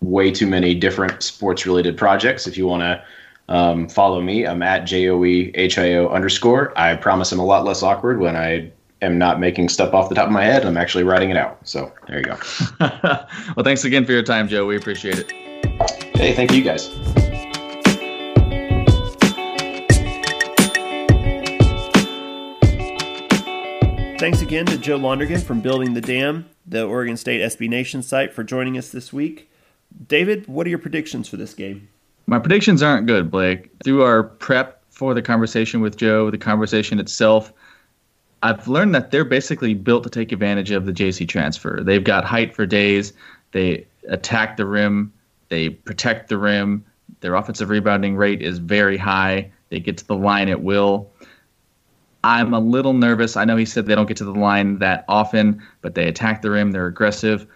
way 0.00 0.30
too 0.30 0.46
many 0.46 0.74
different 0.74 1.22
sports 1.22 1.64
related 1.64 1.96
projects. 1.96 2.46
If 2.46 2.58
you 2.58 2.66
want 2.66 2.82
to 2.82 3.04
um, 3.48 3.88
follow 3.88 4.20
me, 4.20 4.46
I'm 4.46 4.62
at 4.62 4.84
J 4.84 5.08
O 5.08 5.24
E 5.24 5.52
H 5.54 5.78
I 5.78 5.94
O 5.94 6.08
underscore. 6.08 6.76
I 6.78 6.96
promise 6.96 7.32
I'm 7.32 7.38
a 7.38 7.44
lot 7.44 7.64
less 7.64 7.82
awkward 7.82 8.18
when 8.18 8.36
I 8.36 8.70
am 9.00 9.18
not 9.18 9.38
making 9.38 9.68
stuff 9.68 9.94
off 9.94 10.08
the 10.08 10.14
top 10.14 10.26
of 10.26 10.32
my 10.32 10.44
head. 10.44 10.64
I'm 10.64 10.76
actually 10.76 11.04
writing 11.04 11.30
it 11.30 11.36
out. 11.36 11.58
So 11.66 11.92
there 12.08 12.18
you 12.18 12.24
go. 12.24 12.38
well, 12.80 13.64
thanks 13.64 13.84
again 13.84 14.04
for 14.04 14.12
your 14.12 14.22
time, 14.22 14.48
Joe. 14.48 14.66
We 14.66 14.76
appreciate 14.76 15.18
it. 15.18 15.30
Hey, 16.16 16.34
thank 16.34 16.52
you 16.52 16.62
guys. 16.62 16.90
Thanks 24.24 24.40
again 24.40 24.64
to 24.64 24.78
Joe 24.78 24.96
Lonergan 24.96 25.38
from 25.42 25.60
Building 25.60 25.92
the 25.92 26.00
Dam, 26.00 26.48
the 26.66 26.82
Oregon 26.86 27.14
State 27.14 27.42
SB 27.42 27.68
Nation 27.68 28.02
site, 28.02 28.32
for 28.32 28.42
joining 28.42 28.78
us 28.78 28.88
this 28.88 29.12
week. 29.12 29.50
David, 30.08 30.48
what 30.48 30.66
are 30.66 30.70
your 30.70 30.78
predictions 30.78 31.28
for 31.28 31.36
this 31.36 31.52
game? 31.52 31.90
My 32.26 32.38
predictions 32.38 32.82
aren't 32.82 33.06
good, 33.06 33.30
Blake. 33.30 33.70
Through 33.84 34.02
our 34.02 34.22
prep 34.22 34.82
for 34.88 35.12
the 35.12 35.20
conversation 35.20 35.82
with 35.82 35.98
Joe, 35.98 36.30
the 36.30 36.38
conversation 36.38 36.98
itself, 36.98 37.52
I've 38.42 38.66
learned 38.66 38.94
that 38.94 39.10
they're 39.10 39.26
basically 39.26 39.74
built 39.74 40.04
to 40.04 40.08
take 40.08 40.32
advantage 40.32 40.70
of 40.70 40.86
the 40.86 40.92
JC 40.92 41.28
transfer. 41.28 41.82
They've 41.82 42.02
got 42.02 42.24
height 42.24 42.54
for 42.54 42.64
days. 42.64 43.12
They 43.52 43.86
attack 44.08 44.56
the 44.56 44.64
rim. 44.64 45.12
They 45.50 45.68
protect 45.68 46.30
the 46.30 46.38
rim. 46.38 46.82
Their 47.20 47.34
offensive 47.34 47.68
rebounding 47.68 48.16
rate 48.16 48.40
is 48.40 48.56
very 48.56 48.96
high. 48.96 49.52
They 49.68 49.80
get 49.80 49.98
to 49.98 50.06
the 50.06 50.16
line 50.16 50.48
at 50.48 50.62
will. 50.62 51.10
I'm 52.24 52.54
a 52.54 52.58
little 52.58 52.94
nervous. 52.94 53.36
I 53.36 53.44
know 53.44 53.56
he 53.56 53.66
said 53.66 53.84
they 53.84 53.94
don't 53.94 54.06
get 54.06 54.16
to 54.16 54.24
the 54.24 54.32
line 54.32 54.78
that 54.78 55.04
often, 55.08 55.62
but 55.82 55.94
they 55.94 56.08
attack 56.08 56.40
the 56.40 56.50
rim. 56.50 56.72
They're 56.72 56.86
aggressive. 56.86 57.46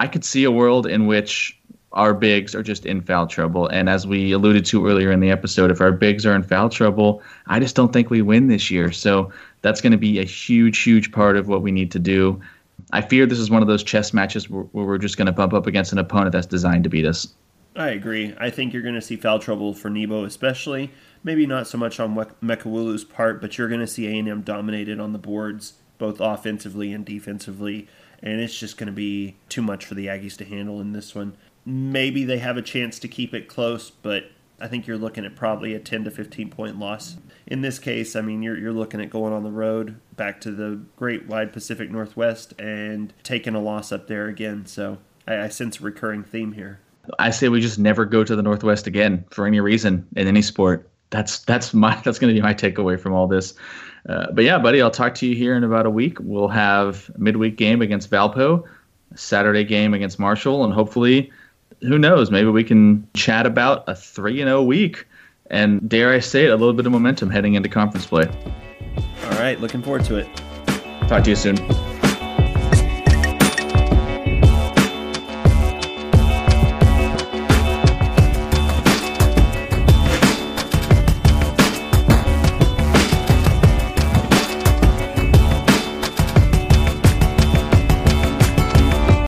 I 0.00 0.06
could 0.06 0.22
see 0.22 0.44
a 0.44 0.50
world 0.50 0.86
in 0.86 1.06
which 1.06 1.58
our 1.92 2.12
bigs 2.12 2.54
are 2.54 2.62
just 2.62 2.84
in 2.84 3.00
foul 3.00 3.26
trouble. 3.26 3.68
And 3.68 3.88
as 3.88 4.06
we 4.06 4.32
alluded 4.32 4.66
to 4.66 4.86
earlier 4.86 5.10
in 5.10 5.20
the 5.20 5.30
episode, 5.30 5.70
if 5.70 5.80
our 5.80 5.92
bigs 5.92 6.26
are 6.26 6.34
in 6.34 6.42
foul 6.42 6.68
trouble, 6.68 7.22
I 7.46 7.58
just 7.58 7.74
don't 7.74 7.90
think 7.90 8.10
we 8.10 8.20
win 8.20 8.48
this 8.48 8.70
year. 8.70 8.92
So 8.92 9.32
that's 9.62 9.80
going 9.80 9.92
to 9.92 9.98
be 9.98 10.18
a 10.18 10.24
huge, 10.24 10.82
huge 10.82 11.10
part 11.10 11.38
of 11.38 11.48
what 11.48 11.62
we 11.62 11.72
need 11.72 11.90
to 11.92 11.98
do. 11.98 12.38
I 12.92 13.00
fear 13.00 13.24
this 13.24 13.38
is 13.38 13.50
one 13.50 13.62
of 13.62 13.68
those 13.68 13.82
chess 13.82 14.12
matches 14.12 14.50
where, 14.50 14.66
we're 14.72 14.98
just 14.98 15.16
going 15.16 15.26
to 15.26 15.32
bump 15.32 15.54
up 15.54 15.66
against 15.66 15.90
an 15.90 15.98
opponent 15.98 16.32
that's 16.32 16.46
designed 16.46 16.84
to 16.84 16.90
beat 16.90 17.06
us. 17.06 17.28
I 17.74 17.88
agree. 17.90 18.34
I 18.38 18.50
think 18.50 18.72
you're 18.72 18.82
going 18.82 18.94
to 18.94 19.00
see 19.00 19.16
foul 19.16 19.38
trouble 19.38 19.72
for 19.72 19.88
Nebo, 19.88 20.24
especially 20.24 20.90
maybe 21.24 21.46
not 21.46 21.66
so 21.66 21.78
much 21.78 21.98
on 22.00 22.14
Mekowulu's 22.14 23.04
part, 23.04 23.40
but 23.40 23.56
you're 23.56 23.68
going 23.68 23.80
to 23.80 23.86
see 23.86 24.06
A&M 24.06 24.42
dominated 24.42 25.00
on 25.00 25.12
the 25.12 25.18
boards, 25.18 25.74
both 25.98 26.20
offensively 26.20 26.92
and 26.92 27.04
defensively, 27.04 27.88
and 28.22 28.40
it's 28.40 28.58
just 28.58 28.76
going 28.76 28.88
to 28.88 28.92
be 28.92 29.36
too 29.48 29.62
much 29.62 29.86
for 29.86 29.94
the 29.94 30.06
Aggies 30.06 30.36
to 30.38 30.44
handle 30.44 30.80
in 30.80 30.92
this 30.92 31.14
one. 31.14 31.36
Maybe 31.64 32.24
they 32.24 32.38
have 32.38 32.56
a 32.56 32.62
chance 32.62 32.98
to 32.98 33.08
keep 33.08 33.32
it 33.32 33.48
close, 33.48 33.90
but 33.90 34.30
I 34.60 34.68
think 34.68 34.86
you're 34.86 34.98
looking 34.98 35.24
at 35.24 35.36
probably 35.36 35.74
a 35.74 35.80
10 35.80 36.04
to 36.04 36.10
15 36.10 36.50
point 36.50 36.78
loss. 36.78 37.16
In 37.46 37.62
this 37.62 37.78
case, 37.78 38.14
I 38.14 38.20
mean, 38.20 38.42
you're, 38.42 38.56
you're 38.56 38.72
looking 38.72 39.00
at 39.00 39.10
going 39.10 39.32
on 39.32 39.42
the 39.42 39.50
road 39.50 40.00
back 40.16 40.40
to 40.42 40.50
the 40.50 40.80
Great 40.96 41.26
Wide 41.26 41.52
Pacific 41.52 41.90
Northwest 41.90 42.52
and 42.60 43.12
taking 43.22 43.54
a 43.54 43.60
loss 43.60 43.92
up 43.92 44.06
there 44.06 44.26
again. 44.26 44.66
So 44.66 44.98
I, 45.26 45.42
I 45.42 45.48
sense 45.48 45.80
a 45.80 45.82
recurring 45.82 46.22
theme 46.22 46.52
here. 46.52 46.80
I 47.18 47.30
say 47.30 47.48
we 47.48 47.60
just 47.60 47.78
never 47.78 48.04
go 48.04 48.24
to 48.24 48.36
the 48.36 48.42
Northwest 48.42 48.86
again 48.86 49.24
for 49.30 49.46
any 49.46 49.60
reason 49.60 50.06
in 50.16 50.28
any 50.28 50.42
sport. 50.42 50.88
That's 51.10 51.40
that's 51.40 51.74
my 51.74 52.00
that's 52.04 52.18
going 52.18 52.34
to 52.34 52.38
be 52.38 52.42
my 52.42 52.54
takeaway 52.54 52.98
from 52.98 53.12
all 53.12 53.26
this. 53.26 53.54
Uh, 54.08 54.30
but 54.32 54.44
yeah, 54.44 54.58
buddy, 54.58 54.82
I'll 54.82 54.90
talk 54.90 55.14
to 55.16 55.26
you 55.26 55.34
here 55.34 55.54
in 55.54 55.62
about 55.64 55.86
a 55.86 55.90
week. 55.90 56.18
We'll 56.20 56.48
have 56.48 57.10
midweek 57.16 57.56
game 57.56 57.82
against 57.82 58.10
Valpo, 58.10 58.64
Saturday 59.14 59.64
game 59.64 59.94
against 59.94 60.18
Marshall, 60.18 60.64
and 60.64 60.72
hopefully, 60.72 61.30
who 61.80 61.98
knows, 61.98 62.30
maybe 62.30 62.48
we 62.48 62.64
can 62.64 63.06
chat 63.14 63.46
about 63.46 63.84
a 63.88 63.94
three 63.94 64.40
and 64.40 64.48
zero 64.48 64.58
oh 64.58 64.64
week, 64.64 65.06
and 65.50 65.88
dare 65.88 66.12
I 66.12 66.18
say 66.18 66.46
it, 66.46 66.50
a 66.50 66.56
little 66.56 66.74
bit 66.74 66.86
of 66.86 66.92
momentum 66.92 67.30
heading 67.30 67.54
into 67.54 67.68
conference 67.68 68.06
play. 68.06 68.26
All 69.24 69.30
right, 69.38 69.60
looking 69.60 69.82
forward 69.82 70.04
to 70.06 70.16
it. 70.16 70.28
Talk 71.08 71.24
to 71.24 71.30
you 71.30 71.36
soon. 71.36 71.56